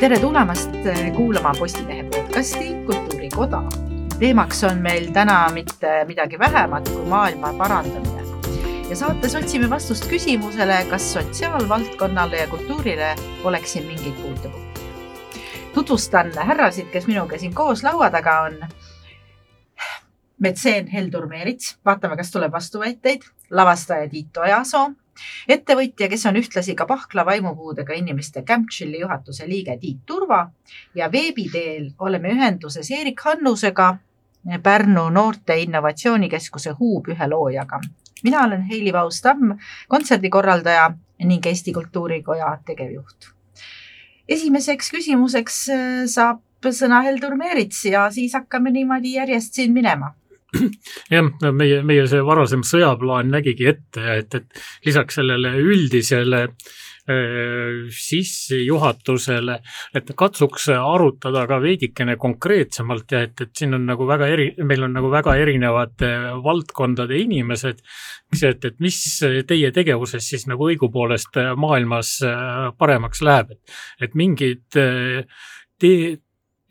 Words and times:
tere 0.00 0.18
tulemast 0.20 0.70
kuulama 1.16 1.52
Postimehe 1.58 2.02
podcasti 2.02 2.74
Kultuurikoda. 2.86 3.62
teemaks 4.18 4.64
on 4.64 4.78
meil 4.78 5.06
täna 5.12 5.48
mitte 5.52 6.04
midagi 6.04 6.38
vähemat 6.38 6.88
kui 6.88 7.04
maailma 7.04 7.52
parandamine. 7.52 8.22
ja 8.90 8.96
saates 8.96 9.34
otsime 9.34 9.70
vastust 9.70 10.08
küsimusele, 10.08 10.84
kas 10.90 11.12
sotsiaalvaldkonnale 11.12 12.36
ja 12.36 12.46
kultuurile 12.48 13.16
oleks 13.44 13.72
siin 13.72 13.86
mingeid 13.86 14.14
puutepunkte. 14.22 14.80
tutvustan 15.74 16.32
härrasid, 16.38 16.86
kes 16.92 17.06
minuga 17.06 17.38
siin 17.38 17.54
koos 17.54 17.82
laua 17.82 18.10
taga 18.10 18.40
on. 18.40 18.58
metseen 20.38 20.86
Heldur 20.86 21.26
Meerits, 21.26 21.78
vaatame, 21.84 22.16
kas 22.16 22.30
tuleb 22.30 22.52
vastuväiteid, 22.52 23.22
lavastaja 23.50 24.08
Tiit 24.08 24.36
Ojasoo 24.36 24.90
ettevõtja, 25.48 26.08
kes 26.08 26.26
on 26.26 26.36
ühtlasi 26.40 26.74
ka 26.74 26.86
Pahkla 26.86 27.24
vaimupuudega 27.26 27.94
inimeste 27.94 28.42
Campchilli 28.42 29.00
juhatuse 29.00 29.48
liige 29.48 29.76
Tiit 29.80 30.02
Turva 30.06 30.44
ja 30.94 31.10
veebi 31.12 31.48
teel 31.52 31.90
oleme 31.98 32.32
ühenduses 32.34 32.90
Erik 32.90 33.20
Hannusega, 33.24 33.96
Pärnu 34.62 35.08
Noorte 35.10 35.56
Innovatsioonikeskuse 35.58 36.76
Huub 36.78 37.08
ühe 37.08 37.28
loojaga. 37.28 37.80
mina 38.24 38.44
olen 38.44 38.62
Heili 38.62 38.92
Vaus-Tamm, 38.92 39.58
kontserdikorraldaja 39.88 40.90
ning 41.24 41.46
Eesti 41.46 41.72
Kultuurikoja 41.72 42.58
tegevjuht. 42.66 43.32
esimeseks 44.28 44.90
küsimuseks 44.90 45.68
äh, 45.70 46.06
saab 46.06 46.42
sõna 46.66 47.02
Heldur 47.02 47.36
Meerits 47.36 47.84
ja 47.84 48.10
siis 48.10 48.32
hakkame 48.34 48.70
niimoodi 48.70 49.12
järjest 49.14 49.54
siin 49.54 49.72
minema 49.72 50.14
jah, 51.14 51.30
meie, 51.52 51.82
meie 51.86 52.06
see 52.10 52.22
varasem 52.24 52.62
sõjaplaan 52.66 53.30
nägigi 53.32 53.70
ette, 53.72 54.02
et, 54.20 54.34
et 54.34 54.86
lisaks 54.86 55.18
sellele 55.18 55.56
üldisele 55.58 56.42
äh, 56.46 56.76
sissejuhatusele, 57.06 59.58
et 59.94 60.12
katsuks 60.18 60.68
arutada 60.74 61.44
ka 61.50 61.60
veidikene 61.62 62.16
konkreetsemalt 62.18 63.14
ja 63.14 63.22
et, 63.26 63.40
et 63.42 63.52
siin 63.58 63.74
on 63.78 63.86
nagu 63.86 64.08
väga 64.08 64.28
eri, 64.34 64.48
meil 64.66 64.86
on 64.86 64.96
nagu 64.98 65.10
väga 65.12 65.36
erinevate 65.42 66.10
valdkondade 66.44 67.18
inimesed, 67.22 67.82
et, 68.42 68.68
et 68.70 68.80
mis 68.82 68.98
teie 69.46 69.72
tegevuses 69.74 70.30
siis 70.34 70.46
nagu 70.50 70.70
õigupoolest 70.70 71.38
maailmas 71.56 72.18
paremaks 72.78 73.22
läheb, 73.22 73.54
et, 73.54 73.76
et 74.08 74.18
mingid 74.18 74.64
te, 74.74 74.86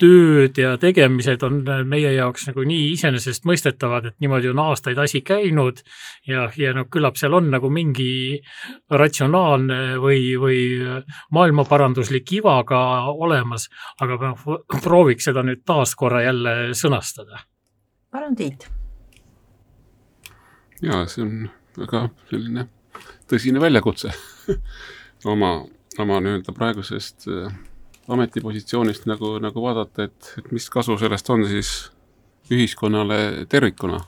tööd 0.01 0.57
ja 0.59 0.73
tegemised 0.79 1.43
on 1.47 1.61
meie 1.87 2.11
jaoks 2.17 2.49
nagu 2.49 2.65
nii 2.67 2.91
iseenesestmõistetavad, 2.95 4.09
et 4.09 4.23
niimoodi 4.23 4.49
on 4.51 4.59
aastaid 4.65 4.99
asi 4.99 5.21
käinud 5.25 5.79
ja, 6.27 6.49
ja 6.59 6.73
noh, 6.75 6.89
küllap 6.91 7.19
seal 7.19 7.35
on 7.37 7.47
nagu 7.53 7.69
mingi 7.71 8.41
ratsionaalne 8.91 9.97
või, 10.03 10.35
või 10.41 10.61
maailmaparanduslik 11.35 12.35
iva 12.41 12.57
ka 12.67 12.79
olemas, 13.13 13.69
aga 14.03 14.19
noh, 14.33 14.63
prooviks 14.83 15.29
seda 15.29 15.45
nüüd 15.47 15.63
taas 15.65 15.95
korra 15.95 16.25
jälle 16.25 16.55
sõnastada. 16.75 17.45
palun, 18.11 18.35
Tiit. 18.35 18.67
ja 20.83 21.05
see 21.07 21.23
on 21.23 21.47
väga 21.79 22.09
selline 22.29 22.67
tõsine 23.31 23.63
väljakutse 23.63 24.11
oma, 25.31 25.55
oma 26.03 26.19
nii-öelda 26.19 26.53
praegusest 26.55 27.29
äh, 27.31 27.55
ametipositsioonist 28.07 29.07
nagu, 29.09 29.35
nagu 29.41 29.63
vaadata, 29.63 30.05
et, 30.09 30.33
et 30.39 30.51
mis 30.53 30.67
kasu 30.69 30.97
sellest 31.01 31.29
on 31.33 31.45
siis 31.49 31.71
ühiskonnale 32.53 33.45
tervikuna. 33.49 34.01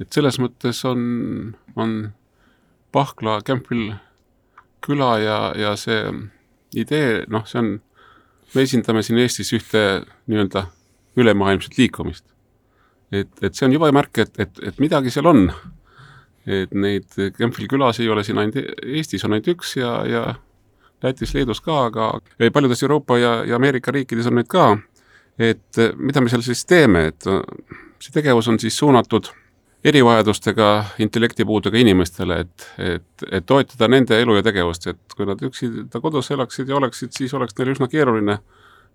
et 0.00 0.12
selles 0.12 0.38
mõttes 0.42 0.84
on, 0.86 1.54
on 1.76 2.12
Pahkla 2.94 3.40
Campville 3.46 3.96
küla 4.84 5.18
ja, 5.18 5.38
ja 5.58 5.74
see 5.78 6.02
idee, 6.74 7.24
noh, 7.30 7.46
see 7.46 7.60
on, 7.62 7.70
me 8.54 8.62
esindame 8.66 9.02
siin 9.02 9.18
Eestis 9.22 9.52
ühte 9.56 10.04
nii-öelda 10.30 10.66
ülemaailmset 11.18 11.78
liikumist. 11.78 12.26
et, 13.12 13.30
et 13.42 13.54
see 13.54 13.66
on 13.66 13.74
juba 13.74 13.90
märk, 13.94 14.18
et, 14.18 14.38
et, 14.38 14.62
et 14.62 14.78
midagi 14.82 15.10
seal 15.14 15.26
on. 15.30 15.48
et 16.46 16.74
neid 16.76 17.08
Campville 17.38 17.70
külas 17.70 18.00
ei 18.00 18.08
ole 18.12 18.24
siin 18.24 18.38
ainult 18.38 18.60
Eestis, 18.84 19.24
on 19.24 19.32
ainult 19.32 19.54
üks 19.54 19.76
ja, 19.80 19.94
ja 20.06 20.24
Lätis, 21.04 21.34
Leedus 21.36 21.60
ka, 21.60 21.84
aga 21.90 22.10
paljudes 22.52 22.82
Euroopa 22.82 23.18
ja, 23.20 23.36
ja 23.44 23.56
Ameerika 23.56 23.92
riikides 23.92 24.26
on 24.30 24.38
neid 24.40 24.48
ka. 24.48 24.72
et 25.38 25.80
mida 25.98 26.20
me 26.22 26.30
seal 26.30 26.44
siis 26.46 26.62
teeme, 26.64 27.08
et 27.10 27.26
see 27.98 28.12
tegevus 28.14 28.48
on 28.48 28.58
siis 28.62 28.76
suunatud 28.78 29.32
erivajadustega, 29.84 30.84
intellektipuudega 30.98 31.78
inimestele, 31.78 32.38
et, 32.40 32.66
et, 32.78 33.24
et 33.30 33.46
toetada 33.46 33.88
nende 33.88 34.16
elu 34.20 34.38
ja 34.38 34.44
tegevust, 34.46 34.86
et 34.88 35.16
kui 35.16 35.26
nad 35.28 35.42
üksinda 35.44 36.00
kodus 36.00 36.30
elaksid 36.32 36.70
ja 36.70 36.78
oleksid, 36.78 37.12
siis 37.12 37.34
oleks 37.36 37.56
neil 37.58 37.74
üsna 37.74 37.88
keeruline 37.92 38.38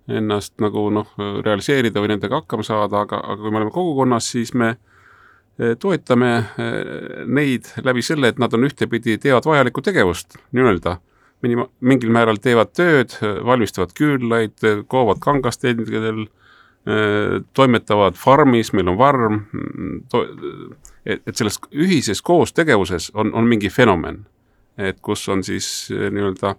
ennast 0.10 0.56
nagu 0.64 0.88
noh, 0.94 1.12
realiseerida 1.46 2.02
või 2.02 2.16
nendega 2.16 2.42
hakkama 2.42 2.66
saada, 2.66 3.04
aga, 3.06 3.20
aga 3.22 3.38
kui 3.42 3.52
me 3.52 3.60
oleme 3.62 3.74
kogukonnas, 3.76 4.32
siis 4.34 4.56
me 4.58 4.72
eh, 4.72 5.76
toetame 5.78 6.32
eh, 6.40 6.80
neid 7.28 7.70
läbi 7.86 8.02
selle, 8.06 8.34
et 8.34 8.42
nad 8.42 8.54
on 8.58 8.66
ühtepidi, 8.66 9.20
teevad 9.22 9.46
vajalikku 9.46 9.86
tegevust 9.86 10.40
nii-öelda 10.58 10.98
minima-, 11.46 11.68
mingil 11.80 12.12
määral 12.14 12.40
teevad 12.42 12.74
tööd, 12.76 13.16
valmistavad 13.46 13.94
küünlaid, 13.98 14.58
koovad 14.88 15.22
kangastendidel, 15.24 16.26
toimetavad 17.54 18.16
farmis, 18.18 18.72
meil 18.74 18.88
on 18.90 18.98
farm, 18.98 19.40
et, 21.06 21.22
et 21.28 21.36
selles 21.36 21.60
ühises 21.76 22.24
koostegevuses 22.26 23.12
on, 23.14 23.34
on 23.36 23.48
mingi 23.48 23.70
fenomen. 23.70 24.26
et 24.80 24.96
kus 25.04 25.28
on 25.30 25.44
siis 25.44 25.90
nii-öelda 25.92 26.54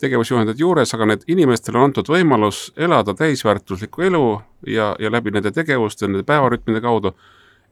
tegevusjuhendajad 0.00 0.60
juures, 0.60 0.94
aga 0.94 1.06
need 1.10 1.26
inimestele 1.28 1.78
on 1.78 1.90
antud 1.90 2.08
võimalus 2.08 2.70
elada 2.76 3.14
täisväärtuslikku 3.14 4.02
elu 4.08 4.24
ja, 4.66 4.94
ja 4.98 5.10
läbi 5.12 5.34
nende 5.34 5.52
tegevuste, 5.52 6.08
nende 6.08 6.24
päevarütmide 6.26 6.80
kaudu, 6.80 7.14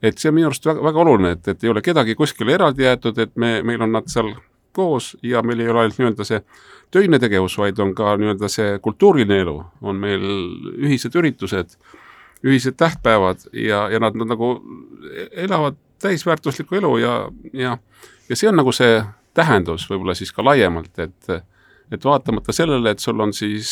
et 0.02 0.18
see 0.18 0.30
on 0.30 0.36
minu 0.36 0.50
arust 0.50 0.66
väga, 0.66 0.84
väga 0.84 1.02
oluline, 1.02 1.34
et, 1.36 1.48
et 1.48 1.64
ei 1.64 1.72
ole 1.72 1.82
kedagi 1.82 2.14
kuskile 2.18 2.54
eraldi 2.54 2.86
jäetud, 2.86 3.18
et 3.18 3.32
me, 3.36 3.54
meil 3.66 3.82
on 3.82 3.96
nad 3.96 4.12
seal 4.12 4.34
koos 4.72 5.16
ja 5.22 5.42
meil 5.42 5.60
ei 5.60 5.70
ole 5.70 5.84
ainult 5.84 5.98
nii-öelda 6.00 6.26
see 6.26 6.42
töine 6.92 7.18
tegevus, 7.22 7.56
vaid 7.58 7.78
on 7.80 7.94
ka 7.96 8.16
nii-öelda 8.20 8.50
see 8.52 8.78
kultuuriline 8.84 9.40
elu, 9.44 9.56
on 9.82 10.00
meil 10.00 10.24
ühised 10.76 11.14
üritused, 11.18 11.76
ühised 12.44 12.76
tähtpäevad 12.80 13.46
ja, 13.52 13.86
ja 13.92 14.02
nad, 14.02 14.18
nad 14.18 14.34
nagu 14.34 14.54
elavad 15.30 15.78
täisväärtuslikku 16.02 16.76
elu 16.80 16.96
ja, 17.02 17.16
ja, 17.52 17.78
ja 18.28 18.36
see 18.36 18.50
on 18.50 18.58
nagu 18.58 18.74
see 18.74 19.00
tähendus 19.36 19.86
võib-olla 19.90 20.16
siis 20.18 20.34
ka 20.34 20.44
laiemalt, 20.44 20.92
et 20.98 21.42
et 21.92 22.04
vaatamata 22.04 22.54
sellele, 22.56 22.94
et 22.94 23.02
sul 23.04 23.18
on 23.20 23.34
siis, 23.36 23.68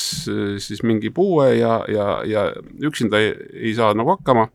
siis 0.61 0.83
mingi 0.85 1.09
puue 1.11 1.47
ja, 1.57 1.79
ja, 1.89 2.07
ja 2.29 2.43
üksinda 2.85 3.17
ei, 3.17 3.31
ei 3.55 3.73
saa 3.75 3.95
nagu 3.97 4.13
hakkama 4.13 4.51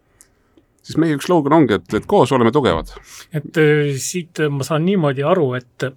siis 0.86 1.00
meie 1.02 1.18
üks 1.18 1.28
slogan 1.30 1.58
ongi, 1.58 1.80
et, 1.80 1.98
et 1.98 2.08
koos 2.10 2.32
oleme 2.36 2.54
tugevad. 2.56 2.94
et 3.34 3.62
äh, 3.62 3.96
siit 4.02 4.44
ma 4.52 4.68
saan 4.68 4.86
niimoodi 4.86 5.26
aru, 5.26 5.54
et 5.58 5.90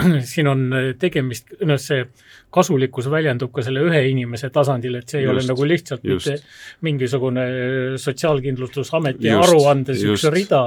siin 0.32 0.48
on 0.50 0.68
tegemist, 1.00 1.54
noh, 1.66 1.80
see 1.80 2.04
kasulikkus 2.54 3.06
väljendub 3.12 3.52
ka 3.54 3.62
selle 3.64 3.82
ühe 3.86 4.00
inimese 4.10 4.50
tasandil, 4.54 4.96
et 5.00 5.12
see 5.12 5.20
ei 5.22 5.26
just, 5.26 5.34
ole 5.34 5.44
nagu 5.52 5.66
lihtsalt 5.68 6.06
just. 6.06 6.30
mitte 6.30 6.86
mingisugune 6.86 7.44
Sotsiaalkindlustusameti 8.00 9.30
aruandes 9.34 10.00
just, 10.02 10.24
üks 10.24 10.34
rida. 10.34 10.62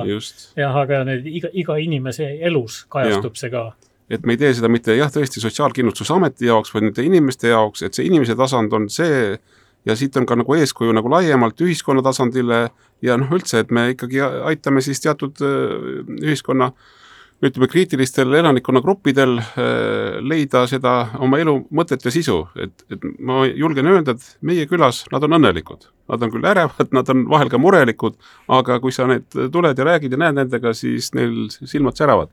jah, 0.60 0.78
aga 0.84 1.04
need 1.10 1.28
iga, 1.28 1.52
iga 1.64 1.80
inimese 1.82 2.30
elus 2.46 2.84
kajastub 2.94 3.36
ja. 3.36 3.44
see 3.44 3.54
ka 3.54 3.66
et 4.14 4.26
me 4.28 4.36
ei 4.36 4.42
tee 4.42 4.54
seda 4.56 4.70
mitte 4.72 4.96
jah, 4.98 5.12
tõesti 5.12 5.42
Sotsiaalkindlustusameti 5.44 6.48
jaoks, 6.50 6.74
vaid 6.76 6.90
nende 6.90 7.06
inimeste 7.08 7.52
jaoks, 7.52 7.86
et 7.88 7.98
see 7.98 8.08
inimese 8.10 8.36
tasand 8.40 8.74
on 8.76 8.90
see, 8.92 9.38
ja 9.86 9.96
siit 10.00 10.18
on 10.18 10.26
ka 10.26 10.38
nagu 10.40 10.56
eeskuju 10.56 10.96
nagu 10.96 11.12
laiemalt 11.12 11.62
ühiskonna 11.62 12.04
tasandile 12.06 12.66
ja 13.04 13.18
noh, 13.20 13.32
üldse, 13.36 13.64
et 13.64 13.72
me 13.72 13.90
ikkagi 13.94 14.22
aitame 14.24 14.84
siis 14.84 15.04
teatud 15.04 15.42
äh, 15.44 16.04
ühiskonna 16.24 16.72
ütleme, 17.44 17.68
kriitilistel 17.68 18.32
elanikkonnagruppidel 18.40 19.36
äh, 19.40 20.22
leida 20.24 20.64
seda 20.72 20.94
oma 21.24 21.42
elu 21.44 21.58
mõtet 21.76 22.06
ja 22.06 22.14
sisu, 22.14 22.40
et, 22.56 22.86
et 22.94 23.04
ma 23.20 23.44
julgen 23.50 23.90
öelda, 23.92 24.16
et 24.16 24.46
meie 24.48 24.68
külas 24.70 25.04
nad 25.12 25.26
on 25.28 25.40
õnnelikud. 25.40 25.90
Nad 26.12 26.24
on 26.24 26.32
küll 26.32 26.48
ärevad, 26.48 26.90
nad 26.96 27.10
on 27.12 27.26
vahel 27.32 27.52
ka 27.52 27.60
murelikud, 27.60 28.16
aga 28.52 28.80
kui 28.84 28.96
sa 28.96 29.08
need 29.10 29.28
tuled 29.52 29.80
ja 29.80 29.88
räägid 29.88 30.16
ja 30.16 30.24
näed 30.24 30.40
nendega, 30.40 30.74
siis 30.78 31.12
neil 31.18 31.50
silmad 31.52 32.00
säravad. 32.00 32.32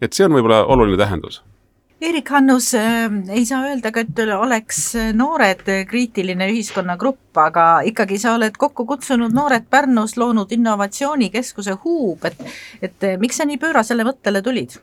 et 0.00 0.12
see 0.12 0.26
on 0.26 0.34
võib-olla 0.36 0.66
oluline 0.68 0.98
tähendus 1.00 1.40
Erik 2.00 2.28
Hannus 2.30 2.74
äh,, 2.74 3.06
ei 3.32 3.46
saa 3.48 3.62
öelda 3.70 3.92
ka, 3.92 4.02
et 4.04 4.18
oleks 4.36 4.80
noored 5.16 5.64
kriitiline 5.88 6.50
ühiskonnagrupp, 6.52 7.30
aga 7.40 7.68
ikkagi 7.88 8.18
sa 8.20 8.34
oled 8.36 8.58
kokku 8.60 8.84
kutsunud 8.88 9.32
noored 9.32 9.64
Pärnus 9.70 10.16
loonud 10.20 10.52
innovatsioonikeskuse 10.52 11.78
Huub, 11.84 12.26
et, 12.28 12.44
et 12.82 13.08
miks 13.22 13.40
sa 13.40 13.48
nii 13.48 13.56
pöörasele 13.62 14.04
mõttele 14.04 14.44
tulid? 14.44 14.76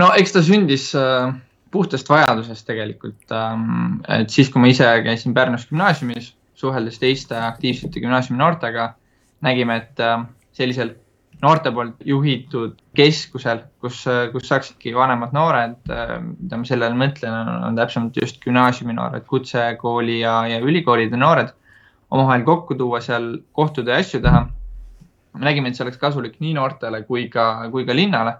no 0.00 0.10
eks 0.18 0.34
ta 0.34 0.42
sündis 0.42 0.90
äh, 0.98 1.30
puhtast 1.70 2.10
vajadusest 2.10 2.66
tegelikult 2.66 3.36
ähm,. 3.36 4.00
et 4.08 4.34
siis, 4.34 4.50
kui 4.50 4.62
ma 4.62 4.70
ise 4.72 4.88
käisin 5.06 5.36
Pärnus 5.36 5.68
gümnaasiumis, 5.70 6.32
suheldes 6.58 6.98
teiste 6.98 7.38
aktiivsete 7.38 8.02
gümnaasiumi 8.02 8.40
noortega, 8.40 8.94
nägime, 9.46 9.78
et 9.84 10.02
äh, 10.02 10.26
sellisel 10.56 10.96
noorte 11.40 11.72
poolt 11.72 12.02
juhitud 12.04 12.76
keskusel, 12.96 13.62
kus, 13.80 14.02
kus 14.32 14.48
saaksidki 14.50 14.92
vanemad 14.96 15.32
noored, 15.36 15.78
mida 15.86 16.58
ma 16.60 16.68
selle 16.68 16.88
all 16.88 16.98
mõtlen, 17.00 17.50
on 17.68 17.78
täpsemalt 17.78 18.18
just 18.20 18.40
gümnaasiumi 18.44 18.96
noored, 18.96 19.24
kutsekooli 19.30 20.20
ja, 20.20 20.40
ja 20.50 20.60
ülikoolide 20.60 21.20
noored 21.20 21.54
omavahel 22.10 22.44
kokku 22.44 22.76
tuua, 22.76 23.00
seal 23.04 23.32
kohtuda 23.56 23.96
ja 23.96 24.04
asju 24.04 24.20
teha. 24.24 24.46
me 25.38 25.46
nägime, 25.46 25.70
et 25.70 25.78
see 25.78 25.84
oleks 25.84 26.00
kasulik 26.00 26.40
nii 26.42 26.56
noortele 26.56 27.04
kui 27.06 27.28
ka, 27.30 27.68
kui 27.70 27.84
ka 27.86 27.94
linnale. 27.94 28.34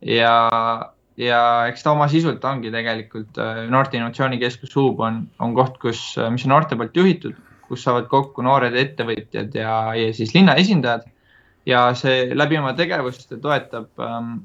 ja, 0.00 0.34
ja 1.16 1.40
eks 1.68 1.82
ta 1.82 1.92
oma 1.92 2.06
sisult 2.08 2.44
ongi 2.44 2.70
tegelikult 2.70 3.40
Noorte 3.70 3.98
Innovatsioonikeskus 3.98 4.76
Huub 4.76 5.00
on, 5.00 5.24
on 5.40 5.54
koht, 5.54 5.80
kus, 5.82 6.14
mis 6.30 6.46
on 6.46 6.54
noorte 6.54 6.76
poolt 6.76 6.96
juhitud, 6.96 7.34
kus 7.68 7.82
saavad 7.84 8.06
kokku 8.08 8.42
noored 8.46 8.76
ettevõtjad 8.78 9.58
ja, 9.58 9.74
ja 9.98 10.14
siis 10.14 10.34
linna 10.36 10.54
esindajad 10.60 11.08
ja 11.66 11.86
see 11.96 12.28
läbi 12.36 12.58
oma 12.58 12.74
tegevuste 12.76 13.38
toetab, 13.42 13.88
ähm, 14.02 14.36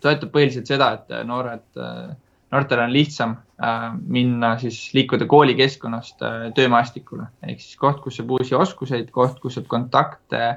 toetab 0.00 0.32
põhiliselt 0.34 0.70
seda, 0.70 0.92
et 0.96 1.12
noored, 1.28 1.66
äh, 1.80 2.12
noortel 2.52 2.84
on 2.84 2.94
lihtsam 2.94 3.36
äh, 3.62 3.90
minna 4.00 4.54
siis 4.62 4.78
liikuda 4.96 5.28
koolikeskkonnast 5.30 6.24
äh, 6.26 6.48
töömaastikule. 6.56 7.28
Ehk 7.46 7.62
siis 7.62 7.76
koht, 7.80 8.00
kus 8.04 8.20
saab 8.20 8.32
uusi 8.38 8.56
oskuseid, 8.56 9.10
koht, 9.14 9.38
kus 9.42 9.58
saab 9.58 9.68
kontakte, 9.70 10.54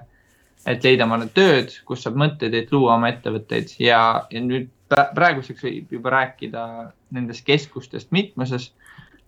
et 0.70 0.86
leida 0.86 1.08
omale 1.08 1.28
tööd, 1.36 1.76
kus 1.88 2.06
saab 2.06 2.18
mõtteid, 2.20 2.56
et 2.56 2.72
luua 2.72 2.96
oma 2.96 3.12
ettevõtteid. 3.12 3.76
Ja, 3.84 4.24
ja 4.32 4.44
nüüd 4.44 4.72
praeguseks 4.94 5.66
võib 5.66 5.92
juba 5.98 6.14
rääkida 6.14 6.68
nendest 7.16 7.44
keskustest 7.48 8.12
mitmuses, 8.16 8.72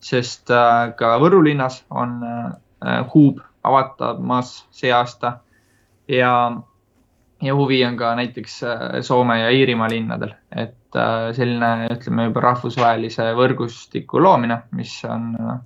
sest 0.05 0.51
ka 0.99 1.09
Võru 1.17 1.39
linnas 1.41 1.79
on 1.89 2.19
huub 3.13 3.39
avatamas 3.65 4.59
see 4.75 4.91
aasta 4.93 5.39
ja, 6.07 6.61
ja 7.41 7.55
huvi 7.55 7.85
on 7.85 7.97
ka 7.97 8.15
näiteks 8.15 8.63
äh, 8.63 8.79
Soome 9.01 9.39
ja 9.39 9.49
Iirimaa 9.49 9.89
linnadel, 9.89 10.33
et 10.55 10.95
äh, 10.95 11.29
selline, 11.35 11.87
ütleme 11.93 12.29
juba 12.29 12.43
rahvusvahelise 12.49 13.31
võrgustiku 13.37 14.21
loomine, 14.21 14.61
mis 14.77 14.97
on, 15.09 15.33
äh, 15.39 15.57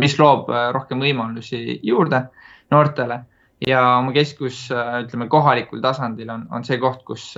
mis 0.00 0.18
loob 0.18 0.50
rohkem 0.72 1.02
võimalusi 1.04 1.80
juurde 1.82 2.26
noortele. 2.72 3.24
Ja 3.64 3.80
oma 3.96 4.12
keskus, 4.12 4.66
ütleme 4.74 5.28
kohalikul 5.30 5.80
tasandil 5.80 6.28
on, 6.28 6.42
on 6.52 6.64
see 6.66 6.76
koht, 6.82 7.04
kus 7.06 7.30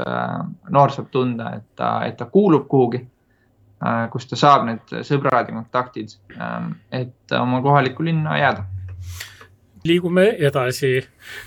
noor 0.72 0.90
saab 0.90 1.10
tunda, 1.12 1.52
et 1.58 1.66
ta, 1.78 1.90
et 2.08 2.16
ta 2.18 2.26
kuulub 2.32 2.64
kuhugi, 2.66 2.98
kus 4.10 4.26
ta 4.26 4.38
saab 4.40 4.64
need 4.66 4.94
sõbrad 5.06 5.52
ja 5.52 5.54
kontaktid, 5.54 6.16
et 6.90 7.36
oma 7.36 7.60
kohalikku 7.62 8.08
linna 8.08 8.40
jääda 8.40 8.64
liigume 9.86 10.26
edasi, 10.48 10.92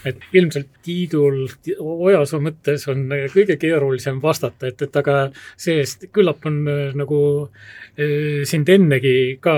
et 0.08 0.26
ilmselt 0.36 0.80
Tiidul 0.86 1.46
Ojasoo 1.80 2.42
mõttes 2.44 2.86
on 2.92 3.06
kõige 3.34 3.58
keerulisem 3.62 4.22
vastata, 4.24 4.72
et, 4.72 4.82
et 4.88 5.00
aga 5.02 5.18
see-eest 5.60 6.10
küllap 6.16 6.46
on 6.50 6.62
äh, 6.68 6.84
nagu 6.98 7.22
äh, 7.46 8.44
sind 8.50 8.70
ennegi 8.70 9.40
ka 9.44 9.56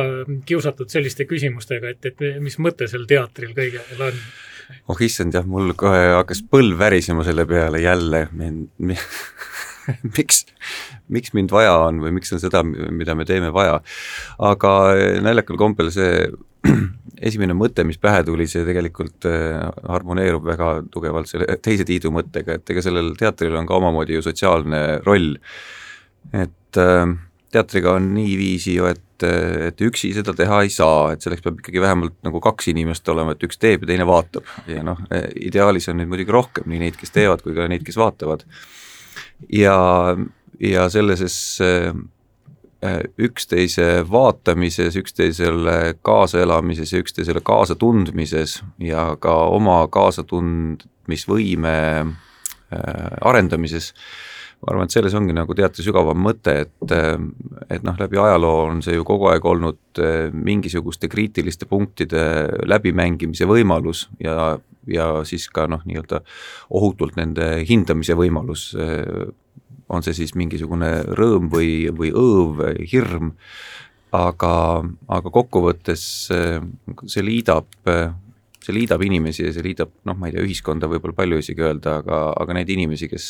kiusatud 0.48 0.92
selliste 0.92 1.28
küsimustega, 1.30 1.96
et, 1.96 2.12
et 2.12 2.42
mis 2.44 2.58
mõte 2.62 2.90
sel 2.92 3.08
teatril 3.10 3.56
kõigel 3.58 4.08
on? 4.10 4.24
oh 4.88 5.02
issand 5.04 5.36
jah, 5.36 5.46
mul 5.48 5.74
kohe 5.78 6.14
hakkas 6.16 6.44
põlv 6.48 6.80
värisema 6.80 7.26
selle 7.28 7.46
peale 7.50 7.82
jälle, 7.84 8.28
miks, 10.18 10.46
miks 11.12 11.34
mind 11.38 11.52
vaja 11.54 11.74
on 11.88 12.00
või 12.04 12.16
miks 12.18 12.32
on 12.36 12.42
seda, 12.44 12.64
mida 12.64 13.16
me 13.18 13.26
teeme, 13.28 13.52
vaja. 13.54 13.82
aga 14.52 14.78
naljakal 15.26 15.60
kombel 15.60 15.92
see 15.94 16.30
esimene 17.30 17.56
mõte, 17.58 17.86
mis 17.88 18.00
pähe 18.02 18.24
tuli, 18.28 18.48
see 18.50 18.66
tegelikult 18.68 19.28
äh, 19.30 19.60
harmoneerub 19.90 20.46
väga 20.48 20.74
tugevalt 20.94 21.30
selle 21.32 21.48
teise 21.64 21.86
tiidu 21.88 22.14
mõttega, 22.14 22.58
et 22.58 22.74
ega 22.74 22.84
sellel 22.86 23.14
teatril 23.20 23.58
on 23.60 23.70
ka 23.70 23.78
omamoodi 23.78 24.18
ju 24.18 24.26
sotsiaalne 24.26 24.82
roll. 25.06 25.36
et 26.34 26.82
äh, 26.82 27.06
teatriga 27.52 27.96
on 27.98 28.14
niiviisi 28.16 28.78
ju, 28.78 28.86
et, 28.88 29.26
et 29.68 29.82
üksi 29.84 30.14
seda 30.16 30.34
teha 30.38 30.62
ei 30.64 30.70
saa, 30.72 31.12
et 31.14 31.22
selleks 31.22 31.44
peab 31.44 31.58
ikkagi 31.60 31.82
vähemalt 31.84 32.16
nagu 32.24 32.40
kaks 32.42 32.70
inimest 32.72 33.10
olema, 33.12 33.36
et 33.36 33.44
üks 33.44 33.60
teeb 33.60 33.84
ja 33.84 33.92
teine 33.92 34.08
vaatab 34.08 34.48
ja 34.72 34.86
noh, 34.86 35.02
ideaalis 35.36 35.90
on 35.92 36.00
neid 36.00 36.10
muidugi 36.10 36.32
rohkem, 36.32 36.70
nii 36.72 36.86
neid, 36.86 36.96
kes 36.98 37.12
teevad, 37.12 37.44
kui 37.44 37.58
ka 37.58 37.68
neid, 37.68 37.84
kes 37.86 38.00
vaatavad. 38.00 38.46
ja, 39.52 39.76
ja 40.64 40.88
selles 40.94 41.26
Äh, 41.62 41.94
üksteise 43.18 44.06
vaatamises, 44.10 44.96
üksteisele 44.98 45.94
kaasaelamises 46.02 46.94
ja 46.94 47.00
üksteisele 47.04 47.42
kaasatundmises 47.46 48.64
ja 48.82 49.16
ka 49.22 49.36
oma 49.54 49.84
kaasatundmisvõime 49.88 51.76
äh, 52.02 53.18
arendamises. 53.22 53.94
ma 54.62 54.74
arvan, 54.74 54.86
et 54.86 54.94
selles 54.94 55.14
ongi 55.18 55.34
nagu 55.34 55.54
teatri 55.58 55.82
sügavam 55.82 56.20
mõte, 56.22 56.54
et, 56.66 56.92
äh, 56.94 57.18
et 57.70 57.86
noh, 57.86 57.96
läbi 58.00 58.18
ajaloo 58.18 58.66
on 58.72 58.82
see 58.82 58.98
ju 58.98 59.06
kogu 59.06 59.30
aeg 59.30 59.46
olnud 59.46 60.02
mingisuguste 60.34 61.10
kriitiliste 61.10 61.66
punktide 61.70 62.48
läbimängimise 62.66 63.46
võimalus 63.46 64.08
ja, 64.20 64.58
ja 64.88 65.24
siis 65.26 65.50
ka 65.54 65.68
noh, 65.70 65.86
nii-öelda 65.86 66.22
ohutult 66.70 67.16
nende 67.18 67.66
hindamise 67.70 68.18
võimalus 68.18 68.72
on 69.92 70.06
see 70.06 70.16
siis 70.16 70.34
mingisugune 70.40 70.92
rõõm 71.18 71.50
või, 71.52 71.90
või 71.96 72.12
õõv, 72.16 72.64
hirm, 72.92 73.34
aga, 74.16 74.56
aga 75.12 75.34
kokkuvõttes 75.34 76.04
see 76.32 77.24
liidab, 77.26 77.70
see 78.62 78.76
liidab 78.76 79.04
inimesi 79.08 79.46
ja 79.46 79.54
see 79.56 79.66
liidab 79.66 79.94
noh, 80.08 80.18
ma 80.18 80.30
ei 80.30 80.36
tea, 80.36 80.46
ühiskonda 80.48 80.90
võib-olla 80.92 81.18
palju 81.18 81.42
isegi 81.44 81.66
öelda, 81.68 82.00
aga, 82.04 82.24
aga 82.40 82.58
neid 82.60 82.72
inimesi, 82.72 83.10
kes, 83.12 83.30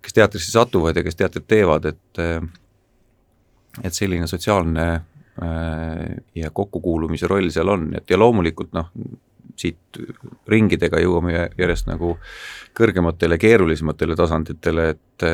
kes 0.00 0.16
teatrisse 0.16 0.54
satuvad 0.54 0.98
ja 0.98 1.06
kes 1.06 1.18
teatrit 1.18 1.48
teevad, 1.50 1.90
et 1.92 2.24
et 3.86 3.94
selline 3.94 4.26
sotsiaalne 4.26 4.86
ja 6.34 6.50
kokkukuulumise 6.52 7.28
roll 7.30 7.52
seal 7.54 7.70
on, 7.70 7.92
et 7.96 8.10
ja 8.10 8.18
loomulikult 8.18 8.74
noh, 8.76 8.90
siit 9.60 10.00
ringidega 10.50 11.00
jõuame 11.02 11.34
järjest 11.58 11.88
nagu 11.90 12.14
kõrgematele, 12.76 13.38
keerulisematele 13.40 14.16
tasanditele, 14.18 14.86
et, 14.94 15.26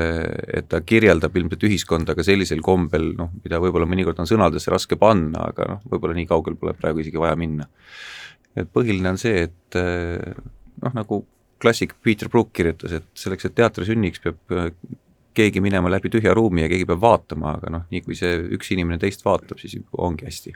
et 0.58 0.68
ta 0.70 0.80
kirjeldab 0.82 1.36
ilmselt 1.36 1.66
ühiskonda 1.68 2.16
ka 2.16 2.24
sellisel 2.26 2.62
kombel, 2.64 3.12
noh, 3.18 3.30
mida 3.44 3.60
võib-olla 3.62 3.88
mõnikord 3.88 4.20
on 4.22 4.30
sõnadesse 4.30 4.72
raske 4.72 4.98
panna, 5.00 5.50
aga 5.52 5.70
noh, 5.74 5.86
võib-olla 5.92 6.16
nii 6.18 6.28
kaugel 6.30 6.58
pole 6.60 6.74
praegu 6.78 7.04
isegi 7.04 7.20
vaja 7.22 7.38
minna. 7.38 7.68
et 8.56 8.68
põhiline 8.72 9.12
on 9.12 9.18
see, 9.20 9.46
et 9.46 9.80
noh, 10.82 10.94
nagu 10.96 11.22
klassik 11.60 11.94
Peter 12.02 12.28
Brook 12.32 12.52
kirjutas, 12.56 12.92
et 12.98 13.10
selleks, 13.16 13.48
et 13.48 13.54
teater 13.56 13.84
sünniks, 13.88 14.20
peab 14.24 14.56
keegi 15.36 15.62
minema 15.64 15.90
läbi 15.92 16.10
tühja 16.12 16.34
ruumi 16.36 16.64
ja 16.64 16.70
keegi 16.72 16.88
peab 16.88 17.02
vaatama, 17.04 17.56
aga 17.58 17.72
noh, 17.72 17.86
nii 17.92 18.02
kui 18.04 18.18
see 18.18 18.34
üks 18.56 18.72
inimene 18.74 18.98
teist 19.02 19.24
vaatab, 19.26 19.60
siis 19.62 19.78
ongi 19.92 20.28
hästi. 20.28 20.54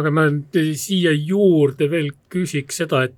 aga 0.00 0.12
ma 0.14 0.28
siia 0.76 1.14
juurde 1.16 1.90
veel 1.90 2.12
küsiks 2.32 2.82
seda, 2.84 3.06
et 3.08 3.16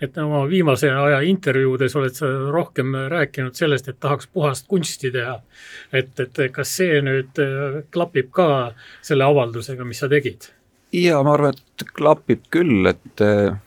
et 0.00 0.18
oma 0.18 0.44
viimase 0.48 0.88
aja 0.90 1.20
intervjuudes 1.28 1.96
oled 1.96 2.14
sa 2.16 2.28
rohkem 2.52 2.94
rääkinud 3.12 3.56
sellest, 3.56 3.88
et 3.88 3.98
tahaks 4.00 4.30
puhast 4.32 4.66
kunsti 4.68 5.10
teha. 5.12 5.40
et, 5.92 6.20
et 6.20 6.40
kas 6.52 6.76
see 6.76 7.02
nüüd 7.04 7.40
äh, 7.42 7.82
klapib 7.92 8.30
ka 8.32 8.72
selle 9.02 9.28
avaldusega, 9.28 9.84
mis 9.84 10.00
sa 10.00 10.08
tegid? 10.08 10.48
jaa, 10.92 11.22
ma 11.22 11.34
arvan, 11.36 11.54
et 11.54 11.84
klapib 11.94 12.48
küll, 12.50 12.88
et 12.90 13.24
äh, 13.24 13.58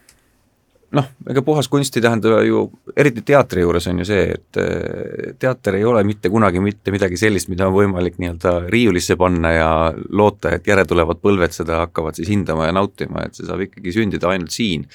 noh, 0.94 1.08
ega 1.30 1.42
puhas 1.46 1.68
kunst 1.72 1.98
ei 1.98 2.04
tähenda 2.06 2.42
ju, 2.46 2.64
eriti 2.98 3.24
teatri 3.26 3.64
juures 3.64 3.88
on 3.90 4.02
ju 4.02 4.08
see, 4.08 4.26
et 4.36 4.60
eh, 4.62 5.32
teater 5.40 5.78
ei 5.80 5.86
ole 5.90 6.04
mitte 6.08 6.32
kunagi 6.34 6.62
mitte 6.64 6.94
midagi 6.94 7.18
sellist, 7.20 7.50
mida 7.52 7.68
on 7.70 7.76
võimalik 7.78 8.20
nii-öelda 8.22 8.56
riiulisse 8.74 9.18
panna 9.20 9.54
ja 9.56 9.72
loota, 10.10 10.54
et 10.54 10.68
järeltulevad 10.70 11.22
põlved 11.24 11.56
seda 11.56 11.82
hakkavad 11.86 12.20
siis 12.20 12.30
hindama 12.34 12.70
ja 12.70 12.76
nautima, 12.78 13.26
et 13.26 13.38
see 13.38 13.48
saab 13.48 13.66
ikkagi 13.66 13.96
sündida 13.96 14.30
ainult 14.34 14.54
siin. 14.54 14.86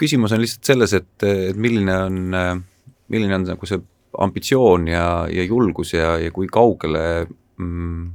küsimus 0.00 0.34
on 0.34 0.42
lihtsalt 0.42 0.72
selles, 0.72 0.92
et, 0.98 1.12
et 1.22 1.56
milline 1.56 1.96
on, 2.08 2.20
milline 3.08 3.38
on 3.38 3.48
nagu 3.54 3.68
see 3.68 3.80
ambitsioon 4.24 4.88
ja, 4.90 5.06
ja 5.30 5.44
julgus 5.46 5.94
ja, 5.94 6.16
ja 6.20 6.30
kui 6.34 6.46
kaugele 6.50 7.26
mm, 7.58 8.10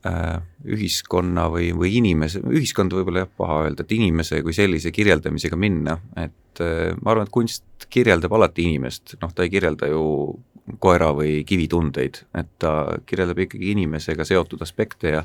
ühiskonna 0.00 1.46
või, 1.52 1.70
või 1.76 1.90
inimese, 1.98 2.40
ühiskond 2.48 2.94
võib-olla 2.96 3.26
jah, 3.26 3.32
paha 3.36 3.58
öelda, 3.66 3.84
et 3.84 3.92
inimese 3.92 4.40
kui 4.44 4.54
sellise 4.56 4.92
kirjeldamisega 4.96 5.58
minna, 5.60 5.98
et 6.16 6.62
äh, 6.64 6.94
ma 7.02 7.12
arvan, 7.12 7.28
et 7.28 7.34
kunst 7.34 7.88
kirjeldab 7.92 8.32
alati 8.36 8.64
inimest, 8.68 9.18
noh, 9.20 9.34
ta 9.34 9.44
ei 9.44 9.52
kirjelda 9.52 9.90
ju 9.90 10.04
koera 10.80 11.10
või 11.16 11.42
kivitundeid, 11.44 12.22
et 12.38 12.50
ta 12.62 12.72
kirjeldab 13.08 13.44
ikkagi 13.44 13.74
inimesega 13.74 14.24
seotud 14.24 14.62
aspekte 14.64 15.16
ja 15.18 15.24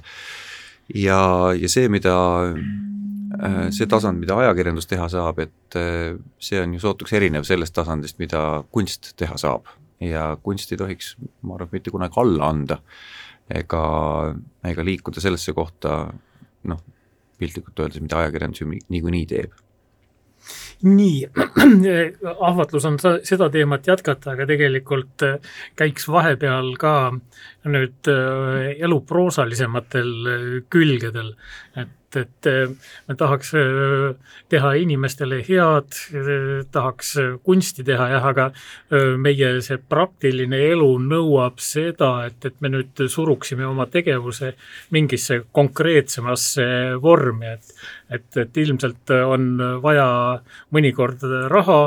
ja, 0.91 1.19
ja 1.55 1.71
see, 1.71 1.87
mida, 1.89 2.15
äh, 3.39 3.59
see 3.75 3.87
tasand, 3.91 4.19
mida 4.19 4.35
ajakirjandus 4.43 4.91
teha 4.91 5.07
saab, 5.11 5.39
et 5.45 5.79
see 6.43 6.59
on 6.61 6.75
ju 6.75 6.83
sootuks 6.83 7.15
erinev 7.15 7.47
sellest 7.47 7.75
tasandist, 7.75 8.19
mida 8.19 8.63
kunst 8.75 9.13
teha 9.15 9.39
saab. 9.39 9.71
ja 10.03 10.33
kunst 10.43 10.73
ei 10.75 10.77
tohiks, 10.77 11.13
ma 11.47 11.55
arvan, 11.55 11.69
mitte 11.71 11.91
kunagi 11.93 12.19
alla 12.19 12.49
anda 12.51 12.83
ega, 13.49 13.83
ega 14.65 14.85
liikuda 14.85 15.21
sellesse 15.21 15.53
kohta 15.53 15.99
noh, 16.65 16.81
piltlikult 17.39 17.79
öeldes, 17.79 18.01
mida 18.01 18.23
ajakirjandus 18.23 18.63
ju 18.63 18.71
niikuinii 18.71 19.25
teeb. 19.29 19.53
nii, 20.85 21.29
ahvatlus 22.49 22.85
on 22.85 22.99
seda 23.01 23.49
teemat 23.49 23.87
jätkata, 23.87 24.35
aga 24.35 24.45
tegelikult 24.49 25.25
äh, 25.25 25.53
käiks 25.79 26.07
vahepeal 26.11 26.75
ka 26.81 26.95
nüüd 27.65 28.09
äh, 28.11 28.71
elu 28.85 29.01
proosalisematel 29.09 30.11
äh, 30.31 30.49
külgedel, 30.69 31.35
et 31.75 31.93
et, 32.15 32.47
et 32.47 32.75
me 33.09 33.15
tahaks 33.19 33.49
äh, 33.59 34.13
teha 34.51 34.71
inimestele 34.79 35.41
head, 35.43 35.97
tahaks 36.71 37.09
kunsti 37.43 37.83
teha 37.87 38.07
jah, 38.13 38.27
aga 38.31 38.45
äh, 38.51 39.15
meie 39.19 39.49
see 39.65 39.79
praktiline 39.91 40.61
elu 40.71 40.87
nõuab 41.03 41.59
seda, 41.63 42.11
et, 42.29 42.39
et 42.47 42.55
me 42.63 42.71
nüüd 42.71 43.05
suruksime 43.11 43.67
oma 43.67 43.89
tegevuse 43.91 44.53
mingisse 44.95 45.41
konkreetsemasse 45.51 46.67
vormi, 47.03 47.55
et 47.57 47.75
et, 48.15 48.27
et 48.37 48.57
ilmselt 48.61 49.09
on 49.25 49.57
vaja 49.81 50.07
mõnikord 50.75 51.23
raha 51.49 51.79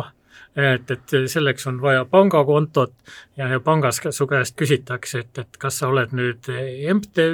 et, 0.56 0.90
et 0.90 1.14
selleks 1.30 1.66
on 1.70 1.80
vaja 1.82 2.04
pangakontot 2.08 2.92
ja, 3.36 3.48
ja 3.48 3.60
pangas 3.62 4.00
su 4.10 4.26
käest 4.26 4.56
küsitakse, 4.58 5.22
et, 5.24 5.38
et 5.38 5.58
kas 5.60 5.80
sa 5.80 5.90
oled 5.92 6.14
nüüd 6.16 6.48
MTÜ 6.94 7.28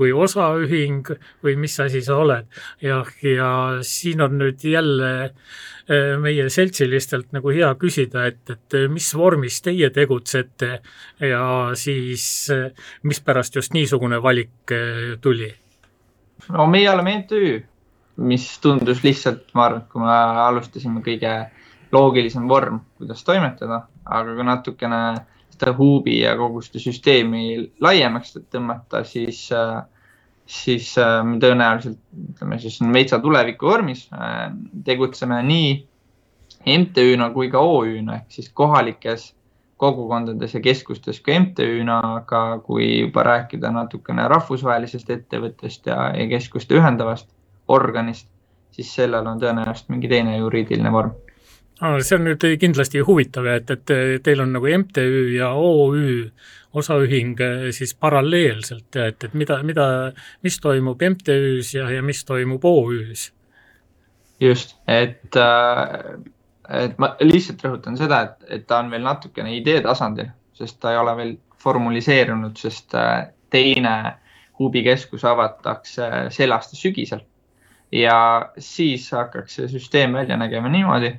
või 0.00 0.12
osaühing 0.24 1.12
või 1.44 1.56
mis 1.60 1.78
asi 1.80 2.02
sa 2.02 2.18
oled. 2.22 2.48
ja, 2.82 3.02
ja 3.22 3.50
siin 3.86 4.24
on 4.24 4.38
nüüd 4.40 4.64
jälle 4.66 5.12
e, 5.24 6.16
meie 6.18 6.48
seltsilistelt 6.50 7.32
nagu 7.32 7.54
hea 7.54 7.72
küsida, 7.78 8.26
et, 8.26 8.42
et 8.50 8.78
mis 8.90 9.12
vormis 9.14 9.60
teie 9.62 9.90
tegutsete 9.94 10.78
ja 11.20 11.44
siis 11.78 12.24
e, 12.50 12.62
mispärast 13.02 13.60
just 13.60 13.74
niisugune 13.76 14.22
valik 14.22 14.74
e, 14.74 15.16
tuli? 15.20 15.52
no 16.50 16.66
meie 16.66 16.90
oleme 16.90 17.20
MTÜ, 17.22 17.62
mis 18.26 18.46
tundus 18.62 19.02
lihtsalt, 19.04 19.46
ma 19.54 19.68
arvan, 19.68 19.84
et 19.84 19.92
kui 19.92 20.02
me 20.02 20.16
alustasime 20.46 21.02
kõige 21.04 21.36
loogilisem 21.92 22.48
vorm, 22.48 22.80
kuidas 22.98 23.24
toimetada, 23.24 23.82
aga 24.04 24.34
kui 24.34 24.46
natukene 24.46 25.02
seda 25.52 25.74
huubi 25.76 26.20
ja 26.22 26.34
kogu 26.38 26.62
seda 26.64 26.80
süsteemi 26.82 27.44
laiemaks 27.84 28.34
tõmmata, 28.52 29.04
siis, 29.06 29.44
siis 30.48 30.94
me 31.28 31.38
tõenäoliselt, 31.42 32.00
ütleme 32.32 32.58
siis 32.62 32.80
metsa 32.86 33.20
tuleviku 33.22 33.70
vormis 33.70 34.08
tegutseme 34.84 35.42
nii 35.46 35.72
MTÜ-na 36.78 37.30
kui 37.34 37.50
ka 37.50 37.60
OÜ-na 37.60 38.20
ehk 38.20 38.34
siis 38.36 38.50
kohalikes 38.54 39.32
kogukondades 39.82 40.54
ja 40.54 40.60
keskustes 40.62 41.18
ka 41.20 41.34
MTÜ-na, 41.40 41.98
aga 42.20 42.42
kui 42.62 42.86
juba 43.00 43.24
rääkida 43.26 43.72
natukene 43.74 44.28
rahvusvahelisest 44.30 45.10
ettevõttest 45.10 45.90
ja, 45.90 46.12
ja 46.16 46.28
keskuste 46.30 46.78
ühendavast 46.78 47.28
organist, 47.68 48.28
siis 48.72 48.94
sellel 48.94 49.26
on 49.26 49.42
tõenäoliselt 49.42 49.90
mingi 49.90 50.10
teine 50.10 50.38
juriidiline 50.38 50.92
vorm 50.94 51.12
see 51.82 52.16
on 52.16 52.26
nüüd 52.28 52.44
kindlasti 52.62 53.02
huvitav, 53.02 53.46
et, 53.50 53.70
et 53.70 53.92
teil 54.22 54.42
on 54.44 54.52
nagu 54.54 54.68
MTÜ 54.78 55.06
ja 55.34 55.52
OÜ 55.58 56.30
osaühing 56.78 57.40
eh, 57.40 57.70
siis 57.72 57.94
paralleelselt 57.94 58.96
et, 58.96 59.24
et 59.24 59.34
mida, 59.34 59.58
mida, 59.66 59.86
mis 60.42 60.58
toimub 60.60 61.02
MTÜ-s 61.10 61.74
ja, 61.74 61.90
ja 61.90 62.02
mis 62.02 62.24
toimub 62.24 62.64
OÜ-s? 62.64 63.32
just, 64.40 64.76
et, 64.88 65.36
äh, 65.36 65.98
et 66.82 66.96
ma 66.98 67.12
lihtsalt 67.22 67.62
rõhutan 67.66 67.98
seda, 67.98 68.22
et, 68.26 68.48
et 68.58 68.64
ta 68.66 68.80
on 68.82 68.90
veel 68.90 69.04
natukene 69.06 69.52
idee 69.54 69.82
tasandil, 69.84 70.32
sest 70.58 70.80
ta 70.82 70.94
ei 70.94 70.98
ole 70.98 71.14
veel 71.18 71.36
formuliseerunud, 71.62 72.56
sest 72.58 72.96
äh, 72.98 73.28
teine 73.52 73.96
hubikeskus 74.58 75.24
avatakse 75.28 76.08
sel 76.34 76.54
aasta 76.54 76.78
sügisel. 76.78 77.26
ja 77.92 78.16
siis 78.58 79.10
hakkaks 79.12 79.58
see 79.58 79.68
süsteem 79.68 80.14
välja 80.16 80.36
nägema 80.40 80.70
niimoodi 80.72 81.12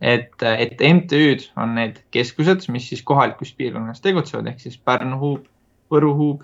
et, 0.00 0.42
et 0.42 0.80
MTÜ-d 0.80 1.50
on 1.60 1.74
need 1.76 2.00
keskused, 2.14 2.66
mis 2.72 2.88
siis 2.88 3.02
kohalikus 3.06 3.52
piirkonnas 3.56 4.00
tegutsevad, 4.04 4.48
ehk 4.50 4.62
siis 4.62 4.78
Pärnu 4.78 5.18
huub, 5.20 5.48
Võru 5.90 6.12
huub 6.14 6.42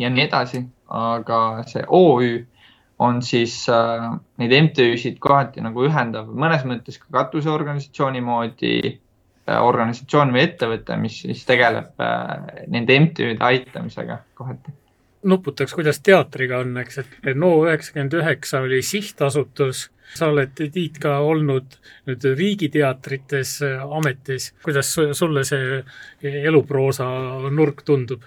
ja 0.00 0.10
nii 0.10 0.24
edasi. 0.24 0.64
aga 0.88 1.38
see 1.68 1.82
OÜ 1.84 2.28
on 2.98 3.20
siis 3.22 3.66
äh, 3.68 4.06
neid 4.40 4.54
MTÜ-sid 4.62 5.18
kohati 5.20 5.60
nagu 5.60 5.84
ühendav, 5.84 6.30
mõnes 6.32 6.64
mõttes 6.64 6.96
ka 7.02 7.12
katuseorganisatsiooni 7.18 8.22
moodi 8.24 8.72
äh, 8.88 9.60
organisatsioon 9.60 10.32
või 10.32 10.46
ettevõte, 10.46 10.96
mis 10.96 11.20
siis 11.26 11.44
tegeleb 11.46 12.00
äh, 12.00 12.64
nende 12.72 12.96
MTÜ-de 13.04 13.44
aitamisega 13.44 14.22
kohati 14.34 14.72
nuputaks, 15.22 15.74
kuidas 15.74 16.00
teatriga 16.04 16.62
on, 16.62 16.76
eks, 16.82 17.02
et 17.02 17.34
NO 17.34 17.52
üheksakümmend 17.66 18.18
üheksa 18.20 18.62
oli 18.66 18.82
sihtasutus. 18.86 19.88
Sa 20.16 20.30
oled, 20.32 20.54
Tiit, 20.56 20.96
ka 21.02 21.18
olnud 21.20 21.74
nüüd 22.08 22.24
riigiteatrites 22.38 23.58
äh, 23.66 23.82
ametis, 23.98 24.54
kuidas 24.64 24.94
sulle 24.94 25.44
see 25.44 25.82
eluproosa 26.48 27.08
nurk 27.52 27.84
tundub? 27.84 28.24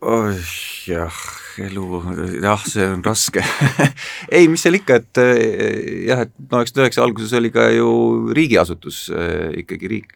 oih 0.00 0.52
jah, 0.88 1.16
elu, 1.60 1.98
jah, 2.40 2.62
see 2.64 2.86
on 2.88 3.02
raske. 3.04 3.42
Ei, 4.32 4.46
mis 4.48 4.62
seal 4.64 4.78
ikka, 4.78 4.96
et 4.96 5.20
äh, 5.20 5.40
jah, 6.08 6.22
et 6.24 6.32
no 6.40 6.62
üheksakümmend 6.62 6.86
üheksa 6.86 7.04
alguses 7.04 7.34
oli 7.36 7.50
ka 7.52 7.66
ju 7.74 7.90
riigiasutus 8.32 9.02
äh, 9.12 9.50
ikkagi 9.60 9.90
riik, 9.92 10.14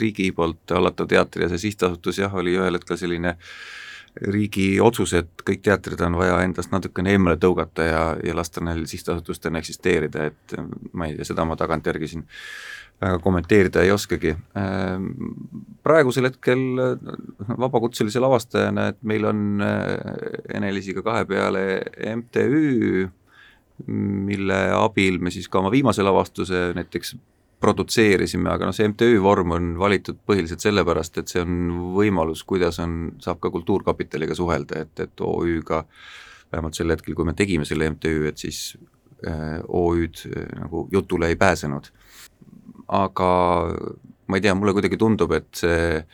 riigi 0.00 0.30
poolt 0.32 0.72
hallatav 0.72 1.10
teater 1.12 1.44
ja 1.44 1.50
see 1.52 1.66
sihtasutus 1.66 2.22
jah, 2.22 2.32
oli 2.32 2.56
ühel 2.56 2.80
hetkel 2.80 2.96
selline 2.96 3.34
äh, 3.36 3.50
riigi 4.32 4.80
otsus, 4.80 5.12
et 5.18 5.42
kõik 5.44 5.60
teatrid 5.66 6.00
on 6.06 6.16
vaja 6.16 6.38
endast 6.44 6.72
natukene 6.72 7.12
eemale 7.12 7.36
tõugata 7.40 7.84
ja, 7.84 8.00
ja 8.24 8.36
lasta 8.36 8.62
neil 8.64 8.86
sihtasutustena 8.88 9.60
eksisteerida, 9.60 10.30
et 10.30 10.56
ma 10.96 11.08
ei 11.08 11.18
tea, 11.18 11.28
seda 11.28 11.44
ma 11.44 11.56
tagantjärgi 11.58 12.08
siin 12.08 12.24
väga 13.00 13.18
kommenteerida 13.20 13.82
ei 13.84 13.92
oskagi. 13.92 14.32
Praegusel 15.84 16.30
hetkel 16.30 16.62
vabakutselise 17.60 18.22
lavastajana, 18.24 18.88
et 18.92 19.00
meil 19.04 19.28
on 19.28 19.60
Ene-Liisiga 19.60 21.04
kahe 21.04 21.26
peale 21.28 21.64
MTÜ, 22.16 23.08
mille 23.86 24.60
abil 24.72 25.20
me 25.20 25.30
siis 25.34 25.50
ka 25.52 25.60
oma 25.60 25.70
viimase 25.74 26.04
lavastuse 26.04 26.70
näiteks 26.78 27.18
produtseerisime, 27.60 28.50
aga 28.52 28.68
noh, 28.68 28.76
see 28.76 28.88
MTÜ 28.90 29.16
vorm 29.24 29.54
on 29.56 29.70
valitud 29.80 30.18
põhiliselt 30.28 30.64
sellepärast, 30.64 31.22
et 31.22 31.32
see 31.32 31.40
on 31.40 31.70
võimalus, 31.94 32.44
kuidas 32.48 32.80
on, 32.84 33.16
saab 33.22 33.40
ka 33.40 33.50
Kultuurkapitaliga 33.54 34.36
suhelda, 34.36 34.82
et, 34.84 35.06
et 35.06 35.24
OÜ-ga 35.24 35.82
vähemalt 36.52 36.76
sel 36.76 36.92
hetkel, 36.92 37.16
kui 37.16 37.26
me 37.26 37.34
tegime 37.36 37.64
selle 37.68 37.88
MTÜ, 37.94 38.28
et 38.28 38.44
siis 38.44 38.60
äh, 39.26 39.58
OÜ-d 39.66 40.28
äh, 40.28 40.50
nagu 40.60 40.86
jutule 40.92 41.32
ei 41.32 41.40
pääsenud. 41.40 41.90
aga 42.86 43.30
ma 44.26 44.38
ei 44.38 44.42
tea, 44.44 44.54
mulle 44.54 44.74
kuidagi 44.76 44.98
tundub, 45.00 45.32
et 45.34 45.48
see 45.58 46.04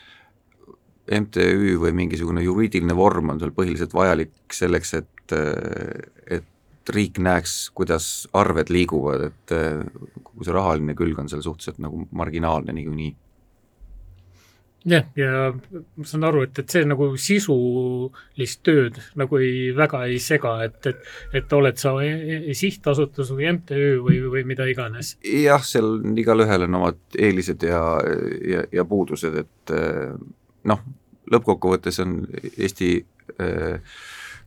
MTÜ 1.12 1.76
või 1.82 1.92
mingisugune 1.96 2.44
juriidiline 2.44 2.94
vorm 2.96 3.34
on 3.34 3.40
seal 3.42 3.52
põhiliselt 3.56 3.92
vajalik 3.96 4.54
selleks, 4.54 4.94
et, 5.02 5.34
äh, 5.36 6.40
et 6.82 6.94
riik 6.94 7.18
näeks, 7.22 7.70
kuidas 7.76 8.28
arved 8.34 8.70
liiguvad, 8.74 9.28
et 9.30 9.54
eh, 9.54 9.82
kogu 10.22 10.46
see 10.46 10.54
rahaline 10.54 10.96
külg 10.98 11.18
on 11.22 11.30
seal 11.30 11.44
suhteliselt 11.44 11.78
nagu 11.82 12.06
marginaalne 12.10 12.74
niikuinii. 12.74 13.12
jah, 14.90 15.04
ja 15.14 15.52
ma 15.54 16.04
saan 16.10 16.26
aru, 16.26 16.42
et, 16.42 16.58
et 16.58 16.74
see 16.74 16.82
nagu 16.90 17.12
sisulist 17.14 18.64
tööd 18.66 18.98
nagu 19.20 19.38
ei, 19.38 19.70
väga 19.78 20.00
ei 20.10 20.18
sega, 20.18 20.56
et, 20.66 20.80
et, 20.90 21.04
et 21.38 21.54
oled 21.54 21.78
sa 21.78 21.94
e-, 22.02 22.40
e-, 22.40 22.56
sihtasutus 22.58 23.30
või 23.30 23.52
MTÜ 23.52 23.92
või, 24.02 24.18
või 24.32 24.42
mida 24.48 24.66
iganes. 24.66 25.14
jah, 25.22 25.62
seal 25.62 26.00
igalühel 26.18 26.66
on 26.66 26.80
omad 26.80 26.98
eelised 27.14 27.62
ja, 27.62 27.84
ja, 28.42 28.66
ja 28.74 28.86
puudused, 28.88 29.38
et 29.44 29.76
eh, 29.76 30.18
noh, 30.66 30.82
lõppkokkuvõttes 31.30 32.02
on 32.02 32.18
Eesti 32.56 32.90
äh, 33.38 33.94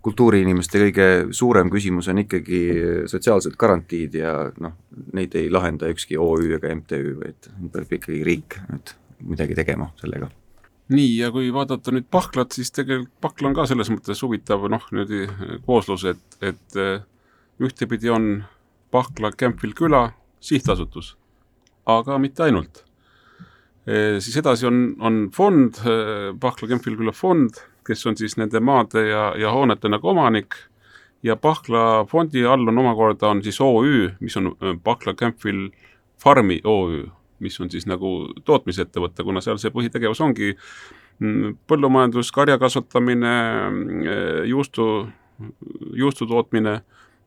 kultuuriinimeste 0.05 0.81
kõige 0.83 1.07
suurem 1.33 1.71
küsimus 1.73 2.09
on 2.11 2.21
ikkagi 2.21 2.61
sotsiaalsed 3.09 3.55
garantiid 3.59 4.17
ja 4.19 4.33
noh, 4.61 4.75
neid 5.17 5.33
ei 5.39 5.49
lahenda 5.53 5.89
ükski 5.91 6.19
OÜ 6.21 6.55
ega 6.59 6.73
MTÜ, 6.75 7.01
vaid 7.21 7.49
peab 7.73 7.95
ikkagi 7.97 8.21
riik 8.27 8.59
nüüd 8.69 8.93
midagi 9.25 9.57
tegema 9.57 9.89
sellega. 10.01 10.29
nii, 10.93 11.17
ja 11.17 11.31
kui 11.33 11.49
vaadata 11.53 11.93
nüüd 11.95 12.05
Pahklat, 12.13 12.53
siis 12.53 12.69
tegelikult 12.75 13.13
Pahkla 13.21 13.49
on 13.49 13.57
ka 13.57 13.65
selles 13.69 13.89
mõttes 13.89 14.21
huvitav 14.21 14.67
noh, 14.69 14.85
niimoodi 14.91 15.25
kooslus, 15.65 16.05
et, 16.11 16.39
et 16.45 16.81
eh, 16.81 16.99
ühtepidi 17.57 18.11
on 18.13 18.43
Pahkla 18.93 19.33
Campville 19.33 19.77
küla 19.77 20.07
sihtasutus, 20.43 21.15
aga 21.89 22.19
mitte 22.21 22.45
ainult 22.45 22.83
e,. 23.87 24.19
siis 24.21 24.37
edasi 24.37 24.69
on, 24.69 24.91
on 25.01 25.23
fond, 25.33 25.81
eh, 25.81 26.29
Pahkla 26.39 26.69
Campville 26.75 27.01
küla 27.01 27.15
fond 27.15 27.57
kes 27.85 28.05
on 28.07 28.17
siis 28.17 28.37
nende 28.37 28.59
maade 28.59 29.07
ja, 29.07 29.33
ja 29.37 29.51
hoonete 29.53 29.89
nagu 29.89 30.09
omanik 30.09 30.57
ja 31.25 31.35
Pahkla 31.35 32.05
fondi 32.09 32.45
all 32.45 32.67
on 32.67 32.77
omakorda 32.77 33.27
on 33.27 33.43
siis 33.43 33.61
OÜ, 33.61 34.09
mis 34.19 34.37
on 34.37 34.47
äh, 34.47 34.77
Pahkla 34.83 35.13
Campville 35.13 35.71
Farmi 36.23 36.61
OÜ, 36.63 37.05
mis 37.39 37.61
on 37.61 37.71
siis 37.71 37.87
nagu 37.89 38.11
tootmisettevõte, 38.45 39.23
kuna 39.23 39.41
seal 39.41 39.57
see 39.61 39.73
põhitegevus 39.73 40.21
ongi 40.21 40.53
mm, 41.19 41.55
põllumajandus, 41.67 42.31
karja 42.35 42.59
kasvatamine, 42.61 43.33
äh, 44.05 44.43
juustu, 44.49 45.07
juustu 45.93 46.27
tootmine 46.29 46.75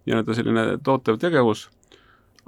ja 0.07 0.15
nii-öelda 0.15 0.37
selline 0.37 0.65
tootev 0.85 1.19
tegevus. 1.21 1.69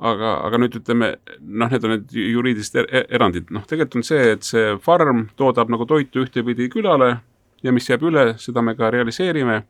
aga, 0.00 0.30
aga 0.46 0.56
nüüd 0.56 0.78
ütleme, 0.78 1.10
noh, 1.44 1.68
need 1.68 1.82
on 1.84 1.90
need 1.92 2.14
juriidilised 2.16 2.78
er 2.80 2.86
erandid, 3.12 3.50
noh, 3.52 3.66
tegelikult 3.68 3.98
on 3.98 4.06
see, 4.06 4.30
et 4.32 4.46
see 4.46 4.78
farm 4.80 5.26
toodab 5.36 5.68
nagu 5.68 5.84
toitu 5.84 6.22
ühtepidi 6.24 6.70
külale 6.72 7.18
ja 7.62 7.72
mis 7.72 7.90
jääb 7.90 8.04
üle, 8.08 8.34
seda 8.38 8.62
me 8.62 8.74
ka 8.74 8.90
realiseerime. 8.90 9.62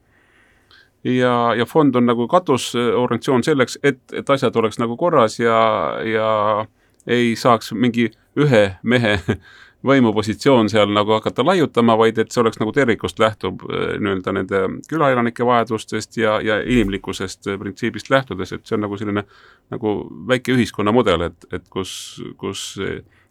ja, 1.04 1.54
ja 1.56 1.66
fond 1.66 1.94
on 1.97 2.06
nagu 2.06 2.28
katusorganisatsioon 2.28 3.44
selleks, 3.44 3.78
et, 3.82 4.02
et 4.12 4.30
asjad 4.30 4.56
oleks 4.56 4.78
nagu 4.78 4.97
korras 4.97 5.38
ja, 5.40 5.61
ja 6.04 6.66
ei 7.06 7.37
saaks 7.37 7.73
mingi 7.73 8.11
ühe 8.37 8.64
mehe 8.82 9.18
võimupositsioon 9.88 10.68
seal 10.68 10.90
nagu 10.92 11.14
hakata 11.16 11.44
laiutama, 11.47 11.97
vaid 11.97 12.18
et 12.20 12.32
see 12.32 12.42
oleks 12.42 12.61
nagu 12.61 12.73
tervikust 12.76 13.18
lähtub 13.23 13.64
äh, 13.64 13.94
nii-öelda 13.97 14.35
nende 14.37 14.61
külaelanike 14.90 15.47
vajadustest 15.47 16.20
ja, 16.20 16.37
ja 16.44 16.61
inimlikkusest 16.61 17.49
äh, 17.49 17.59
printsiibist 17.61 18.12
lähtudes, 18.12 18.52
et 18.52 18.66
see 18.68 18.76
on 18.76 18.85
nagu 18.85 19.00
selline 19.00 19.25
nagu 19.73 19.94
väike 20.28 20.52
ühiskonnamudel, 20.52 21.30
et, 21.30 21.49
et 21.52 21.64
kus, 21.73 21.94
kus 22.37 22.75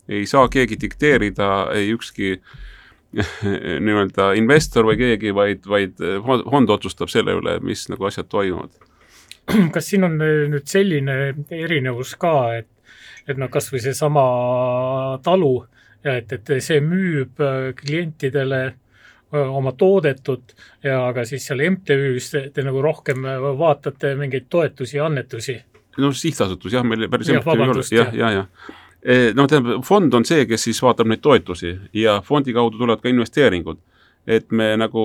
ei 0.10 0.25
saa 0.25 0.50
keegi 0.50 0.80
dikteerida, 0.82 1.70
ei 1.78 1.94
ükski 1.94 2.39
nii-öelda 3.86 4.34
investor 4.38 4.86
või 4.89 5.00
keegi, 5.00 5.34
vaid, 5.36 5.66
vaid 5.70 6.04
fond 6.25 6.70
otsustab 6.75 7.10
selle 7.10 7.38
üle, 7.39 7.58
mis 7.66 7.88
nagu 7.89 8.10
asjad 8.10 8.30
toimuvad. 8.30 8.75
kas 9.75 9.89
siin 9.89 10.06
on 10.06 10.20
nüüd 10.20 10.68
selline 10.70 11.18
erinevus 11.58 12.13
ka, 12.22 12.36
et, 12.62 12.70
et 13.28 13.39
noh, 13.39 13.50
kas 13.51 13.72
või 13.74 13.82
seesama 13.84 14.25
talu 15.25 15.56
ja 16.06 16.20
et, 16.22 16.32
et 16.38 16.54
see 16.63 16.80
müüb 16.86 17.42
äh, 17.44 17.72
klientidele 17.78 18.62
oma 19.30 19.72
toodetut 19.78 20.56
ja 20.84 21.04
aga 21.08 21.22
siis 21.28 21.44
seal 21.46 21.62
MTÜ-s 21.70 22.32
te, 22.34 22.44
te 22.54 22.63
nagu 22.66 22.82
rohkem 22.82 23.28
vaatate 23.60 24.16
mingeid 24.18 24.48
toetusi 24.50 24.98
ja 24.98 25.06
annetusi. 25.06 25.60
no 25.98 26.12
sihtasutus 26.12 26.74
jah, 26.74 26.86
meil 26.86 27.06
päris 27.10 27.30
MTÜ 27.30 27.54
ei 27.54 27.68
ole, 27.68 27.84
jah, 27.94 28.13
ja, 28.16 28.32
ja, 28.32 28.32
ja. 28.39 28.78
E, 29.03 29.32
no 29.36 29.48
tähendab, 29.48 29.84
fond 29.88 30.13
on 30.13 30.25
see, 30.27 30.44
kes 30.50 30.65
siis 30.68 30.82
vaatab 30.84 31.08
neid 31.08 31.22
toetusi 31.24 31.72
ja 31.96 32.20
fondi 32.25 32.53
kaudu 32.56 32.77
tulevad 32.77 33.03
ka 33.03 33.12
investeeringud. 33.12 33.79
Et 34.29 34.51
me 34.51 34.74
nagu 34.77 35.01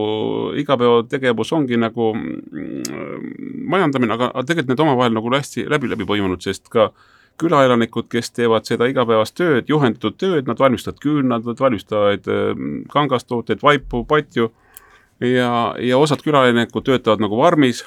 igapäevategevus 0.58 1.52
ongi 1.54 1.78
nagu 1.80 2.10
mm, 2.14 3.28
majandamine, 3.70 4.16
aga 4.16 4.30
tegelikult 4.42 4.72
need 4.72 4.82
omavahel 4.84 5.14
nagu 5.14 5.30
hästi 5.32 5.68
läbi 5.70 5.92
läbi 5.92 6.08
põimunud, 6.08 6.42
sest 6.42 6.68
ka 6.72 6.90
külaelanikud, 7.40 8.08
kes 8.10 8.30
teevad 8.34 8.66
seda 8.68 8.86
igapäevast 8.90 9.34
tööd, 9.38 9.70
juhendatud 9.70 10.18
tööd, 10.18 10.50
nad 10.50 10.60
valmistavad 10.60 11.00
küünlad, 11.02 11.46
nad 11.46 11.62
valmistavad 11.62 12.28
ähm, 12.30 12.76
kangastooteid, 12.92 13.62
vaipu, 13.62 14.04
patju. 14.10 14.50
Ja, 15.22 15.48
ja 15.78 15.98
osad 15.98 16.22
külaelanikud 16.26 16.84
töötavad 16.84 17.22
nagu 17.22 17.38
farmis 17.38 17.84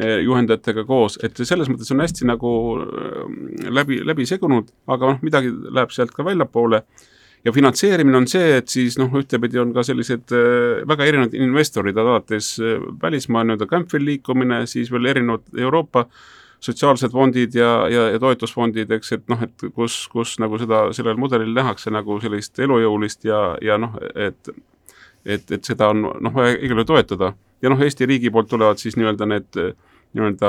juhendajatega 0.00 0.86
koos, 0.88 1.18
et 1.24 1.36
selles 1.44 1.68
mõttes 1.68 1.90
on 1.92 2.00
hästi 2.00 2.28
nagu 2.28 2.50
ähm, 2.80 3.40
läbi, 3.76 4.00
läbi 4.06 4.24
segunud, 4.28 4.70
aga 4.88 5.12
noh, 5.12 5.24
midagi 5.24 5.52
läheb 5.52 5.92
sealt 5.92 6.14
ka 6.16 6.24
väljapoole 6.24 6.82
ja 7.44 7.52
finantseerimine 7.52 8.16
on 8.22 8.28
see, 8.30 8.56
et 8.56 8.72
siis 8.72 8.96
noh, 9.00 9.12
ühtepidi 9.20 9.60
on 9.60 9.74
ka 9.76 9.84
sellised 9.86 10.32
äh, 10.32 10.82
väga 10.88 11.08
erinevad 11.10 11.36
investorid, 11.36 11.98
alates 11.98 12.54
äh, 12.62 12.78
välismaa 13.02 13.44
nii-öelda 13.44 13.68
Campfield 13.68 14.08
liikumine, 14.08 14.62
siis 14.70 14.92
veel 14.92 15.10
erinevad 15.12 15.44
Euroopa 15.58 16.06
sotsiaalsed 16.62 17.10
fondid 17.10 17.56
ja, 17.58 17.70
ja, 17.90 18.08
ja 18.14 18.18
toetusfondid, 18.22 18.90
eks, 18.94 19.16
et 19.16 19.24
noh, 19.28 19.40
et 19.42 19.64
kus, 19.74 20.04
kus 20.12 20.36
nagu 20.40 20.60
seda, 20.62 20.84
sellel 20.94 21.18
mudelil 21.18 21.50
nähakse 21.56 21.90
nagu 21.90 22.20
sellist 22.22 22.60
elujõulist 22.62 23.26
ja, 23.26 23.42
ja 23.60 23.80
noh, 23.82 23.98
et 24.14 24.54
et, 25.22 25.50
et 25.54 25.64
seda 25.64 25.90
on 25.92 26.02
noh, 26.02 26.34
vaja 26.34 26.56
igal 26.58 26.80
juhul 26.80 26.88
toetada. 26.88 27.32
Ja 27.62 27.72
noh, 27.72 27.80
Eesti 27.82 28.06
riigi 28.10 28.30
poolt 28.30 28.50
tulevad 28.50 28.80
siis 28.82 28.98
nii-öelda 28.98 29.28
need 29.30 29.62
nii-öelda 30.12 30.48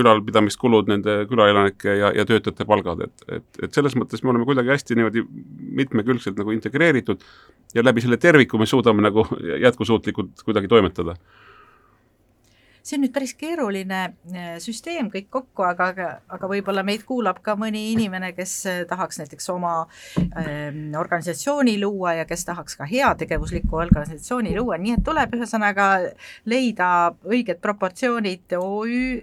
ülalpidamiskulud, 0.00 0.88
nende 0.88 1.16
külaelanike 1.28 1.96
ja, 1.98 2.10
ja 2.16 2.24
töötajate 2.24 2.64
palgad, 2.68 3.02
et, 3.04 3.24
et, 3.36 3.48
et 3.66 3.76
selles 3.76 3.96
mõttes 3.98 4.24
me 4.24 4.32
oleme 4.32 4.46
kuidagi 4.48 4.72
hästi 4.72 4.96
niimoodi 4.96 5.24
mitmekülgselt 5.82 6.38
nagu 6.40 6.54
integreeritud 6.54 7.24
ja 7.76 7.84
läbi 7.84 8.04
selle 8.04 8.16
terviku 8.20 8.60
me 8.60 8.68
suudame 8.70 9.04
nagu 9.04 9.26
jätkusuutlikult 9.66 10.46
kuidagi 10.46 10.70
toimetada 10.72 11.18
see 12.84 12.98
on 12.98 13.04
nüüd 13.06 13.14
päris 13.14 13.32
keeruline 13.40 14.00
äh, 14.04 14.48
süsteem 14.60 15.08
kõik 15.12 15.30
kokku, 15.32 15.64
aga, 15.64 15.88
aga, 15.94 16.08
aga 16.36 16.50
võib-olla 16.50 16.84
meid 16.84 17.06
kuulab 17.08 17.40
ka 17.44 17.56
mõni 17.56 17.86
inimene, 17.94 18.34
kes 18.36 18.54
äh, 18.68 18.80
tahaks 18.90 19.22
näiteks 19.22 19.48
oma 19.54 19.74
ähm, 20.20 20.92
organisatsiooni 21.00 21.78
luua 21.80 22.18
ja 22.20 22.28
kes 22.28 22.44
tahaks 22.44 22.76
ka 22.76 22.88
heategevuslikku 22.90 23.80
organisatsiooni 23.86 24.52
luua, 24.58 24.76
nii 24.80 24.98
et 24.98 25.04
tuleb 25.06 25.38
ühesõnaga 25.38 25.88
leida 26.50 26.90
õiged 27.24 27.62
proportsioonid 27.64 28.58
OÜ 28.60 29.22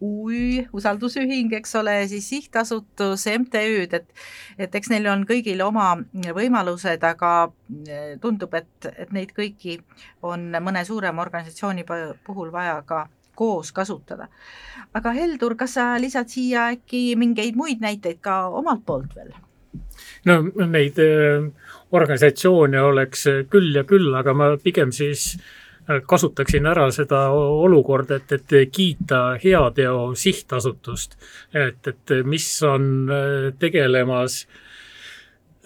UI, 0.00 0.66
usaldusühing, 0.72 1.52
eks 1.58 1.74
ole, 1.76 1.94
siis 2.08 2.28
sihtasutus, 2.28 3.26
MTÜ-d, 3.38 4.00
et 4.00 4.66
et 4.66 4.74
eks 4.74 4.90
neil 4.92 5.06
on 5.12 5.26
kõigil 5.28 5.60
oma 5.64 5.92
võimalused, 6.36 7.04
aga 7.04 7.32
eh, 7.88 8.16
tundub, 8.20 8.54
et, 8.56 8.90
et 8.96 9.12
neid 9.12 9.34
kõiki 9.36 9.78
on 10.22 10.50
mõne 10.60 10.84
suurema 10.88 11.22
organisatsiooni 11.22 11.84
puhul 12.26 12.52
vaja 12.52 12.80
ka 12.86 13.06
koos 13.36 13.72
kasutada. 13.72 14.28
aga 14.94 15.12
Heldur, 15.16 15.56
kas 15.56 15.76
sa 15.78 15.94
lisad 16.00 16.28
siia 16.28 16.70
äkki 16.74 17.14
mingeid 17.16 17.56
muid 17.56 17.80
näiteid 17.80 18.20
ka 18.20 18.48
omalt 18.48 18.84
poolt 18.86 19.16
veel? 19.16 19.32
no 20.24 20.42
neid 20.66 20.98
äh, 20.98 21.46
organisatsioone 21.92 22.80
oleks 22.82 23.24
küll 23.50 23.74
ja 23.76 23.84
küll, 23.84 24.14
aga 24.16 24.34
ma 24.34 24.56
pigem 24.62 24.92
siis 24.92 25.36
äh, 25.36 25.59
kasutaksin 26.06 26.66
ära 26.66 26.90
seda 26.94 27.30
olukorda, 27.34 28.16
et, 28.20 28.32
et 28.32 28.52
kiita 28.72 29.38
Heateo 29.42 30.14
sihtasutust, 30.18 31.16
et, 31.54 31.86
et 31.86 32.10
mis 32.24 32.62
on 32.66 33.10
äh, 33.10 33.52
tegelemas 33.58 34.48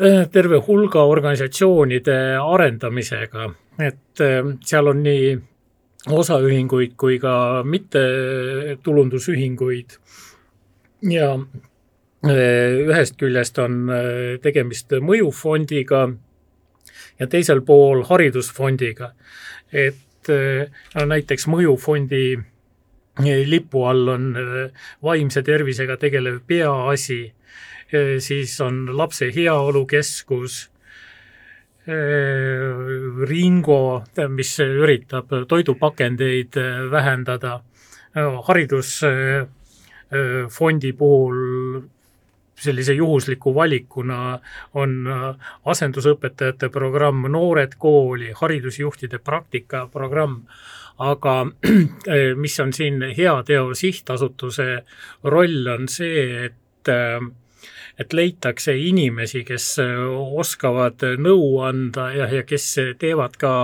äh, 0.01 0.29
terve 0.33 0.57
hulga 0.67 1.03
organisatsioonide 1.11 2.37
arendamisega, 2.41 3.55
et 3.79 4.21
äh, 4.25 4.45
seal 4.65 4.87
on 4.93 5.03
nii 5.05 5.39
osaühinguid 6.15 6.93
kui 7.01 7.19
ka 7.19 7.63
mittetulundusühinguid 7.65 9.91
ja 11.09 11.39
ühest 12.25 13.17
küljest 13.21 13.59
on 13.61 13.91
tegemist 14.41 14.89
mõjufondiga 15.05 16.09
ja 17.21 17.27
teisel 17.29 17.61
pool 17.65 18.05
haridusfondiga. 18.09 19.13
et 19.73 20.04
et 20.29 20.71
no 20.95 21.05
näiteks 21.11 21.47
Mõjufondi 21.51 22.25
eh, 22.35 22.41
lipu 23.49 23.85
all 23.89 24.09
on 24.09 24.37
eh, 24.37 24.71
vaimse 25.03 25.43
tervisega 25.43 25.97
tegelev 26.01 26.41
peaasi, 26.47 27.35
siis 28.19 28.61
on 28.65 28.97
lapse 28.97 29.31
heaolukeskus, 29.31 30.71
Ringo, 33.29 34.03
mis 34.33 34.61
üritab 34.65 35.29
toidupakendeid 35.47 36.57
vähendada, 36.91 37.61
haridusfondi 38.49 40.93
puhul 40.99 41.37
sellise 42.61 42.93
juhusliku 42.93 43.55
valikuna 43.55 44.39
on 44.75 45.07
äh, 45.07 45.51
asendusõpetajate 45.65 46.69
programm 46.73 47.27
Noored 47.31 47.77
kooli, 47.79 48.33
haridusjuhtide 48.37 49.19
praktikaprogramm, 49.19 50.43
aga 50.99 51.37
äh, 51.67 52.35
mis 52.37 52.61
on 52.61 52.73
siin 52.73 53.03
Heateo 53.17 53.75
Sihtasutuse 53.75 54.85
roll, 55.25 55.67
on 55.75 55.89
see, 55.89 56.45
et 56.47 56.93
äh, 56.93 57.19
et 57.99 58.13
leitakse 58.13 58.75
inimesi, 58.79 59.45
kes 59.47 59.67
äh, 59.83 59.95
oskavad 60.41 61.05
nõu 61.21 61.61
anda 61.67 62.09
ja, 62.15 62.29
ja 62.41 62.45
kes 62.47 62.67
teevad 63.01 63.37
ka 63.41 63.55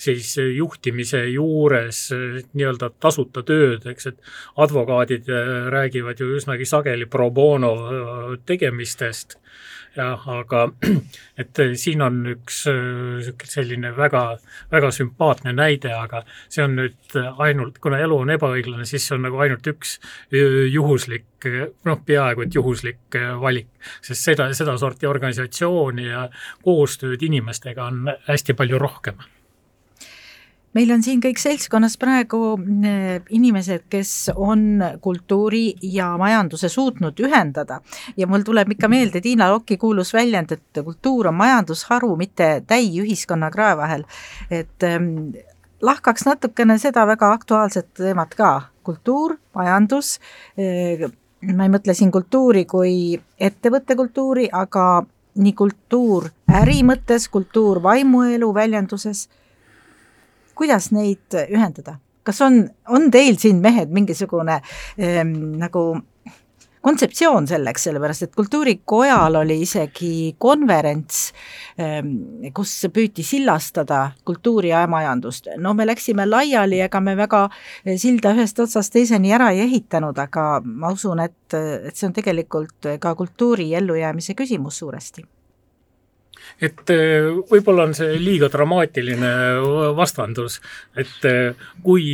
siis 0.00 0.34
juhtimise 0.38 1.24
juures 1.32 2.04
äh, 2.14 2.40
nii-öelda 2.52 2.92
tasuta 3.00 3.44
tööd, 3.46 3.86
eks, 3.88 4.10
et 4.12 4.34
advokaadid 4.60 5.30
äh, 5.32 5.52
räägivad 5.72 6.20
ju 6.20 6.32
üsnagi 6.36 6.68
sageli 6.68 7.08
pro 7.10 7.30
bono 7.30 7.72
tegemistest 8.46 9.38
jah, 9.96 10.28
aga 10.38 10.62
et 11.40 11.60
siin 11.80 12.02
on 12.04 12.20
üks 12.34 12.62
selline 13.52 13.92
väga, 13.96 14.22
väga 14.72 14.92
sümpaatne 14.94 15.54
näide, 15.56 15.92
aga 15.96 16.22
see 16.48 16.64
on 16.64 16.78
nüüd 16.80 17.18
ainult, 17.44 17.78
kuna 17.82 18.00
elu 18.04 18.22
on 18.24 18.32
ebaõiglane, 18.36 18.86
siis 18.88 19.06
see 19.08 19.16
on 19.18 19.26
nagu 19.28 19.42
ainult 19.44 19.68
üks 19.72 19.98
juhuslik, 20.72 21.48
noh, 21.88 22.00
peaaegu 22.06 22.46
et 22.46 22.56
juhuslik 22.56 23.20
valik, 23.42 23.70
sest 24.00 24.30
seda, 24.30 24.48
sedasorti 24.56 25.10
organisatsiooni 25.10 26.08
ja 26.08 26.26
koostööd 26.64 27.22
inimestega 27.28 27.90
on 27.90 28.10
hästi 28.28 28.58
palju 28.58 28.80
rohkem 28.82 29.22
meil 30.74 30.92
on 30.94 31.02
siin 31.04 31.20
kõik 31.22 31.40
seltskonnas 31.40 31.96
praegu 32.00 32.56
mm, 32.56 33.28
inimesed, 33.36 33.86
kes 33.92 34.32
on 34.34 34.82
kultuuri 35.04 35.64
ja 35.82 36.12
majanduse 36.20 36.70
suutnud 36.72 37.20
ühendada 37.20 37.80
ja 38.16 38.26
mul 38.26 38.44
tuleb 38.46 38.74
ikka 38.76 38.88
meelde 38.92 39.20
Tiina 39.20 39.50
Lokki 39.52 39.76
kuulus 39.76 40.12
väljend, 40.14 40.52
et 40.52 40.82
kultuur 40.84 41.30
on 41.32 41.38
majandusharu, 41.38 42.14
mitte 42.16 42.52
täi 42.66 42.88
ühiskonna 43.02 43.50
krae 43.52 43.76
vahel. 43.76 44.04
et 44.50 44.82
ähm, 44.82 45.32
lahkaks 45.82 46.26
natukene 46.26 46.78
seda 46.78 47.06
väga 47.06 47.32
aktuaalset 47.32 47.90
teemat 47.98 48.34
ka, 48.34 48.52
kultuur, 48.82 49.36
majandus 49.54 50.18
äh,, 50.58 51.10
ma 51.42 51.66
ei 51.66 51.72
mõtle 51.72 51.94
siin 51.94 52.12
kultuuri 52.14 52.64
kui 52.70 53.18
ettevõtte 53.40 53.96
kultuuri, 53.98 54.48
aga 54.52 55.02
nii 55.42 55.54
kultuur 55.56 56.28
äri 56.60 56.82
mõttes, 56.86 57.28
kultuur 57.32 57.82
vaimuelu 57.82 58.52
väljenduses. 58.54 59.28
Kuidas 60.54 60.90
neid 60.92 61.42
ühendada? 61.48 61.98
kas 62.22 62.38
on, 62.40 62.68
on 62.88 63.10
teil 63.10 63.34
siin 63.40 63.58
mehed 63.58 63.90
mingisugune 63.90 64.60
ähm, 65.00 65.32
nagu 65.58 65.82
kontseptsioon 66.82 67.46
selleks, 67.46 67.84
sellepärast 67.86 68.26
et 68.26 68.34
Kultuurikojal 68.36 69.38
oli 69.38 69.60
isegi 69.62 70.34
konverents, 70.42 71.20
ehm, 71.78 72.08
kus 72.54 72.74
püüti 72.94 73.24
sillastada 73.26 74.00
kultuuri 74.26 74.72
ja 74.72 74.86
majandust. 74.90 75.48
no 75.58 75.74
me 75.74 75.86
läksime 75.86 76.26
laiali, 76.26 76.80
ega 76.80 77.00
me 77.00 77.16
väga 77.16 77.48
silda 77.96 78.34
ühest 78.34 78.58
otsast 78.58 78.92
teiseni 78.92 79.32
ära 79.32 79.50
ei 79.50 79.62
ehitanud, 79.68 80.18
aga 80.18 80.60
ma 80.64 80.90
usun, 80.92 81.20
et, 81.20 81.54
et 81.54 81.94
see 81.94 82.08
on 82.08 82.16
tegelikult 82.18 82.90
ka 83.00 83.14
kultuuri 83.14 83.74
ellujäämise 83.74 84.34
küsimus 84.34 84.82
suuresti 84.82 85.24
et 86.60 86.92
äh, 86.94 87.28
võib-olla 87.50 87.86
on 87.88 87.94
see 87.96 88.16
liiga 88.20 88.50
dramaatiline 88.52 89.32
vastandus, 89.96 90.60
et 90.96 91.28
äh, 91.28 91.68
kui 91.82 92.04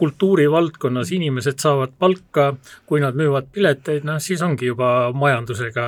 kultuurivaldkonnas 0.00 1.12
inimesed 1.16 1.60
saavad 1.62 1.92
palka, 1.98 2.52
kui 2.86 3.02
nad 3.02 3.18
müüvad 3.18 3.50
pileteid, 3.52 4.06
noh 4.08 4.20
siis 4.22 4.42
ongi 4.46 4.70
juba 4.70 5.10
majandusega 5.16 5.86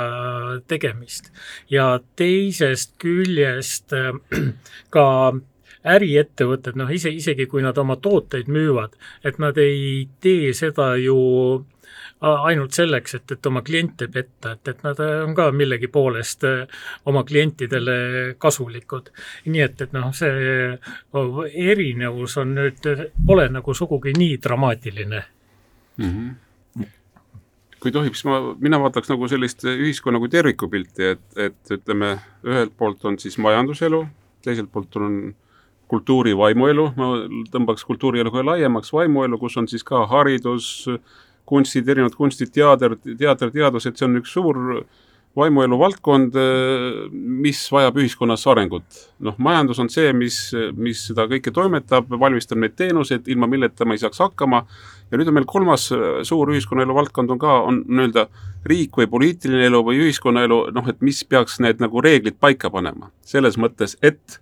tegemist. 0.68 1.32
ja 1.70 2.00
teisest 2.16 2.94
küljest 3.02 3.94
ka 4.94 5.06
äriettevõtted, 5.82 6.76
noh 6.78 6.90
ise, 6.94 7.10
isegi 7.10 7.48
kui 7.50 7.62
nad 7.64 7.78
oma 7.78 7.96
tooteid 8.02 8.50
müüvad, 8.52 8.94
et 9.26 9.38
nad 9.42 9.58
ei 9.58 10.06
tee 10.22 10.52
seda 10.54 10.94
ju 11.00 11.18
ainult 12.22 12.76
selleks, 12.76 13.16
et, 13.18 13.34
et 13.34 13.46
oma 13.50 13.62
kliente 13.66 14.06
petta, 14.12 14.54
et, 14.54 14.68
et 14.68 14.84
nad 14.86 15.00
on 15.26 15.34
ka 15.34 15.48
millegi 15.54 15.90
poolest 15.92 16.46
äh, 16.46 16.62
oma 17.10 17.24
klientidele 17.26 17.96
kasulikud. 18.38 19.10
nii 19.46 19.64
et, 19.64 19.80
et 19.80 19.92
noh, 19.96 20.12
see 20.14 20.78
erinevus 21.72 22.38
on 22.42 22.54
nüüd, 22.58 22.88
pole 23.26 23.48
nagu 23.50 23.74
sugugi 23.74 24.14
nii 24.18 24.38
dramaatiline 24.42 25.22
mm. 25.98 26.08
-hmm 26.08 26.32
kui 27.82 27.90
tohib, 27.90 28.14
siis 28.14 28.26
ma, 28.28 28.38
mina 28.62 28.78
vaataks 28.78 29.10
nagu 29.10 29.26
sellist 29.30 29.64
ühiskonna 29.66 30.20
kui 30.22 30.30
terviku 30.30 30.68
pilti, 30.70 31.16
et, 31.16 31.24
et 31.34 31.72
ütleme, 31.74 32.12
ühelt 32.46 32.76
poolt 32.78 33.02
on 33.10 33.18
siis 33.18 33.38
majanduselu, 33.42 34.04
teiselt 34.46 34.70
poolt 34.70 35.00
on 35.00 35.16
kultuuri 35.90 36.36
vaimuelu, 36.38 36.86
ma 36.96 37.08
tõmbaks 37.52 37.84
kultuurielu 37.88 38.30
ka 38.32 38.44
laiemaks, 38.46 38.92
vaimuelu, 38.94 39.38
kus 39.40 39.58
on 39.60 39.66
siis 39.68 39.82
ka 39.84 40.04
haridus, 40.12 40.86
kunstid, 41.52 41.88
erinevad 41.88 42.16
kunstid, 42.16 42.52
teater, 42.54 42.96
teater, 43.12 43.52
teadus, 43.52 43.86
et 43.86 44.00
see 44.00 44.08
on 44.08 44.20
üks 44.22 44.32
suur 44.32 44.84
vaimuelu 45.36 45.78
valdkond, 45.80 46.36
mis 47.12 47.60
vajab 47.72 47.96
ühiskonnas 48.02 48.44
arengut. 48.52 48.98
noh, 49.24 49.36
majandus 49.40 49.80
on 49.80 49.88
see, 49.92 50.12
mis, 50.16 50.38
mis 50.76 51.06
seda 51.08 51.24
kõike 51.30 51.52
toimetab, 51.54 52.10
valmistab 52.20 52.60
neid 52.60 52.76
teenuseid, 52.76 53.28
ilma 53.32 53.48
milleta 53.48 53.88
me 53.88 53.96
ei 53.96 54.02
saaks 54.02 54.20
hakkama. 54.20 54.64
ja 55.10 55.18
nüüd 55.18 55.28
on 55.28 55.38
meil 55.38 55.48
kolmas 55.48 55.88
suur 56.28 56.52
ühiskonnaelu 56.52 56.94
valdkond 56.96 57.32
on 57.32 57.40
ka, 57.40 57.58
on 57.68 57.82
nii-öelda 57.88 58.26
riik 58.68 58.96
või 59.00 59.08
poliitiline 59.12 59.66
elu 59.70 59.82
või 59.88 60.04
ühiskonnaelu, 60.04 60.62
noh, 60.72 60.88
et 60.88 61.00
mis 61.00 61.24
peaks 61.24 61.60
need 61.64 61.80
nagu 61.80 62.00
reeglid 62.04 62.36
paika 62.40 62.70
panema. 62.70 63.10
selles 63.24 63.56
mõttes, 63.56 63.96
et 64.02 64.40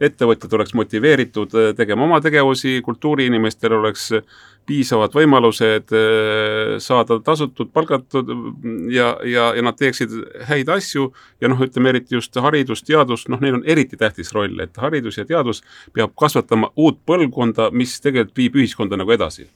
ettevõtjad 0.00 0.52
oleks 0.58 0.74
motiveeritud 0.76 1.54
tegema 1.76 2.04
oma 2.04 2.20
tegevusi, 2.20 2.80
kultuuriinimestel 2.84 3.72
oleks 3.78 4.10
piisavad 4.66 5.14
võimalused 5.14 5.92
äh, 5.94 6.76
saada 6.82 7.18
tasutud, 7.24 7.70
palgatud 7.74 8.30
ja, 8.92 9.12
ja, 9.24 9.50
ja 9.56 9.64
nad 9.64 9.78
teeksid 9.78 10.12
häid 10.48 10.70
asju. 10.72 11.10
Ja 11.40 11.50
noh, 11.52 11.60
ütleme 11.62 11.92
eriti 11.92 12.16
just 12.16 12.36
haridus, 12.42 12.82
teadus, 12.86 13.26
noh, 13.32 13.40
neil 13.42 13.60
on 13.60 13.66
eriti 13.68 13.98
tähtis 14.00 14.32
roll, 14.34 14.58
et 14.62 14.76
haridus 14.82 15.20
ja 15.20 15.26
teadus 15.28 15.62
peab 15.94 16.16
kasvatama 16.18 16.72
uut 16.76 16.98
põlvkonda, 17.06 17.70
mis 17.72 17.98
tegelikult 18.02 18.42
viib 18.42 18.58
ühiskonda 18.62 18.98
nagu 18.98 19.14
edasi. 19.14 19.46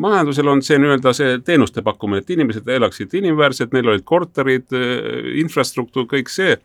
Majandusel 0.00 0.48
on 0.50 0.62
see 0.66 0.78
nii-öelda 0.82 1.12
see 1.14 1.36
teenuste 1.46 1.82
pakkumine, 1.86 2.22
et 2.22 2.30
inimesed 2.34 2.68
elaksid 2.76 3.12
inimväärselt, 3.14 3.74
neil 3.74 3.92
olid 3.92 4.06
korterid, 4.06 4.70
äh, 4.74 5.34
infrastruktuur, 5.42 6.08
kõik 6.10 6.32
see 6.32 6.56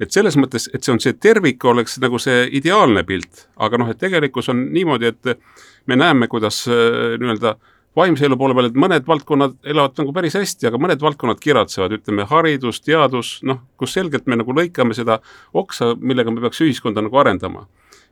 et 0.00 0.14
selles 0.14 0.36
mõttes, 0.40 0.68
et 0.74 0.82
see 0.82 0.94
on 0.94 1.00
see 1.02 1.14
tervik, 1.18 1.64
oleks 1.64 1.98
nagu 2.02 2.18
see 2.22 2.48
ideaalne 2.58 3.04
pilt, 3.06 3.46
aga 3.56 3.80
noh, 3.80 3.92
et 3.92 4.00
tegelikkus 4.00 4.50
on 4.52 4.66
niimoodi, 4.74 5.12
et 5.12 5.38
me 5.86 5.98
näeme, 6.00 6.28
kuidas 6.32 6.64
äh, 6.68 7.14
nii-öelda 7.20 7.56
vaimse 7.96 8.26
elu 8.26 8.36
poole 8.38 8.54
peal, 8.56 8.68
et 8.70 8.78
mõned 8.78 9.06
valdkonnad 9.06 9.54
elavad 9.70 10.00
nagu 10.00 10.14
päris 10.14 10.34
hästi, 10.38 10.68
aga 10.68 10.80
mõned 10.82 11.02
valdkonnad 11.02 11.40
kiratsevad, 11.42 11.94
ütleme 11.98 12.26
haridus, 12.30 12.80
teadus, 12.82 13.36
noh, 13.46 13.62
kus 13.78 13.94
selgelt 13.94 14.26
me 14.26 14.38
nagu 14.40 14.54
lõikame 14.56 14.96
seda 14.98 15.20
oksa, 15.54 15.92
millega 16.00 16.34
me 16.34 16.42
peaks 16.42 16.62
ühiskonda 16.64 17.04
nagu 17.04 17.22
arendama. 17.22 17.68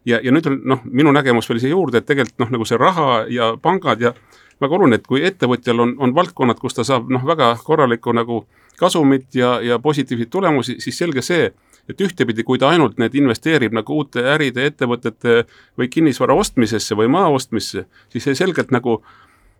ja, 0.07 0.18
ja 0.23 0.33
nüüd 0.35 0.47
on 0.51 0.61
noh, 0.66 0.81
minu 0.85 1.12
nägemus 1.14 1.49
veel 1.51 1.61
siia 1.62 1.75
juurde, 1.75 1.99
et 1.99 2.07
tegelikult 2.07 2.38
noh, 2.42 2.55
nagu 2.57 2.64
see 2.66 2.79
raha 2.79 3.25
ja 3.31 3.53
pangad 3.62 4.01
ja 4.03 4.14
väga 4.62 4.75
oluline, 4.79 4.99
et 4.99 5.07
kui 5.07 5.23
ettevõtjal 5.27 5.83
on, 5.83 5.95
on 5.99 6.14
valdkonnad, 6.14 6.59
kus 6.59 6.75
ta 6.75 6.85
saab 6.87 7.11
noh, 7.11 7.23
väga 7.27 7.53
korralikku 7.64 8.14
nagu 8.14 8.45
kasumit 8.79 9.35
ja, 9.35 9.57
ja 9.62 9.79
positiivseid 9.83 10.31
tulemusi, 10.31 10.79
siis 10.83 10.99
selge 10.99 11.23
see, 11.23 11.51
et 11.90 12.01
ühtepidi, 12.01 12.45
kui 12.47 12.61
ta 12.62 12.71
ainult 12.73 12.99
need 13.03 13.14
investeerib 13.18 13.75
nagu 13.75 13.99
uute 14.03 14.23
äride, 14.35 14.66
ettevõtete 14.71 15.42
või 15.79 15.88
kinnisvara 15.92 16.37
ostmisesse 16.38 16.97
või 16.99 17.11
maa 17.12 17.31
ostmisse, 17.35 17.87
siis 18.12 18.29
see 18.29 18.38
selgelt 18.38 18.71
nagu 18.75 19.01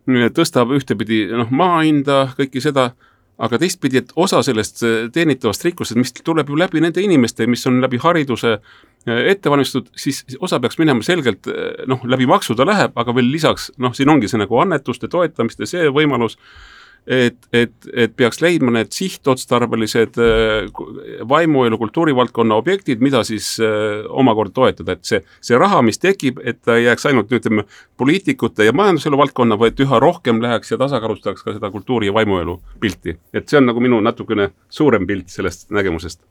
mm, 0.07 0.31
tõstab 0.37 0.75
ühtepidi 0.77 1.25
noh, 1.33 1.51
maa 1.51 1.83
hinda, 1.83 2.29
kõike 2.39 2.63
seda, 2.63 2.93
aga 3.43 3.59
teistpidi, 3.59 4.03
et 4.03 4.13
osa 4.17 4.43
sellest 4.47 4.85
äh, 4.87 4.97
teenitavast 5.13 5.65
rikkusest, 5.67 5.99
mis 5.99 6.15
tuleb 6.23 6.53
ju 6.53 6.59
läbi 6.59 6.83
nende 6.85 7.03
inimeste, 7.03 7.49
mis 7.51 7.67
on 7.67 7.81
läbi 7.83 7.99
hariduse 8.03 8.53
äh, 8.59 9.25
ette 9.33 9.51
valmistatud, 9.51 9.91
siis 9.99 10.23
osa 10.39 10.61
peaks 10.63 10.79
minema 10.79 11.03
selgelt 11.07 11.49
äh, 11.51 11.83
noh, 11.91 12.05
läbi 12.07 12.29
maksu 12.31 12.55
ta 12.59 12.67
läheb, 12.69 12.95
aga 12.99 13.17
veel 13.17 13.33
lisaks 13.33 13.73
noh, 13.83 13.97
siin 13.97 14.13
ongi 14.13 14.31
see 14.31 14.41
nagu 14.43 14.63
annetuste 14.63 15.11
toetamiste 15.11 15.67
see 15.71 15.91
võimalus 15.91 16.39
et, 17.07 17.37
et, 17.53 17.73
et 17.95 18.13
peaks 18.17 18.41
leidma 18.43 18.73
need 18.77 18.93
sihtotstarbelised 18.95 20.19
äh, 20.23 20.69
vaimuelu 21.29 21.79
kultuurivaldkonna 21.79 22.59
objektid, 22.63 23.03
mida 23.03 23.25
siis 23.27 23.57
äh, 23.63 24.05
omakorda 24.09 24.55
toetada, 24.55 24.97
et 24.97 25.05
see, 25.09 25.23
see 25.43 25.59
raha, 25.59 25.83
mis 25.87 25.99
tekib, 26.03 26.41
et 26.45 26.61
ta 26.63 26.77
ei 26.79 26.87
jääks 26.87 27.09
ainult 27.11 27.33
ütleme, 27.35 27.67
poliitikute 27.99 28.69
ja 28.69 28.75
majanduselu 28.77 29.19
valdkonna, 29.19 29.59
vaid 29.59 29.83
üha 29.83 30.01
rohkem 30.03 30.43
läheks 30.43 30.75
ja 30.75 30.79
tasakaalustaks 30.83 31.43
ka 31.43 31.57
seda 31.59 31.71
kultuuri 31.75 32.11
ja 32.11 32.15
vaimuelu 32.15 32.61
pilti. 32.81 33.19
et 33.35 33.49
see 33.49 33.59
on 33.59 33.67
nagu 33.71 33.83
minu 33.83 34.01
natukene 34.01 34.53
suurem 34.71 35.07
pilt 35.07 35.29
sellest 35.33 35.71
nägemusest. 35.71 36.23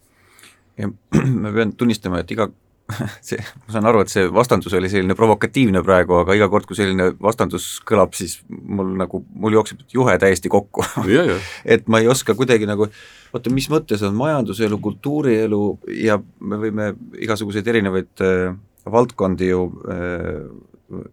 ma 1.44 1.52
pean 1.52 1.74
tunnistama, 1.78 2.24
et 2.24 2.32
iga 2.32 2.48
see, 3.28 3.40
ma 3.66 3.76
saan 3.76 3.88
aru, 3.90 4.04
et 4.04 4.12
see 4.12 4.28
vastandus 4.34 4.74
oli 4.78 4.90
selline 4.92 5.16
provokatiivne 5.18 5.84
praegu, 5.86 6.18
aga 6.22 6.36
iga 6.38 6.50
kord, 6.52 6.68
kui 6.70 6.78
selline 6.78 7.12
vastandus 7.22 7.68
kõlab, 7.88 8.16
siis 8.18 8.40
mul 8.50 8.94
nagu, 9.00 9.24
mul 9.44 9.58
jookseb 9.60 9.86
juhe 9.94 10.18
täiesti 10.22 10.52
kokku. 10.52 10.86
Et 11.76 11.88
ma 11.92 12.02
ei 12.02 12.10
oska 12.12 12.36
kuidagi 12.38 12.68
nagu, 12.70 12.90
oota, 13.32 13.54
mis 13.54 13.70
mõttes 13.72 14.04
on 14.08 14.18
majanduselu, 14.18 14.82
kultuurielu 14.84 15.64
ja 16.02 16.20
me 16.40 16.60
võime 16.62 16.92
igasuguseid 17.22 17.68
erinevaid 17.72 18.26
äh, 18.26 18.52
valdkondi 18.92 19.52
ju 19.52 19.66
äh, 19.88 21.10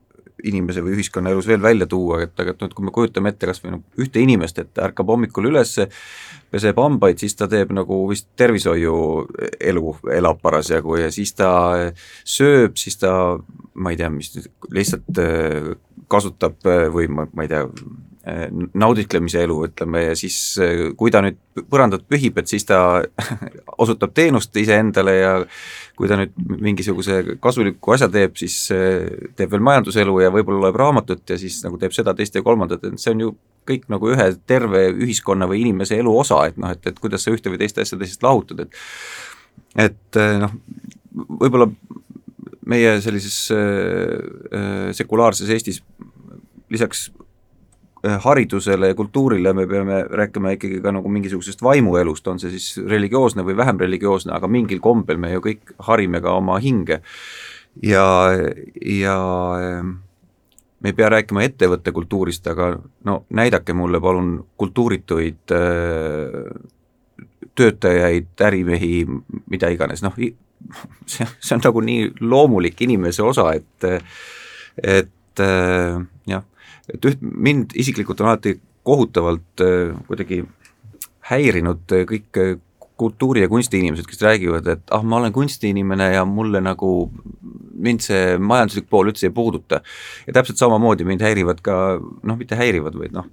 inimese 0.46 0.82
või 0.84 0.94
ühiskonnaelus 0.96 1.48
veel 1.48 1.62
välja 1.62 1.88
tuua, 1.90 2.22
et 2.26 2.40
aga 2.40 2.54
et 2.54 2.60
noh, 2.62 2.70
et 2.70 2.76
kui 2.76 2.86
me 2.86 2.94
kujutame 2.94 3.32
ette 3.32 3.48
kas 3.48 3.62
või 3.64 3.74
noh, 3.74 3.84
ühte 3.98 4.22
inimest, 4.22 4.60
et 4.62 4.82
ärkab 4.82 5.10
hommikul 5.10 5.50
üles, 5.50 5.74
peseb 6.52 6.78
hambaid, 6.78 7.18
siis 7.20 7.34
ta 7.38 7.48
teeb 7.50 7.72
nagu 7.76 8.00
vist 8.10 8.28
tervishoiuelu, 8.38 9.94
elab 10.14 10.42
parasjagu 10.44 11.00
ja 11.02 11.10
siis 11.14 11.34
ta 11.38 11.50
sööb, 12.24 12.78
siis 12.80 13.00
ta 13.00 13.12
ma 13.78 13.94
ei 13.94 14.00
tea, 14.00 14.10
mis 14.12 14.32
lihtsalt 14.74 15.22
äh, 15.22 15.72
kasutab 16.10 16.66
äh, 16.68 16.86
või 16.92 17.08
ma, 17.12 17.26
ma 17.34 17.46
ei 17.46 17.52
tea, 17.52 17.66
nauditlemise 18.78 19.42
elu, 19.46 19.56
ütleme, 19.68 20.02
ja 20.08 20.14
siis 20.18 20.36
kui 20.98 21.12
ta 21.14 21.22
nüüd 21.24 21.38
põrandat 21.70 22.04
pühib, 22.10 22.38
et 22.40 22.50
siis 22.50 22.66
ta 22.68 23.00
osutab 23.82 24.14
teenust 24.16 24.56
iseendale 24.60 25.14
ja 25.16 25.32
kui 25.98 26.10
ta 26.10 26.18
nüüd 26.20 26.34
mingisuguse 26.62 27.20
kasuliku 27.42 27.94
asja 27.96 28.10
teeb, 28.12 28.36
siis 28.38 28.56
teeb 28.68 29.52
veel 29.52 29.64
majanduselu 29.64 30.18
ja 30.22 30.32
võib-olla 30.34 30.66
loeb 30.66 30.80
raamatut 30.80 31.24
ja 31.30 31.38
siis 31.40 31.60
nagu 31.64 31.80
teeb 31.80 31.96
seda, 31.96 32.14
teist 32.18 32.36
ja 32.38 32.44
kolmandat, 32.46 32.84
et 32.84 33.00
see 33.02 33.14
on 33.16 33.24
ju 33.26 33.32
kõik 33.68 33.88
nagu 33.92 34.12
ühe 34.14 34.28
terve 34.48 34.86
ühiskonna 34.94 35.48
või 35.50 35.62
inimese 35.66 35.98
elu 36.00 36.12
osa, 36.20 36.44
et 36.48 36.60
noh, 36.60 36.72
et, 36.72 36.84
et 36.88 37.00
kuidas 37.00 37.24
sa 37.24 37.34
ühte 37.34 37.52
või 37.52 37.60
teist 37.60 37.80
asja 37.80 37.98
teisest 38.00 38.24
lahutad, 38.24 38.64
et 38.64 39.88
et 39.88 40.18
noh, 40.40 40.52
võib-olla 41.40 41.68
meie 42.68 42.98
sellises 43.04 43.48
äh, 43.54 44.90
sekulaarses 44.96 45.50
Eestis 45.54 45.80
lisaks 46.72 47.08
äh, 47.08 47.27
haridusele 48.02 48.92
ja 48.92 48.94
kultuurile 48.94 49.52
me 49.52 49.66
peame 49.66 50.02
rääkima 50.10 50.54
ikkagi 50.54 50.80
ka 50.82 50.92
nagu 50.94 51.10
mingisugusest 51.10 51.62
vaimuelust, 51.62 52.26
on 52.30 52.38
see 52.38 52.52
siis 52.54 52.78
religioosne 52.86 53.42
või 53.46 53.56
vähem 53.58 53.80
religioosne, 53.80 54.32
aga 54.36 54.50
mingil 54.50 54.80
kombel 54.80 55.18
me 55.18 55.32
ju 55.32 55.42
kõik 55.44 55.74
harime 55.90 56.20
ka 56.22 56.36
oma 56.38 56.58
hinge. 56.62 57.00
ja, 57.82 58.06
ja 58.86 59.18
me 60.80 60.92
ei 60.92 60.96
pea 60.96 61.08
rääkima 61.10 61.42
ettevõtte 61.42 61.92
kultuurist, 61.92 62.46
aga 62.46 62.76
no 63.04 63.22
näidake 63.34 63.74
mulle 63.74 64.00
palun 64.00 64.36
kultuurituid 64.56 65.54
töötajaid, 67.58 68.34
ärimehi, 68.46 68.92
mida 69.50 69.70
iganes, 69.74 70.02
noh, 70.06 70.14
see, 70.14 71.26
see 71.44 71.56
on 71.56 71.64
nagu 71.64 71.82
nii 71.82 72.12
loomulik 72.20 72.80
inimese 72.86 73.26
osa, 73.26 73.50
et 73.58 73.88
et 74.78 75.42
jah, 75.42 76.04
et 76.94 77.10
üht, 77.10 77.20
mind 77.20 77.74
isiklikult 77.78 78.20
on 78.22 78.32
alati 78.32 78.56
kohutavalt 78.88 79.62
kuidagi 80.08 80.42
häirinud 81.28 81.84
kõik 82.08 82.38
kultuuri- 82.98 83.44
ja 83.44 83.48
kunstiinimesed, 83.48 84.06
kes 84.06 84.22
räägivad, 84.22 84.66
et 84.66 84.90
ah, 84.90 85.04
ma 85.04 85.16
olen 85.16 85.32
kunstiinimene 85.32 86.12
ja 86.14 86.24
mulle 86.24 86.60
nagu, 86.60 86.90
mind 87.78 88.02
see 88.02 88.34
majanduslik 88.38 88.88
pool 88.90 89.12
üldse 89.12 89.28
ei 89.28 89.34
puuduta. 89.34 89.80
ja 90.26 90.32
täpselt 90.32 90.58
samamoodi 90.58 91.06
mind 91.06 91.22
häirivad 91.22 91.62
ka, 91.62 92.00
noh, 92.00 92.36
mitte 92.36 92.58
häirivad, 92.58 92.98
vaid 92.98 93.14
noh, 93.14 93.28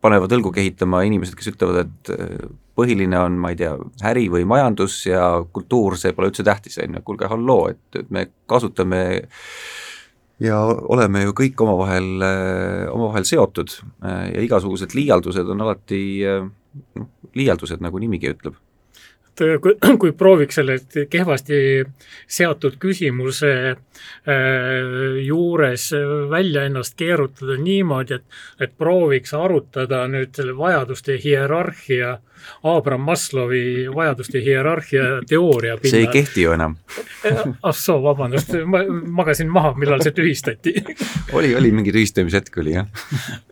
panevad 0.00 0.32
õlgu 0.32 0.52
kehitama 0.54 1.02
inimesed, 1.08 1.34
kes 1.36 1.50
ütlevad, 1.52 1.88
et 1.88 2.12
äh, 2.14 2.48
põhiline 2.78 3.18
on, 3.18 3.36
ma 3.40 3.50
ei 3.52 3.58
tea, 3.60 3.74
äri 4.12 4.28
või 4.32 4.46
majandus 4.48 5.02
ja 5.06 5.26
kultuur, 5.52 5.98
see 5.98 6.14
pole 6.16 6.30
üldse 6.30 6.46
tähtis, 6.46 6.78
on 6.80 6.96
ju, 6.96 7.02
kuulge, 7.04 7.28
halloo, 7.28 7.68
et, 7.74 8.04
me 8.14 8.28
kasutame 8.48 9.02
ja 10.40 10.58
oleme 10.64 11.24
ju 11.26 11.36
kõik 11.36 11.60
omavahel, 11.64 12.10
äh, 12.24 12.88
omavahel 12.92 13.26
seotud 13.28 13.76
äh, 14.04 14.26
ja 14.34 14.44
igasugused 14.46 14.96
liialdused 14.96 15.52
on 15.52 15.66
alati 15.66 16.02
noh, 16.24 17.08
liialdused, 17.36 17.82
nagu 17.84 18.00
nimigi 18.02 18.32
ütleb 18.32 18.58
et 19.40 19.46
äh, 19.56 19.60
kui, 19.60 19.74
kui 20.02 20.12
prooviks 20.12 20.58
selle 20.60 20.78
kehvasti 21.10 21.60
seatud 22.30 22.78
küsimuse 22.82 23.52
äh, 23.70 23.76
juures 25.24 25.90
välja 26.30 26.64
ennast 26.68 26.96
keerutada 27.00 27.58
niimoodi, 27.60 28.20
et, 28.20 28.40
et 28.60 28.74
prooviks 28.78 29.34
arutada 29.34 30.06
nüüd 30.10 30.34
selle 30.36 30.56
vajaduste 30.58 31.18
hierarhia, 31.22 32.18
Abram 32.64 33.02
Maslowi 33.04 33.90
vajaduste 33.92 34.40
hierarhia 34.40 35.20
teooria 35.28 35.76
pinnal. 35.76 35.92
see 35.92 36.06
ei 36.06 36.12
kehti 36.12 36.46
ju 36.46 36.54
enam. 36.56 36.78
Ah 37.62 37.76
soo, 37.76 37.98
vabandust, 38.00 38.54
ma 38.64 38.80
magasin 39.20 39.50
maha, 39.52 39.74
millal 39.76 40.00
see 40.00 40.16
tühistati. 40.16 40.72
Oli, 41.36 41.52
oli 41.56 41.72
mingi 41.76 41.92
tühistamise 41.92 42.40
hetk 42.40 42.56
oli 42.62 42.78
jah 42.78 42.88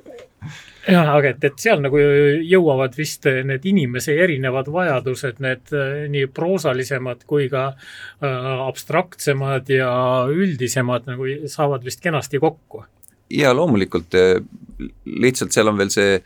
jah, 0.88 1.10
aga 1.14 1.32
et, 1.32 1.44
et 1.44 1.58
seal 1.60 1.82
nagu 1.84 1.98
jõuavad 1.98 2.94
vist 2.98 3.26
need 3.26 3.66
inimese 3.68 4.14
erinevad 4.18 4.70
vajadused, 4.72 5.42
need 5.44 5.74
äh, 5.76 6.06
nii 6.12 6.28
proosalisemad 6.34 7.24
kui 7.28 7.48
ka 7.52 7.70
äh, 7.72 8.48
abstraktsemad 8.68 9.68
ja 9.72 9.90
üldisemad 10.30 11.08
nagu 11.10 11.28
saavad 11.50 11.84
vist 11.86 12.02
kenasti 12.04 12.40
kokku. 12.42 12.84
ja 13.30 13.52
loomulikult, 13.56 14.14
äh, 14.14 14.40
lihtsalt 15.04 15.52
seal 15.52 15.68
on 15.68 15.78
veel 15.78 15.92
see 15.92 16.18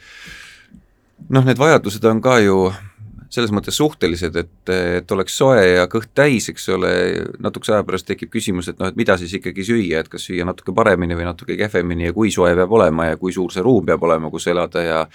noh, 1.28 1.44
need 1.44 1.58
vajadused 1.58 2.04
on 2.08 2.22
ka 2.22 2.38
ju 2.42 2.70
selles 3.32 3.52
mõttes 3.54 3.76
suhtelised, 3.80 4.36
et, 4.36 4.72
et 4.72 5.14
oleks 5.14 5.36
soe 5.40 5.60
ja 5.62 5.86
kõht 5.90 6.10
täis, 6.14 6.50
eks 6.52 6.68
ole, 6.74 6.90
natukese 7.40 7.76
aja 7.76 7.86
pärast 7.88 8.06
tekib 8.10 8.32
küsimus, 8.34 8.68
et 8.68 8.80
noh, 8.80 8.90
et 8.92 8.98
mida 8.98 9.16
siis 9.20 9.32
ikkagi 9.38 9.64
süüa, 9.64 10.02
et 10.02 10.10
kas 10.12 10.26
süüa 10.28 10.44
natuke 10.48 10.74
paremini 10.76 11.16
või 11.16 11.28
natuke 11.30 11.56
kehvemini 11.56 12.10
ja 12.10 12.16
kui 12.16 12.32
soe 12.34 12.52
peab 12.58 12.74
olema 12.76 13.08
ja 13.12 13.20
kui 13.20 13.32
suur 13.32 13.54
see 13.54 13.64
ruum 13.64 13.88
peab 13.88 14.04
olema, 14.04 14.30
kus 14.32 14.50
elada 14.52 14.84
ja 14.84 15.06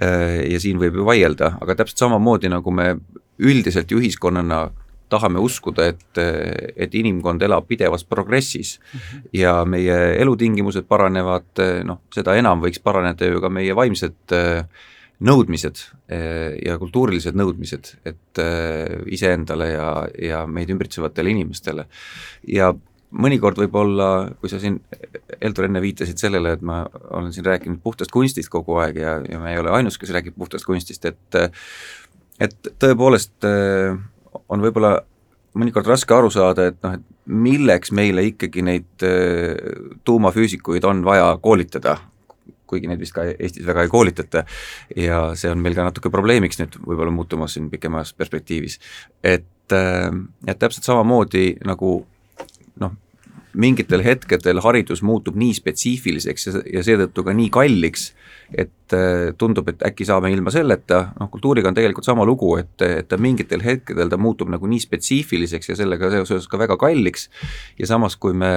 ja 0.00 0.58
siin 0.62 0.78
võib 0.80 0.96
ju 0.96 1.04
vaielda, 1.04 1.58
aga 1.60 1.74
täpselt 1.76 2.00
samamoodi, 2.00 2.48
nagu 2.48 2.72
me 2.72 2.94
üldiselt 3.44 3.92
ju 3.92 4.00
ühiskonnana 4.00 4.62
tahame 5.12 5.42
uskuda, 5.44 5.90
et, 5.92 6.20
et 6.80 6.94
inimkond 6.96 7.42
elab 7.44 7.68
pidevas 7.68 8.06
progressis 8.08 8.78
mm 8.78 9.00
-hmm. 9.00 9.28
ja 9.36 9.52
meie 9.64 9.98
elutingimused 10.22 10.88
paranevad, 10.88 11.62
noh, 11.84 12.00
seda 12.14 12.34
enam 12.40 12.64
võiks 12.64 12.80
paraneda 12.82 13.28
ju 13.28 13.40
ka 13.44 13.52
meie 13.52 13.76
vaimsed 13.76 14.32
äh, 14.32 14.64
nõudmised 15.22 15.78
eh, 16.10 16.56
ja 16.64 16.78
kultuurilised 16.80 17.36
nõudmised, 17.38 17.92
et 18.08 18.42
eh, 18.42 18.96
iseendale 19.14 19.70
ja, 19.70 19.88
ja 20.18 20.42
meid 20.46 20.72
ümbritsevatele 20.74 21.30
inimestele. 21.34 21.86
ja 22.50 22.72
mõnikord 23.14 23.60
võib-olla, 23.62 24.08
kui 24.40 24.50
sa 24.50 24.58
siin, 24.58 24.80
Heldur, 25.38 25.68
enne 25.68 25.82
viitasid 25.82 26.18
sellele, 26.18 26.56
et 26.56 26.62
ma 26.66 26.80
olen 27.14 27.30
siin 27.34 27.46
rääkinud 27.46 27.78
puhtast 27.82 28.10
kunstist 28.10 28.50
kogu 28.50 28.80
aeg 28.82 28.98
ja, 28.98 29.18
ja 29.28 29.38
me 29.38 29.52
ei 29.52 29.60
ole 29.60 29.70
ainus, 29.76 29.98
kes 30.00 30.10
räägib 30.14 30.38
puhtast 30.38 30.66
kunstist, 30.66 31.06
et 31.06 31.40
et 32.42 32.72
tõepoolest 32.82 33.46
eh, 33.46 33.94
on 34.50 34.64
võib-olla 34.64 34.96
mõnikord 35.54 35.86
raske 35.86 36.14
aru 36.16 36.32
saada, 36.34 36.66
et 36.72 36.80
noh, 36.82 36.96
et 36.98 37.30
milleks 37.30 37.92
meile 37.94 38.24
ikkagi 38.26 38.64
neid 38.66 39.04
tuumafüüsikuid 40.04 40.84
on 40.84 41.04
vaja 41.06 41.28
koolitada 41.40 41.94
kuigi 42.66 42.90
neid 42.90 43.02
vist 43.02 43.14
ka 43.16 43.26
Eestis 43.34 43.66
väga 43.66 43.84
ei 43.84 43.92
koolitata. 43.92 44.44
Ja 44.96 45.26
see 45.38 45.52
on 45.52 45.62
meil 45.64 45.76
ka 45.76 45.86
natuke 45.88 46.12
probleemiks 46.12 46.60
nüüd 46.60 46.80
võib-olla 46.84 47.14
muutumas 47.14 47.56
siin 47.56 47.70
pikemas 47.72 48.14
perspektiivis. 48.16 48.80
et, 49.22 49.72
äh, 49.72 50.10
et 50.46 50.58
täpselt 50.58 50.84
samamoodi 50.84 51.58
nagu 51.64 51.96
noh, 52.80 52.96
mingitel 53.54 54.02
hetkedel 54.04 54.60
haridus 54.64 55.02
muutub 55.06 55.36
nii 55.38 55.54
spetsiifiliseks 55.56 56.46
ja, 56.48 56.62
ja 56.78 56.82
seetõttu 56.86 57.24
ka 57.26 57.34
nii 57.36 57.50
kalliks, 57.54 58.08
et 58.50 58.94
äh, 58.96 59.30
tundub, 59.38 59.68
et 59.70 59.82
äkki 59.86 60.06
saame 60.08 60.30
ilma 60.34 60.52
selleta, 60.54 61.00
noh 61.20 61.30
kultuuriga 61.32 61.70
on 61.70 61.78
tegelikult 61.78 62.06
sama 62.06 62.26
lugu, 62.28 62.54
et, 62.60 62.74
et 62.84 63.08
ta 63.08 63.18
mingitel 63.20 63.62
hetkedel 63.64 64.10
ta 64.10 64.18
muutub 64.20 64.50
nagu 64.52 64.68
nii 64.70 64.82
spetsiifiliseks 64.84 65.72
ja 65.72 65.78
sellega 65.78 66.10
seoses 66.16 66.48
ka 66.50 66.60
väga 66.60 66.78
kalliks. 66.80 67.28
Ja 67.78 67.88
samas, 67.90 68.18
kui 68.20 68.34
me 68.36 68.52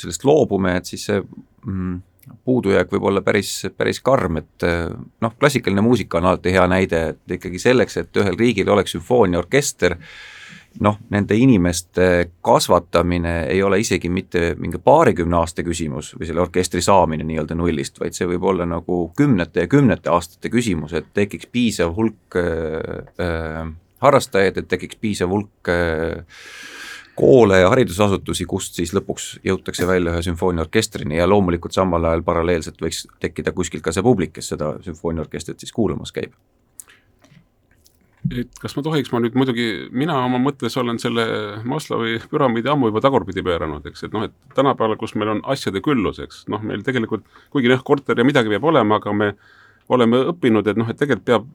sellest 0.00 0.24
loobume, 0.28 0.78
et 0.80 0.88
siis 0.88 1.04
see 1.08 1.20
mm, 1.20 1.98
puudujääk 2.44 2.92
võib 2.92 3.08
olla 3.10 3.22
päris, 3.24 3.52
päris 3.76 4.00
karm, 4.04 4.40
et 4.40 4.66
noh, 5.20 5.36
klassikaline 5.40 5.84
muusika 5.84 6.18
on 6.18 6.30
alati 6.30 6.52
hea 6.54 6.66
näide, 6.70 7.04
et 7.14 7.38
ikkagi 7.38 7.60
selleks, 7.62 7.96
et 8.02 8.20
ühel 8.20 8.36
riigil 8.38 8.68
oleks 8.72 8.96
sümfooniaorkester, 8.96 9.96
noh, 10.84 10.98
nende 11.10 11.36
inimeste 11.38 12.30
kasvatamine 12.44 13.34
ei 13.50 13.62
ole 13.62 13.80
isegi 13.82 14.10
mitte 14.12 14.54
mingi 14.60 14.78
paarikümne 14.84 15.40
aasta 15.40 15.64
küsimus 15.66 16.12
või 16.18 16.28
selle 16.28 16.44
orkestri 16.44 16.84
saamine 16.84 17.26
nii-öelda 17.26 17.56
nullist, 17.58 18.00
vaid 18.00 18.16
see 18.16 18.28
võib 18.30 18.46
olla 18.52 18.68
nagu 18.68 19.08
kümnete 19.16 19.66
ja 19.66 19.70
kümnete 19.70 20.12
aastate 20.12 20.52
küsimus, 20.52 20.94
et 20.94 21.12
tekiks 21.14 21.50
piisav 21.52 21.96
hulk 21.96 22.38
äh 22.38 23.68
harrastajaid, 24.04 24.58
et 24.60 24.68
tekiks 24.70 24.98
piisav 25.00 25.32
hulk 25.32 25.70
äh, 25.72 26.22
koole 27.18 27.62
ja 27.62 27.70
haridusasutusi, 27.72 28.46
kust 28.48 28.78
siis 28.78 28.92
lõpuks 28.94 29.32
jõutakse 29.46 29.86
välja 29.88 30.14
ühe 30.14 30.22
sümfooniaorkestrini 30.28 31.18
ja 31.18 31.26
loomulikult 31.30 31.74
samal 31.74 32.06
ajal 32.06 32.22
paralleelselt 32.26 32.78
võiks 32.82 33.06
tekkida 33.22 33.52
kuskilt 33.56 33.82
ka 33.84 33.94
see 33.94 34.06
publik, 34.06 34.36
kes 34.38 34.52
seda 34.54 34.76
sümfooniaorkestrit 34.86 35.58
siis 35.64 35.74
kuulamas 35.74 36.14
käib. 36.14 36.36
Et 38.28 38.58
kas 38.60 38.74
ma 38.76 38.82
tohiks, 38.84 39.10
ma 39.14 39.22
nüüd 39.24 39.36
muidugi, 39.38 39.66
mina 39.94 40.16
oma 40.20 40.40
mõttes 40.42 40.74
olen 40.80 40.98
selle 41.00 41.24
Maslowi 41.68 42.18
püramiidi 42.28 42.68
ammu 42.68 42.90
juba 42.90 43.00
tagurpidi 43.00 43.44
pööranud, 43.46 43.86
eks, 43.88 44.04
et 44.04 44.12
noh, 44.12 44.26
et 44.26 44.34
tänapäeval, 44.58 44.98
kus 45.00 45.14
meil 45.16 45.32
on 45.36 45.40
asjade 45.54 45.80
küllus, 45.84 46.18
eks, 46.22 46.42
noh, 46.52 46.60
meil 46.66 46.82
tegelikult, 46.84 47.24
kuigi 47.54 47.72
jah, 47.72 47.82
korter 47.86 48.18
ja 48.18 48.26
midagi 48.26 48.52
peab 48.52 48.66
olema, 48.68 48.98
aga 49.00 49.14
me 49.16 49.30
oleme 49.94 50.20
õppinud, 50.34 50.68
et 50.68 50.78
noh, 50.78 50.90
et 50.90 51.00
tegelikult 51.00 51.30
peab 51.30 51.48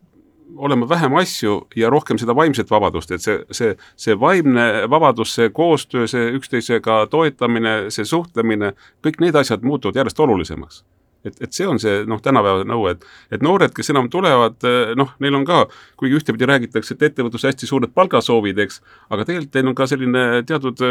olema 0.57 0.89
vähem 0.89 1.15
asju 1.19 1.59
ja 1.75 1.89
rohkem 1.89 2.17
seda 2.21 2.35
vaimset 2.35 2.71
vabadust, 2.71 3.11
et 3.11 3.21
see, 3.21 3.39
see, 3.51 3.75
see 3.99 4.17
vaimne 4.19 4.87
vabadus, 4.89 5.35
see 5.37 5.49
koostöö, 5.49 6.07
see 6.09 6.31
üksteisega 6.37 7.03
toetamine, 7.11 7.91
see 7.93 8.05
suhtlemine, 8.07 8.73
kõik 9.05 9.21
need 9.23 9.37
asjad 9.39 9.65
muutuvad 9.65 10.01
järjest 10.01 10.19
olulisemaks. 10.19 10.83
Et, 11.23 11.37
et 11.39 11.55
see 11.55 11.63
on 11.63 11.77
see 11.79 12.01
noh, 12.09 12.19
tänapäeva 12.19 12.65
nõue, 12.67 12.97
et, 12.97 13.05
et 13.31 13.43
noored, 13.43 13.71
kes 13.75 13.93
enam 13.93 14.09
tulevad, 14.11 14.57
noh, 14.99 15.13
neil 15.23 15.37
on 15.37 15.45
ka, 15.47 15.61
kuigi 15.99 16.17
ühtepidi 16.19 16.49
räägitakse, 16.49 16.97
et 16.97 17.05
ettevõtlus 17.07 17.45
hästi 17.47 17.69
suured 17.69 17.93
palgasoovid, 17.95 18.59
eks, 18.65 18.81
aga 19.07 19.23
tegelikult 19.29 19.55
neil 19.55 19.71
on 19.71 19.77
ka 19.77 19.87
selline 19.87 20.25
teatud 20.49 20.83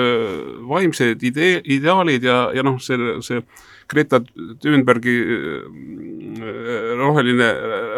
vaimsed 0.71 1.27
idee, 1.29 1.59
ideaalid 1.77 2.25
ja, 2.25 2.47
ja 2.57 2.65
noh, 2.65 2.81
see, 2.81 2.97
see 3.21 3.45
Greta 3.91 4.21
Thunbergi 4.63 5.17
äh, 5.23 6.13
roheline, 6.99 7.49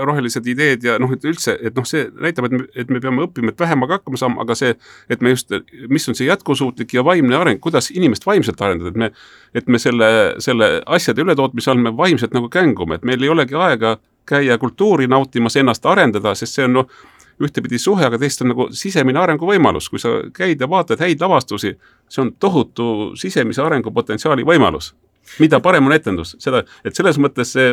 rohelised 0.04 0.46
ideed 0.46 0.84
ja 0.84 0.96
noh, 1.00 1.12
et 1.14 1.24
üldse, 1.28 1.56
et 1.62 1.76
noh, 1.76 1.86
see 1.88 2.06
näitab, 2.10 2.48
et 2.48 2.56
me, 2.56 2.66
et 2.74 2.90
me 2.92 3.00
peame 3.02 3.24
õppima, 3.26 3.52
et 3.52 3.60
vähemaga 3.60 3.98
hakkama 3.98 4.20
saama, 4.20 4.42
aga 4.44 4.56
see, 4.58 4.74
et 5.12 5.24
me 5.24 5.34
just, 5.34 5.52
mis 5.92 6.08
on 6.10 6.18
see 6.18 6.28
jätkusuutlik 6.28 6.96
ja 6.96 7.04
vaimne 7.06 7.36
areng, 7.38 7.60
kuidas 7.62 7.90
inimest 7.94 8.26
vaimselt 8.26 8.60
arendada, 8.64 8.92
et 8.92 9.00
me, 9.00 9.10
et 9.54 9.70
me 9.70 9.80
selle, 9.82 10.08
selle 10.44 10.70
asjade 10.98 11.24
ületootmise 11.24 11.72
all 11.72 11.82
me 11.82 11.94
vaimselt 11.96 12.34
nagu 12.36 12.50
kängume, 12.52 12.98
et 12.98 13.06
meil 13.08 13.22
ei 13.22 13.32
olegi 13.32 13.58
aega 13.58 13.96
käia 14.28 14.58
kultuuri 14.58 15.08
nautimas, 15.10 15.56
ennast 15.60 15.86
arendada, 15.86 16.34
sest 16.38 16.58
see 16.58 16.68
on 16.68 16.80
noh, 16.80 16.98
ühtepidi 17.42 17.80
suhe, 17.82 18.04
aga 18.06 18.18
teist 18.18 18.44
on 18.44 18.52
nagu 18.52 18.68
sisemine 18.74 19.18
arenguvõimalus, 19.20 19.88
kui 19.90 20.02
sa 20.02 20.20
käid 20.34 20.60
ja 20.62 20.68
vaatad 20.70 21.02
häid 21.02 21.22
lavastusi, 21.22 21.74
see 22.08 22.22
on 22.22 22.34
tohutu 22.40 22.86
sisemise 23.18 23.62
arengupotentsiaali 23.64 24.46
võimalus 24.46 24.92
mida 25.40 25.60
parem 25.64 25.86
on 25.86 25.94
etendus, 25.96 26.34
seda, 26.42 26.62
et 26.84 26.96
selles 26.96 27.18
mõttes 27.22 27.54
see 27.56 27.72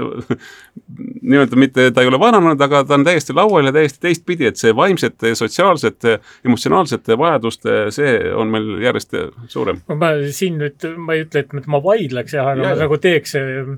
nii-öelda 1.31 1.59
mitte, 1.59 1.87
ta 1.93 2.03
ei 2.03 2.09
ole 2.09 2.19
vananenud, 2.21 2.61
aga 2.61 2.83
ta 2.87 2.97
on 2.97 3.05
täiesti 3.07 3.35
laual 3.37 3.69
ja 3.69 3.73
täiesti 3.75 4.01
teistpidi, 4.07 4.47
et 4.49 4.59
see 4.59 4.73
vaimsete, 4.75 5.33
sotsiaalsete, 5.37 6.17
emotsionaalsete 6.45 7.17
vajaduste, 7.19 7.77
see 7.95 8.15
on 8.35 8.51
meil 8.53 8.69
järjest 8.83 9.17
suurem. 9.51 9.81
ma 10.01 10.13
siin 10.33 10.59
nüüd, 10.61 10.87
ma 10.97 11.17
ei 11.17 11.25
ütle, 11.25 11.45
et 11.45 11.69
ma 11.71 11.81
vaidleks 11.83 12.35
jah, 12.37 12.51
aga 12.53 12.63
ja, 12.63 12.75
ma 12.75 12.83
nagu 12.83 12.99
teeks 13.01 13.35
eh, 13.39 13.71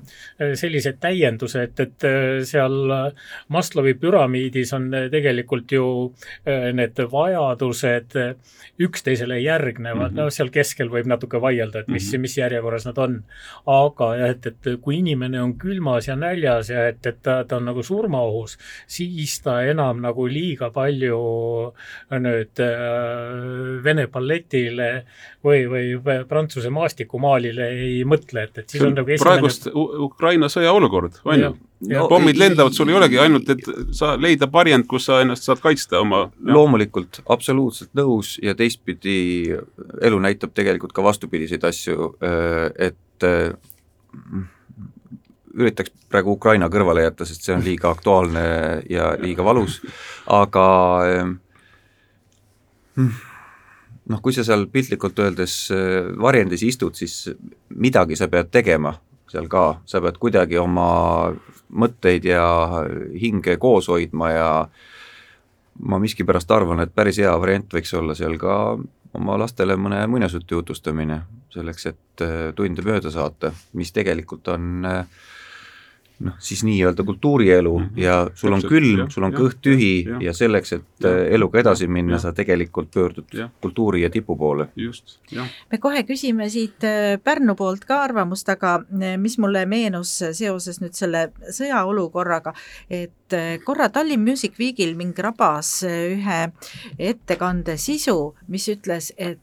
sellise 0.60 0.94
täienduse, 1.00 1.66
et, 1.68 1.80
et 1.80 2.08
eh, 2.08 2.40
seal 2.48 2.94
Maslowi 3.52 3.94
püramiidis 4.00 4.72
on 4.76 4.90
tegelikult 5.12 5.72
ju 5.74 5.86
eh, 6.46 6.70
need 6.76 7.00
vajadused 7.12 8.16
üksteisele 8.78 9.38
järgnevad 9.38 10.10
mm, 10.10 10.16
-hmm. 10.16 10.22
no 10.24 10.30
seal 10.30 10.50
keskel 10.50 10.90
võib 10.90 11.06
natuke 11.06 11.40
vaielda, 11.40 11.80
et 11.80 11.88
mis 11.88 12.06
mm, 12.06 12.16
-hmm. 12.16 12.20
mis 12.20 12.38
järjekorras 12.38 12.86
nad 12.86 12.98
on. 12.98 13.22
Aga 13.70 14.08
jah, 14.18 14.32
et, 14.34 14.46
et 14.50 14.70
kui 14.82 14.98
inimene 15.00 15.40
on 15.40 15.54
külmas 15.60 16.08
ja 16.08 16.16
näljas 16.18 16.70
ja 16.72 16.86
et, 16.90 17.00
et 17.06 17.20
ta, 17.24 17.38
ta 17.48 17.58
on 17.60 17.68
nagu 17.70 17.84
surmaohus, 17.84 18.58
siis 18.90 19.38
ta 19.44 19.60
enam 19.64 20.02
nagu 20.04 20.26
liiga 20.28 20.70
palju 20.74 21.20
nüüd 22.24 22.64
äh, 22.64 23.82
Vene 23.84 24.06
balletile 24.12 24.88
või, 25.44 25.64
või 25.70 26.18
Prantsuse 26.28 26.72
maastikumaalile 26.74 27.70
ei 27.74 28.02
mõtle, 28.08 28.48
et, 28.48 28.64
et 28.64 28.74
siis 28.74 28.84
on, 28.84 28.96
nagu 28.98 29.14
esimene 29.14 29.38
praegust 29.40 29.70
Ukraina 29.74 30.50
sõja 30.52 30.74
olukord, 30.76 31.22
on 31.24 31.48
ju? 31.48 31.54
No, 31.84 32.06
pommid 32.08 32.38
lendavad, 32.40 32.72
sul 32.72 32.88
ei 32.88 32.96
olegi 32.96 33.18
ainult, 33.20 33.48
et 33.52 33.66
sa 33.96 34.14
leida 34.16 34.46
varjend, 34.48 34.86
kus 34.88 35.08
sa 35.08 35.18
ennast 35.20 35.44
saad 35.44 35.60
kaitsta 35.60 35.98
oma 36.00 36.22
loomulikult, 36.40 37.20
absoluutselt 37.28 37.90
nõus 37.98 38.38
ja 38.40 38.54
teistpidi 38.56 39.52
elu 40.00 40.20
näitab 40.24 40.54
tegelikult 40.56 40.94
ka 40.96 41.04
vastupidiseid 41.04 41.66
asju, 41.68 42.14
äh, 42.24 42.94
et 43.14 43.26
äh, 43.28 43.52
üritaks 45.54 45.94
praegu 46.10 46.34
Ukraina 46.34 46.68
kõrvale 46.70 47.06
jätta, 47.06 47.26
sest 47.28 47.46
see 47.46 47.54
on 47.54 47.64
liiga 47.64 47.90
aktuaalne 47.94 48.44
ja 48.90 49.12
liiga 49.20 49.46
valus, 49.46 49.80
aga 50.30 50.66
äh, 51.08 51.24
noh, 52.98 54.20
kui 54.22 54.34
sa 54.34 54.44
seal 54.46 54.66
piltlikult 54.70 55.18
öeldes 55.24 55.56
varjendis 56.20 56.62
istud, 56.66 56.94
siis 56.98 57.30
midagi 57.74 58.18
sa 58.18 58.28
pead 58.30 58.50
tegema 58.54 58.94
seal 59.34 59.48
ka, 59.50 59.80
sa 59.88 60.02
pead 60.04 60.18
kuidagi 60.22 60.58
oma 60.60 60.88
mõtteid 61.74 62.26
ja 62.28 62.44
hinge 63.18 63.56
koos 63.62 63.88
hoidma 63.90 64.30
ja 64.30 64.50
ma 65.82 65.98
miskipärast 65.98 66.50
arvan, 66.54 66.84
et 66.84 66.94
päris 66.94 67.18
hea 67.18 67.32
variant 67.40 67.72
võiks 67.74 67.94
olla 67.98 68.14
seal 68.14 68.36
ka 68.38 68.76
oma 69.14 69.38
lastele 69.38 69.76
mõne 69.78 70.00
muinasjutu 70.10 70.58
jutustamine, 70.58 71.20
selleks 71.54 71.86
et 71.90 72.24
tunde 72.56 72.82
mööda 72.82 73.10
saata, 73.14 73.52
mis 73.78 73.92
tegelikult 73.94 74.48
on 74.54 74.88
äh, 74.88 75.06
noh, 76.18 76.34
siis 76.38 76.64
nii-öelda 76.64 77.02
kultuurielu 77.02 77.78
mm 77.78 77.84
-hmm. 77.84 78.02
ja 78.02 78.30
sul 78.34 78.52
on 78.52 78.62
külm, 78.62 79.10
sul 79.10 79.22
on 79.22 79.32
ja, 79.32 79.38
kõht 79.38 79.58
tühi 79.62 80.04
ja, 80.08 80.18
ja 80.20 80.32
selleks, 80.32 80.72
et 80.72 80.84
ja, 81.00 81.10
äh, 81.10 81.34
eluga 81.34 81.58
edasi 81.60 81.86
minna, 81.86 82.18
sa 82.18 82.32
tegelikult 82.32 82.90
pöördud 82.94 83.24
ja. 83.32 83.48
kultuuri 83.60 84.02
ja 84.02 84.10
tipu 84.10 84.36
poole. 84.36 84.68
just, 84.76 85.18
jah. 85.30 85.48
me 85.70 85.78
kohe 85.78 86.02
küsime 86.02 86.48
siit 86.48 86.84
äh, 86.84 87.18
Pärnu 87.24 87.54
poolt 87.54 87.84
ka 87.84 88.02
arvamust, 88.02 88.48
aga 88.48 88.74
äh, 89.02 89.16
mis 89.18 89.38
mulle 89.38 89.66
meenus 89.66 90.22
seoses 90.32 90.80
nüüd 90.80 90.94
selle 90.94 91.32
sõjaolukorraga, 91.50 92.54
et 92.90 93.10
korra 93.64 93.88
Tallinn 93.88 94.22
Music 94.22 94.58
Weekil 94.58 94.94
mind 94.94 95.18
rabas 95.18 95.82
ühe 95.82 96.52
ettekande 96.98 97.76
sisu, 97.76 98.34
mis 98.48 98.68
ütles, 98.68 99.12
et 99.16 99.40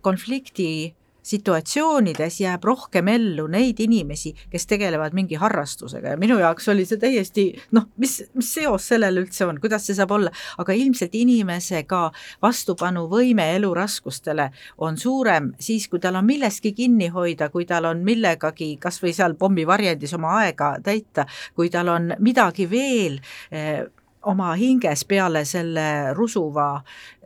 konflikti 0.00 0.94
situatsioonides 1.26 2.40
jääb 2.40 2.64
rohkem 2.64 3.08
ellu 3.10 3.46
neid 3.50 3.80
inimesi, 3.82 4.32
kes 4.50 4.66
tegelevad 4.70 5.14
mingi 5.16 5.38
harrastusega. 5.40 6.14
Ja 6.14 6.20
minu 6.20 6.38
jaoks 6.38 6.68
oli 6.72 6.86
see 6.86 7.00
täiesti 7.02 7.46
noh, 7.76 7.88
mis, 8.02 8.18
mis 8.38 8.52
seos 8.58 8.86
sellel 8.92 9.22
üldse 9.24 9.46
on, 9.48 9.58
kuidas 9.62 9.88
see 9.88 9.98
saab 9.98 10.14
olla, 10.16 10.32
aga 10.62 10.76
ilmselt 10.76 11.14
inimese 11.18 11.82
ka 11.88 12.06
vastupanuvõime 12.42 13.48
eluraskustele 13.56 14.50
on 14.86 14.98
suurem 15.00 15.52
siis, 15.58 15.88
kui 15.90 16.02
tal 16.02 16.20
on 16.20 16.26
millestki 16.28 16.72
kinni 16.76 17.10
hoida, 17.12 17.50
kui 17.50 17.66
tal 17.66 17.90
on 17.90 18.04
millegagi 18.06 18.76
kas 18.82 19.00
või 19.02 19.14
seal 19.16 19.36
pommivarjendis 19.38 20.14
oma 20.16 20.38
aega 20.44 20.76
täita, 20.82 21.26
kui 21.54 21.70
tal 21.72 21.90
on 21.92 22.12
midagi 22.22 22.70
veel 22.70 23.20
eh, 23.50 23.84
oma 24.26 24.54
hinges 24.58 25.04
peale 25.08 25.44
selle 25.46 26.12
rusuva 26.14 26.72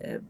eh, 0.00 0.20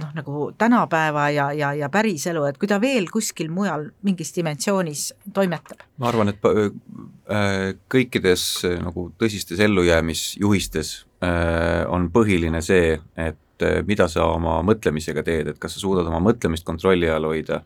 noh, 0.00 0.10
nagu 0.16 0.50
tänapäeva 0.58 1.28
ja, 1.30 1.50
ja, 1.52 1.72
ja 1.76 1.88
päriselu, 1.92 2.44
et 2.48 2.58
kui 2.60 2.68
ta 2.70 2.80
veel 2.82 3.08
kuskil 3.12 3.50
mujal 3.52 3.88
mingis 4.06 4.32
dimensioonis 4.36 5.10
toimetab? 5.34 5.84
ma 6.00 6.10
arvan, 6.10 6.32
et 6.32 6.48
äh, 6.50 7.70
kõikides 7.92 8.46
äh, 8.68 8.78
nagu 8.84 9.10
tõsistes 9.20 9.60
ellujäämisjuhistes 9.66 10.92
äh, 11.24 11.84
on 11.92 12.10
põhiline 12.14 12.62
see, 12.64 12.98
et 13.16 13.38
mida 13.84 14.06
sa 14.08 14.24
oma 14.32 14.62
mõtlemisega 14.64 15.20
teed, 15.24 15.50
et 15.50 15.58
kas 15.60 15.74
sa 15.76 15.82
suudad 15.82 16.06
oma 16.08 16.22
mõtlemist 16.30 16.64
kontrolli 16.64 17.10
all 17.12 17.28
hoida, 17.28 17.58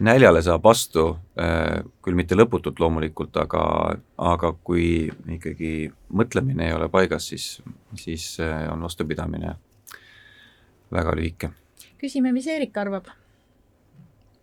näljale 0.00 0.40
saab 0.40 0.64
vastu, 0.64 1.02
küll 1.36 2.16
mitte 2.16 2.36
lõputult 2.36 2.80
loomulikult, 2.80 3.36
aga, 3.36 3.60
aga 4.16 4.54
kui 4.64 5.10
ikkagi 5.36 5.90
mõtlemine 6.16 6.70
ei 6.70 6.76
ole 6.78 6.88
paigas, 6.88 7.28
siis, 7.28 7.50
siis 8.00 8.24
on 8.40 8.88
vastupidamine 8.88 9.52
väga 10.92 11.14
lühike. 11.16 11.50
küsime, 12.00 12.32
mis 12.32 12.46
Eerik 12.46 12.76
arvab? 12.76 13.10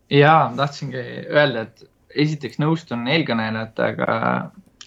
jaa, 0.09 0.53
tahtsingi 0.57 1.01
öelda, 1.31 1.65
et 1.65 1.85
esiteks 2.25 2.59
nõustun 2.61 3.07
eelkõnelejatega 3.11 4.15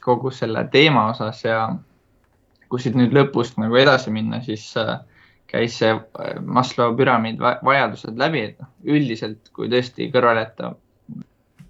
kogu 0.05 0.31
selle 0.33 0.64
teema 0.73 1.09
osas 1.12 1.42
ja 1.44 1.68
kui 2.68 2.81
siit 2.83 2.97
nüüd 2.99 3.14
lõpust 3.16 3.59
nagu 3.61 3.77
edasi 3.81 4.12
minna, 4.12 4.40
siis 4.44 4.71
äh, 4.81 4.99
käis 5.49 5.79
see 5.81 5.90
äh, 5.94 6.38
Maslow 6.44 6.94
püramiid 6.97 7.40
vajadused 7.40 8.21
läbi, 8.21 8.44
et 8.51 8.62
noh, 8.62 8.71
üldiselt 8.94 9.51
kui 9.57 9.71
tõesti 9.73 10.11
kõrvale 10.14 10.44
jätta 10.47 10.75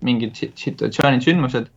mingid 0.05 0.37
situatsioonid, 0.38 1.24
sündmused, 1.24 1.70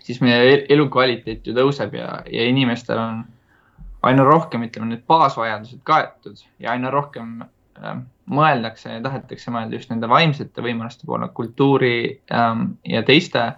siis 0.00 0.20
meie 0.24 0.62
elukvaliteet 0.72 1.46
ju 1.46 1.56
tõuseb 1.56 1.96
ja, 1.98 2.20
ja 2.32 2.46
inimestel 2.48 3.00
on 3.00 3.24
aina 4.06 4.24
rohkem, 4.24 4.64
ütleme 4.68 4.94
need 4.94 5.02
baasvajadused 5.10 5.82
kaetud 5.84 6.40
ja 6.62 6.74
aina 6.74 6.92
rohkem 6.92 7.42
äh, 7.42 7.98
mõeldakse 8.30 8.94
ja 8.94 9.02
tahetakse 9.04 9.52
mõelda 9.52 9.76
just 9.76 9.90
nende 9.92 10.08
vaimsete 10.10 10.64
võimaluste 10.64 11.08
poole, 11.08 11.28
kultuuri 11.36 11.94
ähm, 12.34 12.72
ja 12.86 13.02
teiste 13.06 13.50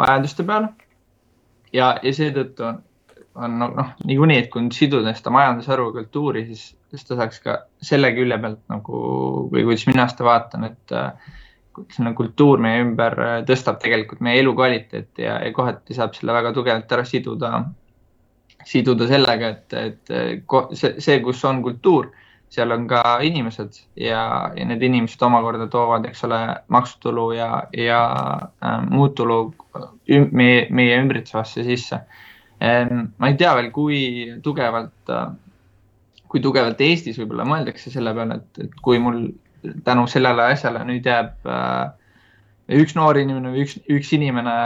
vajaduste 0.00 0.46
peale. 0.48 0.72
ja, 1.72 1.96
ja 2.02 2.14
seetõttu 2.14 2.66
on, 2.68 2.80
on 3.34 3.58
noh 3.58 3.76
no,, 3.76 3.86
niikuinii, 4.08 4.38
et 4.44 4.50
kui 4.52 4.64
nüüd 4.64 4.76
siduda 4.76 5.14
seda 5.16 5.34
majandusharu 5.34 5.90
kultuuri, 5.96 6.46
siis, 6.50 6.72
siis 6.92 7.06
ta 7.08 7.18
saaks 7.20 7.44
ka 7.44 7.58
selle 7.82 8.12
külje 8.16 8.38
pealt 8.40 8.64
nagu 8.72 9.04
või 9.52 9.66
kuidas 9.68 9.86
mina 9.90 10.08
seda 10.10 10.28
vaatan, 10.28 10.68
et 10.70 10.96
äh, 10.96 11.32
selline 11.92 12.14
kultuur 12.16 12.60
meie 12.62 12.82
ümber 12.84 13.18
äh, 13.20 13.36
tõstab 13.48 13.80
tegelikult 13.82 14.24
meie 14.24 14.40
elukvaliteeti 14.44 15.26
ja, 15.26 15.38
ja 15.44 15.52
kohati 15.56 15.96
saab 15.96 16.16
selle 16.16 16.36
väga 16.36 16.54
tugevalt 16.56 16.92
ära 16.96 17.04
siduda 17.08 17.56
siduda 18.68 19.08
sellega, 19.10 19.52
et, 19.56 19.74
et 19.74 20.12
see, 20.78 20.94
see, 21.02 21.20
kus 21.24 21.42
on 21.48 21.62
kultuur, 21.64 22.10
seal 22.52 22.74
on 22.74 22.84
ka 22.88 23.02
inimesed 23.24 23.78
ja, 23.96 24.24
ja 24.56 24.66
need 24.68 24.82
inimesed 24.84 25.22
omakorda 25.24 25.68
toovad, 25.72 26.04
eks 26.08 26.24
ole, 26.28 26.40
maksutulu 26.72 27.30
ja, 27.36 27.48
ja 27.76 28.02
äh, 28.64 28.82
muud 28.90 29.14
tulu 29.16 29.38
üm, 30.12 30.28
meie, 30.36 30.66
meie 30.70 30.98
ümbritsevasse 31.00 31.64
sisse 31.64 32.02
ähm,. 32.62 33.08
ma 33.18 33.32
ei 33.32 33.38
tea 33.40 33.54
veel, 33.56 33.70
kui 33.72 34.02
tugevalt 34.44 35.12
äh,, 35.12 35.30
kui 36.28 36.44
tugevalt 36.44 36.80
Eestis 36.84 37.18
võib-olla 37.20 37.48
mõeldakse 37.48 37.92
selle 37.92 38.12
peale, 38.16 38.40
et, 38.40 38.66
et 38.66 38.76
kui 38.84 39.00
mul 39.00 39.26
tänu 39.86 40.06
sellele 40.10 40.52
asjale 40.52 40.84
nüüd 40.88 41.08
jääb 41.08 41.48
äh, 41.48 41.92
üks 42.82 42.96
noor 42.98 43.18
inimene 43.20 43.52
või 43.52 43.64
üks, 43.66 43.78
üks 43.90 44.12
inimene 44.16 44.56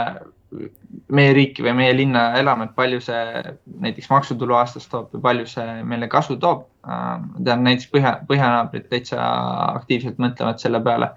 meie 1.11 1.33
riiki 1.35 1.63
või 1.63 1.73
meie 1.75 1.93
linna 1.95 2.29
elama, 2.39 2.67
et 2.67 2.75
palju 2.75 3.01
see 3.03 3.53
näiteks 3.83 4.09
maksutulu 4.11 4.55
aastas 4.55 4.87
toob 4.91 5.11
ja 5.15 5.21
palju 5.23 5.47
see 5.49 5.83
meile 5.87 6.07
kasu 6.11 6.37
toob. 6.39 6.65
ma 6.87 7.43
tean 7.43 7.65
näiteks 7.67 7.89
põhja, 7.91 8.13
põhjanaabrid 8.29 8.87
täitsa 8.91 9.19
aktiivselt 9.75 10.21
mõtlevad 10.23 10.63
selle 10.63 10.81
peale. 10.83 11.11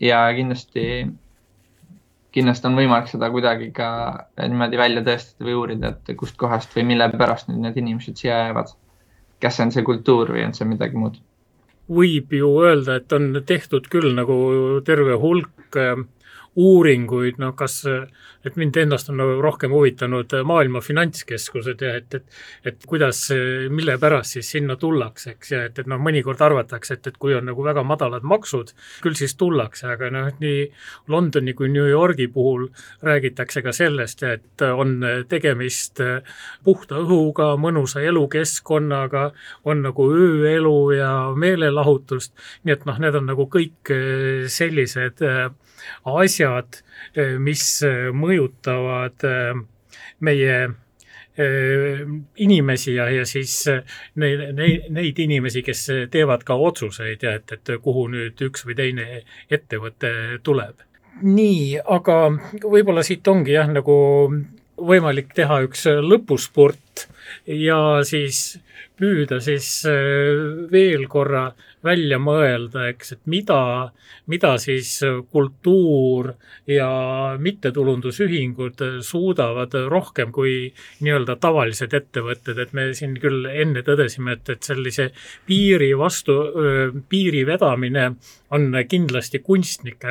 ja 0.00 0.20
kindlasti, 0.36 0.84
kindlasti 2.34 2.68
on 2.68 2.78
võimalik 2.82 3.08
seda 3.12 3.30
kuidagi 3.30 3.70
ka 3.72 3.88
niimoodi 4.42 4.78
välja 4.78 5.06
tõestada 5.06 5.46
või 5.46 5.58
uurida, 5.62 5.94
et 5.94 6.14
kustkohast 6.16 6.74
või 6.76 6.88
mille 6.92 7.10
pärast 7.14 7.48
nüüd 7.48 7.62
need 7.62 7.78
inimesed 7.78 8.18
siia 8.18 8.46
jäävad. 8.46 8.74
kas 9.40 9.56
see 9.56 9.68
on 9.68 9.72
see 9.72 9.86
kultuur 9.86 10.34
või 10.34 10.48
on 10.48 10.54
see 10.54 10.66
midagi 10.66 10.98
muud? 10.98 11.22
võib 11.90 12.32
ju 12.34 12.56
öelda, 12.62 12.98
et 12.98 13.12
on 13.12 13.36
tehtud 13.46 13.86
küll 13.90 14.14
nagu 14.14 14.34
terve 14.86 15.14
hulk 15.14 15.78
äh, 15.78 16.02
uuringuid, 16.58 17.38
noh 17.38 17.52
kas, 17.54 17.84
et 18.44 18.56
mind 18.58 18.76
ennast 18.80 19.10
on 19.12 19.20
nagu 19.20 19.36
rohkem 19.42 19.70
huvitanud 19.74 20.32
maailma 20.46 20.80
finantskeskused 20.82 21.82
ja 21.84 21.92
et, 22.00 22.14
et, 22.18 22.40
et 22.66 22.86
kuidas, 22.90 23.22
mille 23.70 23.94
pärast 24.02 24.34
siis 24.36 24.50
sinna 24.56 24.74
tullakse, 24.80 25.36
eks, 25.36 25.52
ja 25.52 25.62
et, 25.68 25.78
et 25.78 25.90
noh, 25.90 26.00
mõnikord 26.02 26.42
arvatakse, 26.42 26.98
et, 26.98 27.06
et 27.06 27.20
kui 27.22 27.36
on 27.38 27.46
nagu 27.46 27.64
väga 27.64 27.84
madalad 27.86 28.26
maksud, 28.26 28.74
küll 29.04 29.18
siis 29.18 29.36
tullakse, 29.38 29.86
aga 29.94 30.10
noh, 30.14 30.30
nii 30.42 30.66
Londoni 31.12 31.54
kui 31.54 31.70
New 31.70 31.86
Yorgi 31.86 32.26
puhul 32.34 32.66
räägitakse 33.06 33.62
ka 33.62 33.74
sellest, 33.76 34.26
et 34.26 34.66
on 34.66 34.98
tegemist 35.30 36.02
puhta 36.66 36.98
õhuga, 37.04 37.52
mõnusa 37.60 38.02
elukeskkonnaga, 38.02 39.30
on 39.70 39.86
nagu 39.86 40.10
ööelu 40.10 40.76
ja 40.98 41.14
meelelahutust, 41.36 42.34
nii 42.64 42.74
et 42.74 42.86
noh, 42.90 42.98
need 42.98 43.22
on 43.22 43.30
nagu 43.30 43.46
kõik 43.50 43.94
sellised 44.50 45.22
asjad, 46.04 46.82
mis 47.38 47.64
mõjutavad 48.16 49.26
meie 50.20 50.56
inimesi 52.36 52.94
ja, 52.94 53.06
ja 53.10 53.24
siis 53.26 53.54
neid, 54.20 54.42
neid, 54.56 54.88
neid 54.92 55.18
inimesi, 55.22 55.62
kes 55.64 55.86
teevad 56.12 56.44
ka 56.44 56.56
otsuseid 56.60 57.22
ja 57.24 57.36
et, 57.38 57.54
et 57.54 57.72
kuhu 57.82 58.08
nüüd 58.12 58.40
üks 58.44 58.66
või 58.66 58.76
teine 58.76 59.06
ettevõte 59.50 60.12
tuleb. 60.42 60.82
nii, 61.22 61.78
aga 61.80 62.16
võib-olla 62.64 63.04
siit 63.06 63.28
ongi 63.28 63.54
jah, 63.56 63.70
nagu 63.72 63.96
võimalik 64.80 65.32
teha 65.36 65.62
üks 65.66 65.86
lõpuspurt 66.04 67.06
ja 67.46 68.00
siis 68.04 68.58
püüda 69.00 69.40
siis 69.40 69.70
veel 70.72 71.06
korra 71.08 71.50
välja 71.84 72.18
mõelda, 72.20 72.86
eks, 72.90 73.14
et 73.16 73.22
mida, 73.30 73.60
mida 74.30 74.52
siis 74.60 74.92
kultuur 75.32 76.32
ja 76.68 76.90
mittetulundusühingud 77.40 78.84
suudavad 79.06 79.76
rohkem 79.88 80.32
kui 80.32 80.72
nii-öelda 81.00 81.38
tavalised 81.40 81.94
ettevõtted, 81.96 82.60
et 82.60 82.74
me 82.76 82.90
siin 82.96 83.16
küll 83.22 83.48
enne 83.50 83.84
tõdesime, 83.86 84.36
et, 84.36 84.52
et 84.56 84.70
sellise 84.72 85.10
piiri 85.48 85.92
vastu, 85.98 86.36
piiri 87.08 87.46
vedamine 87.48 88.10
on 88.50 88.74
kindlasti 88.88 89.38
kunstnik, 89.38 90.04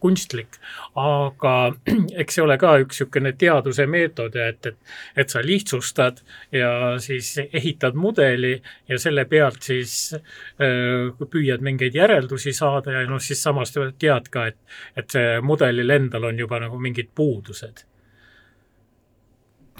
kunstlik, 0.00 0.58
aga 0.98 1.54
eks 2.22 2.38
see 2.38 2.44
ole 2.44 2.56
ka 2.60 2.76
üks 2.84 3.00
niisugune 3.00 3.32
teaduse 3.38 3.86
meetod 3.90 4.36
et, 4.36 4.66
et, 4.66 4.78
et 5.16 5.32
sa 5.32 5.42
lihtsustad 5.44 6.20
ja 6.54 6.70
siis 7.02 7.32
ehitad 7.46 7.98
mudeli 7.98 8.54
ja 8.88 8.98
selle 8.98 9.24
pealt 9.30 9.62
siis 9.66 10.14
öö, 10.14 11.10
püüad 11.30 11.64
mingeid 11.64 11.94
järeldusi 11.96 12.52
saada 12.56 13.00
ja 13.00 13.06
noh, 13.08 13.22
siis 13.22 13.42
samas 13.42 13.74
tead 13.74 14.28
ka, 14.30 14.46
et, 14.52 14.58
et 14.96 15.10
see 15.10 15.40
mudelil 15.44 15.90
endal 15.96 16.30
on 16.30 16.38
juba 16.38 16.60
nagu 16.62 16.78
mingid 16.78 17.10
puudused. 17.14 17.86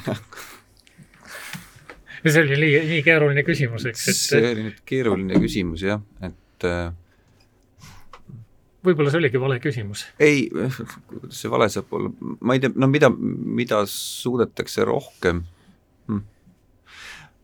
See 2.21 2.43
oli 2.43 2.57
nii, 2.61 2.81
nii 2.85 3.03
keeruline 3.05 3.41
küsimus, 3.47 3.87
eks, 3.89 4.03
et 4.11 4.19
see 4.19 4.41
oli 4.51 4.65
nüüd 4.67 4.81
keeruline 4.85 5.39
küsimus 5.41 5.81
jah, 5.87 6.03
et 6.27 6.67
äh, 6.69 6.91
võib-olla 8.85 9.13
see 9.13 9.21
oligi 9.21 9.41
vale 9.41 9.59
küsimus. 9.63 10.05
ei, 10.23 10.47
kuidas 10.51 11.41
see 11.43 11.53
vale 11.53 11.69
saab 11.73 11.93
olla, 11.97 12.13
ma 12.41 12.57
ei 12.57 12.63
tea, 12.63 12.73
no 12.75 12.89
mida, 12.91 13.11
mida 13.11 13.83
suudetakse 13.91 14.85
rohkem 14.89 15.45
hm.. 16.09 16.23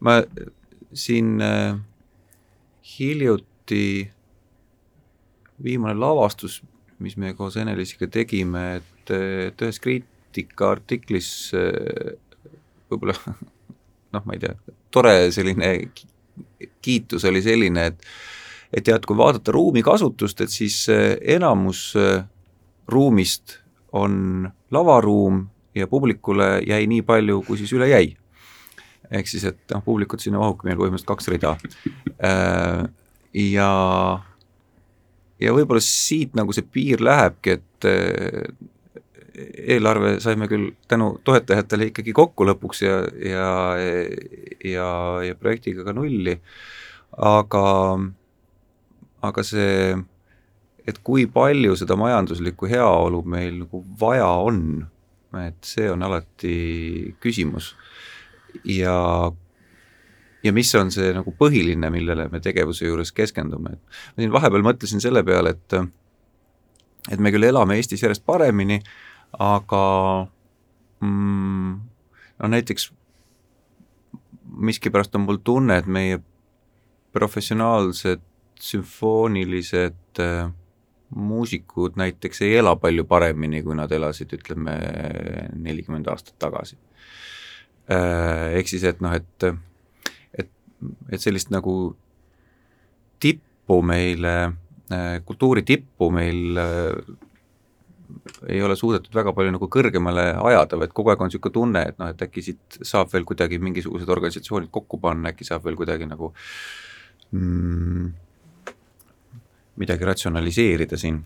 ma 0.07 0.21
siin 0.97 1.37
äh, 1.45 1.77
hiljuti 2.97 4.11
viimane 5.63 5.97
lavastus, 5.99 6.61
mis 7.01 7.17
me 7.21 7.33
koos 7.37 7.57
Ene-Liisiga 7.61 8.09
tegime, 8.13 8.67
et, 8.81 9.13
et 9.51 9.65
ühes 9.65 9.81
kriitikaartiklis 9.85 11.31
äh, 11.57 12.15
võib-olla 12.91 13.17
noh, 14.15 14.23
ma 14.23 14.37
ei 14.37 14.43
tea, 14.43 14.57
tore 14.95 15.17
selline 15.35 15.73
kiitus 16.85 17.25
oli 17.29 17.43
selline, 17.45 17.91
et 17.91 18.09
et 18.73 18.89
et 18.89 19.07
kui 19.07 19.17
vaadata 19.17 19.55
ruumi 19.55 19.83
kasutust, 19.83 20.41
et 20.41 20.53
siis 20.53 20.87
äh, 20.93 21.17
enamus 21.37 21.95
äh, 21.97 22.25
ruumist 22.89 23.59
on 23.93 24.49
lavaruum 24.71 25.47
ja 25.75 25.87
publikule 25.87 26.61
jäi 26.67 26.87
nii 26.87 27.03
palju, 27.07 27.43
kui 27.47 27.59
siis 27.59 27.73
üle 27.77 27.89
jäi. 27.91 28.17
ehk 29.11 29.29
siis, 29.31 29.45
et 29.45 29.59
noh, 29.71 29.85
publikut 29.85 30.21
sinna 30.21 30.41
mahubki 30.43 30.67
meil 30.67 30.79
põhimõtteliselt 30.81 31.13
kaks 31.13 31.29
rida. 31.31 31.53
Äh, 32.27 32.87
ja, 33.39 33.71
ja 35.39 35.53
võib-olla 35.55 35.83
siit 35.85 36.35
nagu 36.35 36.55
see 36.57 36.67
piir 36.67 37.05
lähebki, 37.05 37.55
et 37.61 37.87
eelarve 39.77 40.17
saime 40.25 40.49
küll 40.49 40.71
tänu 40.89 41.11
toetajatele 41.25 41.91
ikkagi 41.91 42.15
kokku 42.17 42.47
lõpuks 42.49 42.83
ja, 42.83 42.97
ja, 43.21 43.49
ja, 44.65 44.89
ja 45.29 45.37
projektiga 45.39 45.85
ka 45.87 45.95
nulli, 45.97 46.39
aga 47.31 47.65
aga 49.25 49.45
see, 49.47 49.95
et 50.87 50.99
kui 51.05 51.27
palju 51.31 51.77
seda 51.79 51.97
majanduslikku 51.99 52.69
heaolu 52.71 53.23
meil 53.29 53.63
nagu 53.65 53.83
vaja 54.01 54.29
on, 54.45 54.61
et 55.41 55.59
see 55.67 55.89
on 55.91 56.05
alati 56.07 57.15
küsimus. 57.21 57.75
ja, 58.65 58.97
ja 60.43 60.53
mis 60.53 60.75
on 60.79 60.91
see 60.95 61.13
nagu 61.17 61.35
põhiline, 61.39 61.91
millele 61.93 62.29
me 62.33 62.41
tegevuse 62.41 62.87
juures 62.87 63.13
keskendume, 63.13 63.77
et 63.77 63.83
ma 64.17 64.23
siin 64.25 64.37
vahepeal 64.37 64.65
mõtlesin 64.65 65.03
selle 65.03 65.25
peale, 65.27 65.57
et 65.57 65.81
et 67.13 67.21
me 67.23 67.31
küll 67.31 67.47
elame 67.47 67.77
Eestis 67.79 68.03
järjest 68.03 68.25
paremini, 68.27 68.81
aga 69.39 69.83
mm, 71.01 71.75
no 72.43 72.49
näiteks 72.51 72.91
miskipärast 74.57 75.15
on 75.15 75.27
mul 75.27 75.39
tunne, 75.45 75.77
et 75.79 75.87
meie 75.87 76.19
professionaalsed 77.13 78.23
sümfoonilised 78.63 80.21
äh, 80.23 80.49
muusikud 81.15 81.97
näiteks 81.97 82.43
ei 82.43 82.57
ela 82.59 82.75
palju 82.77 83.05
paremini, 83.05 83.63
kui 83.63 83.77
nad 83.79 83.93
elasid, 83.93 84.33
ütleme, 84.37 84.75
nelikümmend 85.55 86.09
aastat 86.11 86.39
tagasi. 86.43 86.79
Äh, 87.93 88.57
ehk 88.59 88.71
siis, 88.71 88.85
et 88.89 89.03
noh, 89.05 89.15
et, 89.15 89.47
et, 90.35 90.51
et 91.13 91.23
sellist 91.23 91.53
nagu 91.55 91.77
tippu 93.23 93.81
meile, 93.87 94.35
äh, 94.91 95.15
kultuuri 95.25 95.63
tippu 95.67 96.11
meil 96.15 96.59
ei 98.49 98.63
ole 98.63 98.77
suudetud 98.77 99.15
väga 99.15 99.33
palju 99.35 99.55
nagu 99.55 99.69
kõrgemale 99.73 100.27
ajada, 100.49 100.79
vaid 100.81 100.93
kogu 100.97 101.13
aeg 101.13 101.23
on 101.23 101.31
niisugune 101.31 101.55
tunne, 101.55 101.83
et 101.91 101.99
noh, 102.01 102.11
et 102.13 102.23
äkki 102.27 102.45
siit 102.45 102.79
saab 102.87 103.11
veel 103.13 103.27
kuidagi 103.29 103.59
mingisugused 103.63 104.11
organisatsioonid 104.13 104.71
kokku 104.75 105.01
panna, 105.03 105.33
äkki 105.33 105.47
saab 105.49 105.67
veel 105.67 105.79
kuidagi 105.79 106.09
nagu 106.09 106.33
mm, 107.31 108.07
midagi 109.77 110.05
ratsionaliseerida 110.09 110.99
siin? 111.01 111.25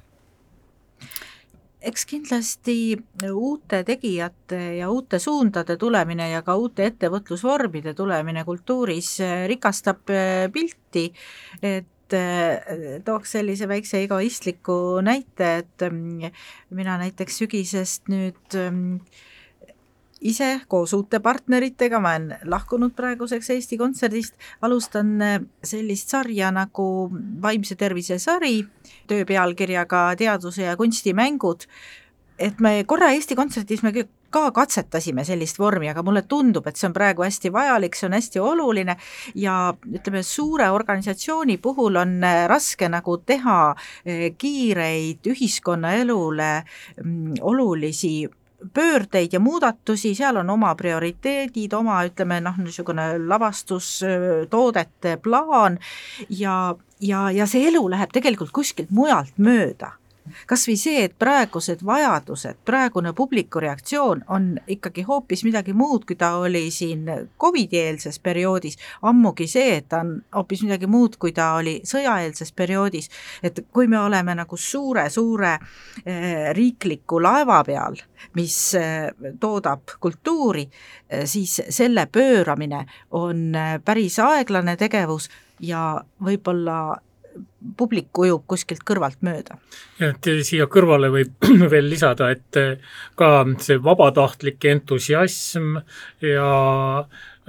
eks 1.80 2.04
kindlasti 2.04 2.74
uute 3.32 3.80
tegijate 3.88 4.58
ja 4.76 4.90
uute 4.92 5.18
suundade 5.18 5.78
tulemine 5.80 6.28
ja 6.30 6.42
ka 6.44 6.56
uute 6.60 6.90
ettevõtlusvormide 6.90 7.94
tulemine 7.96 8.44
kultuuris 8.44 9.14
rikastab 9.48 10.12
eh, 10.12 10.44
pilti, 10.52 11.06
et 11.62 12.16
eh, 12.16 13.00
tooks 13.04 13.32
sellise 13.38 13.68
väikse 13.70 14.02
egoistliku 14.04 15.00
näite, 15.04 15.50
et 15.64 15.88
mm, 15.88 16.36
mina 16.76 16.98
näiteks 17.00 17.40
sügisest 17.42 18.12
nüüd 18.12 18.60
mm, 18.60 19.00
ise 20.20 20.50
koos 20.68 20.92
uute 20.96 21.20
partneritega, 21.24 22.00
ma 22.00 22.14
olen 22.16 22.34
lahkunud 22.52 22.94
praeguseks 22.96 23.50
Eesti 23.56 23.78
Kontserdist, 23.80 24.36
alustan 24.62 25.16
äh, 25.22 25.38
sellist 25.64 26.12
sarja 26.12 26.50
nagu 26.54 26.86
Vaimse 27.42 27.76
tervise 27.80 28.18
sari, 28.18 28.60
töö 29.08 29.24
pealkirjaga 29.28 30.10
Teaduse 30.20 30.68
ja 30.68 30.76
kunstimängud, 30.76 31.66
et 32.38 32.60
me 32.60 32.80
korra 32.88 33.12
Eesti 33.16 33.36
Kontserdis 33.36 33.84
me 33.84 33.92
ka 34.30 34.44
katsetasime 34.54 35.24
sellist 35.26 35.58
vormi, 35.58 35.88
aga 35.90 36.04
mulle 36.06 36.22
tundub, 36.30 36.66
et 36.70 36.78
see 36.78 36.86
on 36.88 36.94
praegu 36.94 37.24
hästi 37.26 37.50
vajalik, 37.52 37.96
see 37.98 38.06
on 38.06 38.14
hästi 38.14 38.42
oluline 38.44 38.96
ja 39.38 39.56
ütleme, 39.90 40.22
suure 40.26 40.70
organisatsiooni 40.70 41.58
puhul 41.62 41.98
on 42.00 42.18
äh, 42.24 42.44
raske 42.50 42.88
nagu 42.92 43.18
teha 43.26 43.60
äh, 43.72 44.28
kiireid 44.38 45.26
ühiskonnaelule 45.32 46.52
mm, 46.60 47.40
olulisi 47.40 48.14
pöördeid 48.74 49.32
ja 49.32 49.40
muudatusi, 49.40 50.14
seal 50.14 50.36
on 50.36 50.50
oma 50.50 50.74
prioriteedid, 50.74 51.72
oma 51.72 52.02
ütleme 52.08 52.40
noh, 52.44 52.58
niisugune 52.58 53.12
lavastustoodete 53.18 55.16
plaan 55.22 55.78
ja, 56.28 56.74
ja, 57.00 57.30
ja 57.30 57.46
see 57.46 57.68
elu 57.68 57.86
läheb 57.90 58.12
tegelikult 58.12 58.52
kuskilt 58.52 58.90
mujalt 58.90 59.38
mööda 59.38 59.94
kas 60.46 60.66
või 60.68 60.76
see, 60.78 61.04
et 61.04 61.14
praegused 61.18 61.84
vajadused, 61.86 62.60
praegune 62.64 63.12
publiku 63.16 63.60
reaktsioon 63.60 64.24
on 64.28 64.52
ikkagi 64.70 65.02
hoopis 65.08 65.44
midagi 65.44 65.72
muud, 65.76 66.04
kui 66.08 66.16
ta 66.16 66.34
oli 66.40 66.70
siin 66.70 67.06
Covidi-eelses 67.40 68.20
perioodis, 68.22 68.78
ammugi 69.02 69.46
see, 69.50 69.76
et 69.80 69.88
ta 69.88 70.02
on 70.04 70.16
hoopis 70.34 70.64
midagi 70.66 70.86
muud, 70.90 71.16
kui 71.20 71.32
ta 71.36 71.52
oli 71.58 71.80
sõjaeelses 71.84 72.52
perioodis. 72.56 73.10
et 73.42 73.60
kui 73.72 73.86
me 73.86 73.98
oleme 73.98 74.34
nagu 74.34 74.56
suure-suure 74.56 75.52
eh, 76.04 76.52
riikliku 76.56 77.20
laeva 77.22 77.62
peal, 77.64 77.96
mis 78.34 78.56
eh, 78.74 79.10
toodab 79.40 79.96
kultuuri, 80.00 80.68
eh, 81.08 81.26
siis 81.26 81.60
selle 81.68 82.06
pööramine 82.06 82.84
on 83.10 83.52
päris 83.84 84.18
aeglane 84.18 84.76
tegevus 84.76 85.28
ja 85.60 86.00
võib-olla 86.24 87.00
publik 87.76 88.18
ujub 88.18 88.44
kuskilt 88.48 88.84
kõrvalt 88.86 89.20
mööda. 89.26 89.58
et 90.00 90.28
siia 90.46 90.66
kõrvale 90.66 91.10
võib 91.12 91.50
veel 91.72 91.90
lisada, 91.90 92.30
et 92.30 92.60
ka 93.16 93.30
see 93.60 93.80
vabatahtlik 93.82 94.64
entusiasm 94.72 95.76
ja 96.24 96.48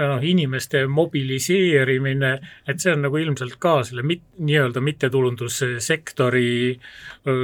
noh, 0.08 0.24
inimeste 0.24 0.86
mobiliseerimine, 0.88 2.32
et 2.68 2.80
see 2.82 2.94
on 2.94 3.04
nagu 3.06 3.18
ilmselt 3.22 3.58
ka 3.62 3.82
selle 3.88 4.04
mit, 4.08 4.24
nii-öelda 4.40 4.82
mittetulundussektori 4.84 6.80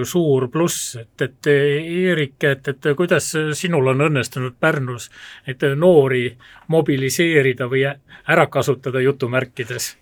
suur 0.07 0.47
pluss, 0.53 0.95
et, 1.01 1.21
et 1.21 1.51
Eerik, 1.51 2.37
et, 2.43 2.71
et 2.73 2.89
kuidas 2.97 3.29
sinul 3.59 3.93
on 3.93 4.07
õnnestunud 4.09 4.57
Pärnus, 4.59 5.09
et 5.47 5.63
noori 5.75 6.25
mobiliseerida 6.73 7.69
või 7.71 7.85
ära 7.87 8.47
kasutada 8.51 9.03
jutumärkides? 9.05 9.95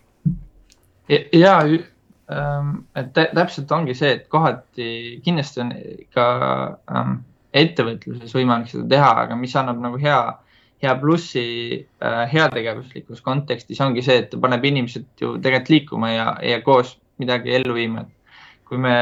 jaa, 1.10 1.60
Ähm, 1.66 1.95
et 2.30 3.12
täpselt 3.14 3.72
ongi 3.72 3.94
see, 3.98 4.16
et 4.18 4.28
kohati 4.32 4.88
kindlasti 5.26 5.62
on 5.62 5.72
ka 6.16 6.26
ähm, 6.90 7.20
ettevõtluses 7.54 8.34
võimalik 8.36 8.72
seda 8.72 8.88
teha, 8.96 9.12
aga 9.26 9.38
mis 9.40 9.54
annab 9.56 9.80
nagu 9.84 10.00
hea, 10.02 10.20
hea 10.82 10.96
plussi 11.02 11.46
äh, 11.78 12.24
heategevuslikus 12.32 13.22
kontekstis 13.26 13.82
ongi 13.86 14.04
see, 14.06 14.24
et 14.24 14.32
ta 14.34 14.42
paneb 14.42 14.66
inimesed 14.66 15.08
ju 15.22 15.36
tegelikult 15.38 15.74
liikuma 15.76 16.12
ja, 16.12 16.28
ja 16.44 16.60
koos 16.66 16.96
midagi 17.22 17.54
ellu 17.60 17.78
viima. 17.78 18.06
kui 18.66 18.80
me 18.82 18.98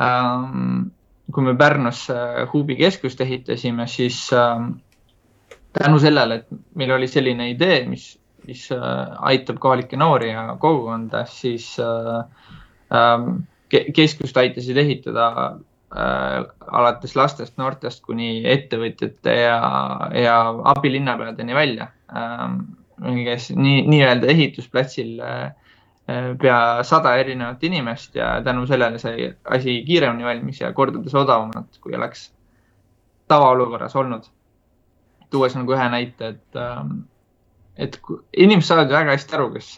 ähm,, 0.00 0.88
kui 1.32 1.44
me 1.44 1.54
Pärnus 1.54 2.06
äh, 2.10 2.46
Huubi 2.52 2.76
keskust 2.76 3.20
ehitasime, 3.20 3.86
siis 3.86 4.30
äh, 4.32 4.62
tänu 5.76 5.98
sellele, 6.00 6.40
et 6.40 6.46
meil 6.74 6.92
oli 6.96 7.08
selline 7.08 7.50
idee, 7.50 7.84
mis 7.88 8.14
mis 8.46 8.66
äh, 8.74 8.80
aitab 9.30 9.58
kohalikke 9.62 9.98
noori 10.00 10.30
ja 10.32 10.48
kogukonda, 10.60 11.24
siis 11.30 11.68
äh, 11.82 12.22
ähm, 12.94 13.44
keskust 13.70 14.36
aitasid 14.36 14.78
ehitada 14.82 15.26
äh, 15.46 16.38
alates 16.66 17.16
lastest, 17.18 17.56
noortest 17.58 18.04
kuni 18.06 18.40
ettevõtjate 18.48 19.36
ja, 19.42 19.60
ja 20.14 20.38
abilinnapeadeni 20.76 21.56
välja, 21.56 21.90
ähm, 22.14 22.60
kes 23.00 23.50
nii, 23.54 23.82
nii-öelda 23.90 24.30
ehitusplatsil 24.32 25.18
pea 26.40 26.58
sada 26.86 27.16
erinevat 27.18 27.64
inimest 27.66 28.14
ja 28.14 28.36
tänu 28.46 28.62
sellele 28.70 28.98
sai 29.02 29.32
asi 29.42 29.80
kiiremini 29.84 30.24
valmis 30.24 30.60
ja 30.60 30.70
kordades 30.72 31.14
odavamalt, 31.18 31.80
kui 31.82 31.96
oleks 31.98 32.28
tavaolukorras 33.28 33.96
olnud. 33.96 34.30
tuues 35.30 35.56
nagu 35.58 35.74
ühe 35.74 35.86
näite, 35.90 36.28
et 36.28 36.56
ähm, 36.62 37.00
et 37.76 37.98
inimesed 38.32 38.70
saavad 38.70 38.92
väga 38.92 39.12
hästi 39.12 39.36
aru, 39.36 39.48
kas, 39.56 39.70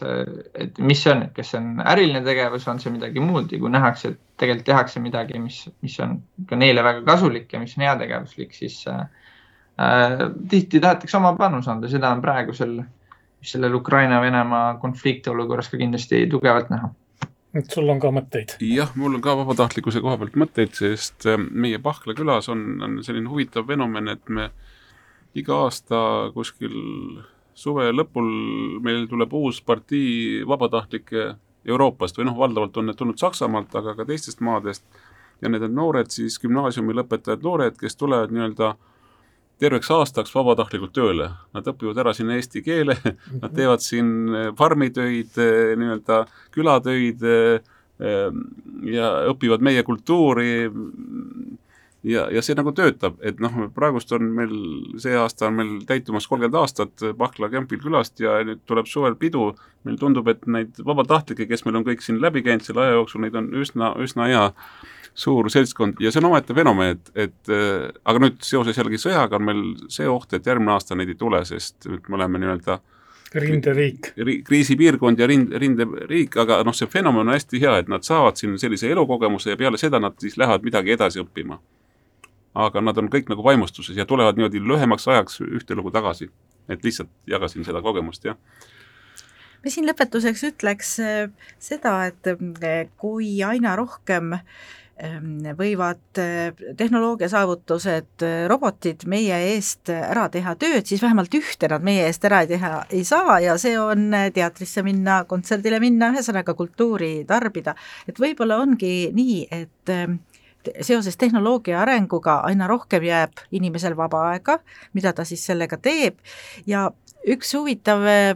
et 0.55 0.77
mis 0.79 1.01
see 1.03 1.11
on, 1.11 1.25
kas 1.35 1.51
see 1.51 1.59
on 1.59 1.81
äriline 1.83 2.21
tegevus, 2.23 2.67
on 2.71 2.79
see 2.79 2.93
midagi 2.93 3.23
muud 3.23 3.51
ja 3.51 3.59
kui 3.59 3.71
nähakse, 3.73 4.13
et 4.13 4.19
tegelikult 4.39 4.69
tehakse 4.69 5.01
midagi, 5.03 5.41
mis, 5.43 5.65
mis 5.83 5.97
on 6.03 6.15
ka 6.47 6.59
neile 6.59 6.83
väga 6.85 7.03
kasulik 7.07 7.51
ja 7.53 7.59
mis 7.59 7.75
on 7.77 7.83
heategevuslik, 7.87 8.55
siis 8.55 8.77
äh, 8.87 9.03
tihti 10.51 10.79
tahetakse 10.79 11.19
oma 11.19 11.33
panus 11.39 11.67
anda, 11.71 11.91
seda 11.91 12.13
on 12.15 12.23
praegusel, 12.23 12.79
sellel 13.43 13.75
Ukraina-Venemaa 13.81 14.77
konflikti 14.79 15.31
olukorras 15.31 15.71
ka 15.71 15.79
kindlasti 15.79 16.25
tugevalt 16.31 16.71
näha 16.71 16.91
et 17.57 17.73
sul 17.73 17.89
on 17.89 17.99
ka 17.99 18.11
mõtteid? 18.13 18.55
jah, 18.63 18.91
mul 18.99 19.17
on 19.17 19.23
ka 19.25 19.33
vabatahtlikkuse 19.41 20.03
koha 20.05 20.19
pealt 20.21 20.39
mõtteid, 20.39 20.71
sest 20.77 21.27
äh, 21.27 21.35
meie 21.35 21.81
Pahkla 21.83 22.15
külas 22.15 22.47
on, 22.53 22.63
on 22.85 22.99
selline 23.03 23.27
huvitav 23.27 23.67
fenomen, 23.67 24.07
et 24.15 24.31
me 24.31 24.47
iga 25.37 25.65
aasta 25.65 25.99
kuskil 26.33 26.79
suve 27.59 27.89
lõpul 27.91 28.27
meil 28.85 29.05
tuleb 29.11 29.33
uus 29.35 29.59
partii 29.65 30.45
vabatahtlikke 30.47 31.29
Euroopast 31.69 32.17
või 32.17 32.29
noh, 32.29 32.37
valdavalt 32.39 32.77
on 32.79 32.89
need 32.89 32.99
tulnud 32.99 33.19
Saksamaalt, 33.19 33.73
aga 33.75 33.95
ka 33.97 34.07
teistest 34.07 34.41
maadest. 34.45 34.85
ja 35.41 35.47
need 35.49 35.63
on 35.63 35.75
noored 35.75 36.09
siis 36.11 36.35
gümnaasiumi 36.43 36.93
lõpetajad 36.97 37.43
noored, 37.43 37.77
kes 37.79 37.95
tulevad 37.95 38.31
nii-öelda 38.35 38.73
terveks 39.59 39.91
aastaks 39.91 40.33
vabatahtlikult 40.35 40.91
tööle. 40.95 41.29
Nad 41.55 41.67
õpivad 41.67 41.99
ära 42.03 42.13
siin 42.15 42.31
eesti 42.35 42.61
keele, 42.63 42.95
nad 43.41 43.53
teevad 43.55 43.83
siin 43.83 44.09
farmitöid, 44.59 45.39
nii-öelda 45.79 46.25
külatöid 46.55 47.23
ja 48.89 49.07
õpivad 49.31 49.63
meie 49.63 49.83
kultuuri 49.87 50.51
ja, 52.03 52.27
ja 52.31 52.43
see 52.45 52.55
nagu 52.57 52.71
töötab, 52.75 53.17
et 53.25 53.41
noh, 53.43 53.55
praegust 53.75 54.11
on 54.15 54.29
meil, 54.35 54.53
see 55.01 55.15
aasta 55.19 55.49
on 55.49 55.57
meil 55.57 55.73
täitumas 55.89 56.27
kolmkümmend 56.29 56.59
aastat 56.61 57.03
Pahkla 57.17 57.49
Campil 57.51 57.81
külast 57.83 58.21
ja 58.23 58.37
nüüd 58.45 58.63
tuleb 58.69 58.87
suvel 58.89 59.17
pidu. 59.19 59.53
meil 59.87 59.95
tundub, 59.95 60.27
et 60.27 60.41
neid 60.43 60.75
vabatahtlikke, 60.83 61.45
kes 61.47 61.63
meil 61.63 61.77
on 61.79 61.85
kõik 61.87 62.01
siin 62.03 62.17
läbi 62.19 62.41
käinud 62.43 62.65
selle 62.67 62.81
aja 62.83 62.97
jooksul, 62.97 63.21
neid 63.23 63.35
on 63.39 63.45
üsna, 63.55 63.93
üsna 64.03 64.25
hea 64.27 64.41
suur 65.15 65.47
seltskond 65.49 66.01
ja 66.03 66.11
see 66.11 66.19
on 66.19 66.27
omaette 66.27 66.53
fenomen, 66.55 66.97
et, 66.97 67.11
et 67.15 67.51
äh, 67.55 67.87
aga 68.03 68.25
nüüd 68.25 68.43
seoses 68.43 68.75
jällegi 68.75 68.99
sõjaga 68.99 69.39
on 69.39 69.47
meil 69.47 69.63
see 69.87 70.07
oht, 70.07 70.35
et 70.35 70.45
järgmine 70.45 70.75
aasta 70.75 70.99
neid 70.99 71.13
ei 71.13 71.19
tule, 71.19 71.39
sest 71.47 71.87
me 71.87 72.19
oleme 72.19 72.43
nii-öelda 72.43 72.79
rinderiik. 73.39 74.13
kriisipiirkond 74.43 75.19
ja 75.19 75.27
rind, 75.31 75.55
rinderiik, 75.63 76.37
aga 76.43 76.59
noh, 76.67 76.75
see 76.75 76.91
fenomen 76.91 77.27
on 77.27 77.35
hästi 77.35 77.63
hea, 77.63 77.79
et 77.79 77.91
nad 77.91 78.03
saavad 78.03 78.35
siin 78.35 78.59
sellise 78.59 78.89
elukogemuse 78.91 79.53
ja 79.53 79.59
peale 79.59 79.79
seda 79.79 79.99
nad 80.03 80.19
siis 80.19 80.35
lähevad 80.37 80.67
midagi 80.67 80.97
edasi 80.97 81.23
õppima 81.23 81.59
aga 82.55 82.81
nad 82.81 82.97
on 82.97 83.09
kõik 83.09 83.29
nagu 83.29 83.43
vaimustuses 83.43 83.97
ja 83.97 84.05
tulevad 84.05 84.37
niimoodi 84.37 84.61
lühemaks 84.63 85.07
ajaks 85.07 85.41
ühte 85.45 85.75
lugu 85.75 85.91
tagasi. 85.91 86.29
et 86.69 86.83
lihtsalt 86.83 87.09
jagasin 87.27 87.65
seda 87.65 87.81
kogemust, 87.81 88.25
jah 88.25 88.37
me 89.63 89.71
siin 89.73 89.87
lõpetuseks 89.89 90.43
ütleks 90.53 90.97
äh, 91.03 91.23
seda, 91.61 92.01
et 92.09 92.29
äh, 92.31 92.83
kui 92.99 93.31
aina 93.45 93.75
rohkem 93.79 94.35
ähm, 94.35 95.49
võivad 95.57 96.21
äh, 96.21 96.53
tehnoloogia 96.79 97.29
saavutused, 97.31 98.25
robotid 98.51 99.05
meie 99.11 99.41
eest 99.51 99.91
ära 99.93 100.27
teha 100.31 100.55
tööd, 100.59 100.85
siis 100.87 101.03
vähemalt 101.03 101.35
ühte 101.35 101.71
nad 101.71 101.85
meie 101.85 102.07
eest 102.07 102.25
ära 102.29 102.45
teha 102.49 102.73
ei 102.95 103.03
saa 103.07 103.39
ja 103.43 103.57
see 103.61 103.75
on 103.79 104.09
teatrisse 104.35 104.83
minna, 104.85 105.23
kontserdile 105.29 105.81
minna, 105.83 106.13
ühesõnaga 106.15 106.55
kultuuri 106.55 107.13
tarbida. 107.27 107.75
et 108.07 108.19
võib-olla 108.19 108.61
ongi 108.63 109.09
nii, 109.15 109.39
et 109.51 109.95
ähm, 109.95 110.21
seoses 110.81 111.17
tehnoloogia 111.17 111.81
arenguga 111.81 112.39
aina 112.47 112.67
rohkem 112.67 113.03
jääb 113.03 113.43
inimesel 113.55 113.95
vaba 113.97 114.25
aega, 114.33 114.59
mida 114.93 115.13
ta 115.13 115.25
siis 115.27 115.45
sellega 115.47 115.79
teeb. 115.81 116.19
Ja 116.67 116.89
üks 117.27 117.53
huvitav 117.55 118.03
äh, 118.07 118.33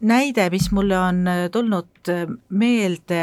näide, 0.00 0.48
mis 0.50 0.70
mulle 0.74 0.98
on 0.98 1.22
äh, 1.30 1.44
tulnud 1.52 2.10
äh, 2.10 2.26
meelde, 2.48 3.22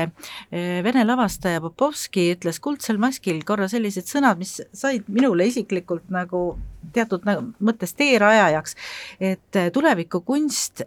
vene 0.84 1.05
lavastaja 1.05 1.62
Popovski 1.62 2.32
ütles 2.36 2.62
Kuldsel 2.64 2.99
maskil 3.01 3.43
korra 3.47 3.70
sellised 3.72 4.10
sõnad, 4.10 4.39
mis 4.39 4.60
said 4.74 5.08
minule 5.12 5.49
isiklikult 5.49 6.08
nagu 6.14 6.49
teatud 6.95 7.26
nagu 7.28 7.49
mõttes 7.60 7.91
teerajajaks, 7.97 8.78
et 9.20 9.60
tulevikukunst 9.74 10.86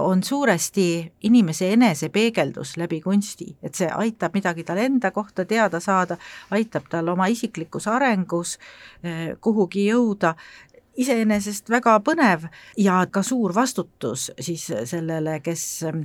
on 0.00 0.22
suuresti 0.22 1.12
inimese 1.22 1.72
enesepeegeldus 1.72 2.76
läbi 2.76 3.00
kunsti, 3.00 3.56
et 3.62 3.74
see 3.74 3.88
aitab 3.88 4.34
midagi 4.36 4.64
tal 4.68 4.80
enda 4.82 5.10
kohta 5.10 5.46
teada 5.48 5.80
saada, 5.80 6.18
aitab 6.50 6.90
tal 6.90 7.08
oma 7.08 7.26
isiklikus 7.32 7.88
arengus 7.88 8.58
äh, 9.04 9.32
kuhugi 9.40 9.86
jõuda, 9.88 10.34
iseenesest 10.92 11.70
väga 11.72 11.94
põnev 12.04 12.44
ja 12.76 12.98
ka 13.08 13.22
suur 13.24 13.54
vastutus 13.56 14.26
siis 14.36 14.66
sellele, 14.68 15.38
kes 15.40 15.64
äh, 15.88 16.00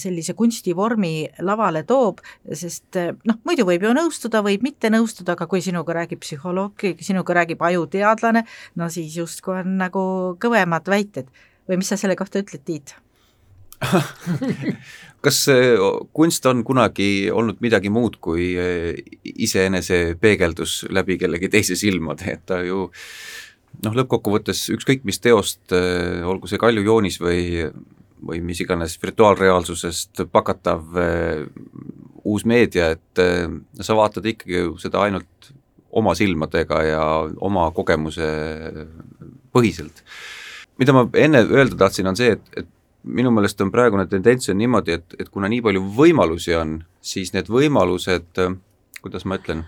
sellise 0.00 0.32
kunstivormi 0.38 1.28
lavale 1.44 1.84
toob, 1.84 2.24
sest 2.52 2.96
noh, 3.28 3.40
muidu 3.44 3.68
võib 3.68 3.84
ju 3.84 3.92
nõustuda, 4.00 4.40
võib 4.46 4.64
mitte 4.64 4.88
nõustuda, 4.88 5.36
aga 5.36 5.48
kui 5.50 5.60
sinuga 5.64 6.00
räägib 6.00 6.24
psühholoog, 6.24 6.88
sinuga 7.04 7.42
räägib 7.42 7.68
ajuteadlane, 7.68 8.46
no 8.80 8.88
siis 8.88 9.20
justkui 9.20 9.60
on 9.60 9.76
nagu 9.84 10.06
kõvemad 10.40 10.88
väited 10.88 11.28
või 11.68 11.80
mis 11.80 11.90
sa 11.92 11.98
selle 12.00 12.16
kohta 12.18 12.42
ütled, 12.42 12.64
Tiit? 12.64 12.94
kas 15.24 15.38
kunst 16.16 16.46
on 16.46 16.62
kunagi 16.66 17.30
olnud 17.32 17.60
midagi 17.64 17.90
muud 17.92 18.18
kui 18.22 18.52
eh, 18.60 18.92
iseenese 19.24 20.18
peegeldus 20.20 20.84
läbi 20.92 21.18
kellegi 21.20 21.50
teise 21.52 21.76
silmade, 21.78 22.28
et 22.36 22.44
ta 22.48 22.60
ju 22.64 22.86
noh, 23.84 23.96
lõppkokkuvõttes 23.96 24.66
ükskõik 24.76 25.04
mis 25.08 25.20
teost, 25.24 25.64
eh, 25.72 26.22
olgu 26.26 26.50
see 26.50 26.60
kaljujoonis 26.60 27.18
või, 27.22 27.64
või 28.24 28.40
mis 28.44 28.60
iganes 28.64 28.96
virtuaalreaalsusest 29.02 30.26
pakatav 30.32 31.00
eh, 31.00 31.44
uus 32.24 32.46
meedia, 32.48 32.94
et 32.94 33.20
sa 33.84 33.96
vaatad 33.98 34.24
ikkagi 34.24 34.62
ju 34.62 34.78
seda 34.80 35.02
ainult 35.04 35.50
oma 35.94 36.14
silmadega 36.16 36.78
ja 36.86 37.02
oma 37.44 37.66
kogemuse 37.76 38.24
põhiselt. 39.52 40.00
Mida 40.80 40.94
ma 40.96 41.04
enne 41.20 41.44
öelda 41.44 41.78
tahtsin, 41.84 42.08
on 42.10 42.18
see, 42.18 42.34
et, 42.36 42.50
et 42.56 42.70
minu 43.04 43.30
meelest 43.34 43.60
on 43.60 43.70
praegune 43.72 44.06
tendents 44.08 44.48
on 44.50 44.58
niimoodi, 44.58 44.98
et, 44.98 45.16
et 45.20 45.30
kuna 45.32 45.50
nii 45.52 45.62
palju 45.64 45.82
võimalusi 45.96 46.54
on, 46.56 46.78
siis 47.04 47.34
need 47.34 47.50
võimalused, 47.52 48.40
kuidas 49.04 49.26
ma 49.28 49.38
ütlen, 49.40 49.64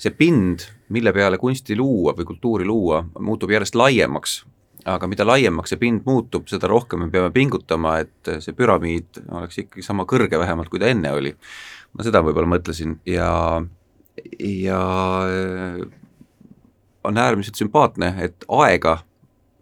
see 0.00 0.12
pind, 0.16 0.64
mille 0.92 1.12
peale 1.16 1.38
kunsti 1.40 1.76
luua 1.76 2.14
või 2.16 2.28
kultuuri 2.28 2.66
luua, 2.68 3.02
muutub 3.20 3.52
järjest 3.52 3.76
laiemaks 3.76 4.40
aga 4.88 5.08
mida 5.10 5.26
laiemaks 5.26 5.72
see 5.72 5.80
pind 5.80 6.06
muutub, 6.06 6.46
seda 6.48 6.68
rohkem 6.70 7.04
me 7.04 7.10
peame 7.12 7.30
pingutama, 7.34 7.98
et 8.04 8.30
see 8.44 8.54
püramiid 8.56 9.20
oleks 9.28 9.60
ikkagi 9.64 9.84
sama 9.84 10.06
kõrge 10.08 10.38
vähemalt, 10.40 10.70
kui 10.72 10.80
ta 10.80 10.90
enne 10.90 11.12
oli. 11.16 11.34
ma 11.96 12.06
seda 12.06 12.22
võib-olla 12.22 12.52
mõtlesin 12.52 12.94
ja, 13.08 13.60
ja 14.38 14.80
äh, 15.26 15.80
on 17.04 17.18
äärmiselt 17.18 17.58
sümpaatne, 17.58 18.14
et 18.22 18.46
aega 18.46 19.00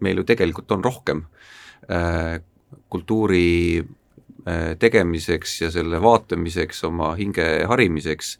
meil 0.05 0.21
ju 0.21 0.27
tegelikult 0.27 0.71
on 0.75 0.83
rohkem 0.83 1.23
äh, 1.89 2.39
kultuuri 2.89 3.79
äh, 3.79 4.75
tegemiseks 4.79 5.61
ja 5.61 5.71
selle 5.71 6.01
vaatamiseks, 6.01 6.83
oma 6.89 7.13
hinge 7.19 7.47
harimiseks, 7.69 8.37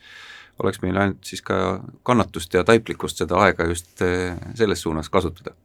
oleks 0.64 0.82
meil 0.84 0.98
ainult 0.98 1.24
siis 1.24 1.42
ka 1.46 1.80
kannatust 2.04 2.54
ja 2.54 2.66
taiplikkust 2.68 3.24
seda 3.24 3.40
aega 3.46 3.70
just 3.70 4.04
selles 4.60 4.82
suunas 4.84 5.10
kasutada 5.10 5.56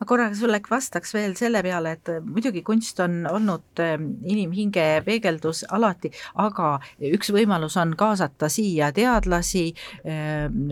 ma 0.00 0.06
korraga 0.08 0.36
sulle 0.38 0.60
vastaks 0.70 1.14
veel 1.14 1.36
selle 1.38 1.62
peale, 1.62 1.96
et 1.96 2.10
muidugi 2.26 2.62
kunst 2.66 3.00
on 3.04 3.22
olnud 3.30 3.82
ähm, 3.84 4.08
inimhinge 4.24 4.86
peegeldus 5.06 5.64
alati, 5.70 6.12
aga 6.42 6.74
üks 7.12 7.32
võimalus 7.34 7.76
on 7.80 7.96
kaasata 7.98 8.48
siia 8.52 8.92
teadlasi, 8.92 9.66
ähm, 10.06 10.70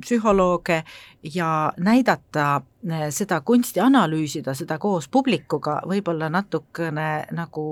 psühholooge 0.00 0.82
ja 1.34 1.72
näidata 1.76 2.48
äh, 2.56 3.08
seda 3.10 3.40
kunsti, 3.40 3.80
analüüsida 3.80 4.54
seda 4.54 4.78
koos 4.78 5.08
publikuga 5.08 5.80
võib-olla 5.88 6.30
natukene 6.32 7.10
nagu 7.34 7.68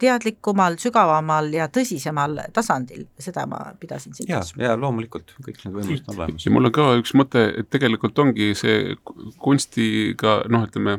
teadlikumal, 0.00 0.76
sügavamal 0.82 1.52
ja 1.54 1.68
tõsisemal 1.72 2.40
tasandil, 2.54 3.06
seda 3.20 3.46
ma 3.50 3.60
pidasin 3.80 4.14
silmas. 4.16 4.52
ja, 4.56 4.70
ja 4.70 4.76
loomulikult, 4.78 5.36
kõik 5.44 5.62
need 5.64 5.76
võimalused 5.76 6.10
on 6.10 6.20
olemas. 6.20 6.46
ja 6.46 6.54
mul 6.54 6.70
on 6.70 6.74
ka 6.74 6.90
üks 7.00 7.14
mõte, 7.18 7.46
et 7.60 7.70
tegelikult 7.72 8.18
ongi 8.18 8.52
see 8.58 8.96
kunstiga 9.42 10.40
noh, 10.50 10.66
ütleme, 10.68 10.98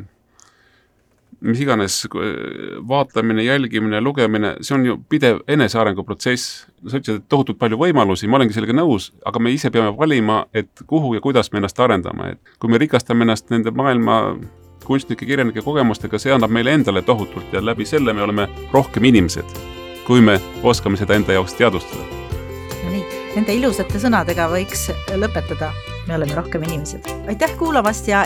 mis 1.46 1.62
iganes 1.62 1.98
vaatamine, 2.88 3.44
jälgimine, 3.44 4.02
lugemine, 4.02 4.56
see 4.66 4.76
on 4.78 4.86
ju 4.88 4.98
pidev 5.10 5.42
enesearengu 5.52 6.04
protsess. 6.08 6.66
sa 6.86 7.00
ütlesid, 7.00 7.24
et 7.24 7.30
tohutult 7.30 7.58
palju 7.58 7.80
võimalusi, 7.82 8.28
ma 8.30 8.38
olengi 8.38 8.54
sellega 8.54 8.76
nõus, 8.78 9.10
aga 9.26 9.42
me 9.42 9.52
ise 9.52 9.72
peame 9.74 9.96
valima, 9.98 10.44
et 10.54 10.84
kuhu 10.88 11.16
ja 11.16 11.22
kuidas 11.22 11.52
me 11.52 11.58
ennast 11.58 11.80
arendame, 11.82 12.36
et 12.36 12.60
kui 12.62 12.70
me 12.70 12.78
rikastame 12.78 13.26
ennast 13.26 13.50
nende 13.50 13.74
maailma 13.74 14.20
kunstnike, 14.86 15.26
kirjanike 15.26 15.64
kogemustega, 15.66 16.20
see 16.22 16.34
annab 16.36 16.54
meile 16.54 16.76
endale 16.78 17.02
tohutult 17.02 17.54
ja 17.54 17.64
läbi 17.66 17.86
selle 17.86 18.14
me 18.14 18.24
oleme 18.24 18.48
rohkem 18.72 19.10
inimesed, 19.12 19.58
kui 20.08 20.22
me 20.22 20.40
oskame 20.64 20.98
seda 21.02 21.18
enda 21.18 21.36
jaoks 21.36 21.58
teadvustada. 21.60 22.06
no 22.84 22.94
nii, 22.94 23.04
nende 23.36 23.60
ilusate 23.60 24.02
sõnadega 24.02 24.50
võiks 24.54 24.90
lõpetada. 25.18 25.74
me 26.08 26.16
oleme 26.16 26.36
rohkem 26.38 26.64
inimesed. 26.64 27.12
aitäh 27.28 27.58
kuulamast 27.58 28.08
ja 28.08 28.26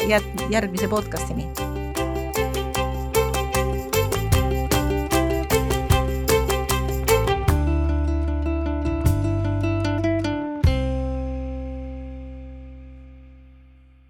järgmise 0.49 0.87
podcastini 0.87 1.49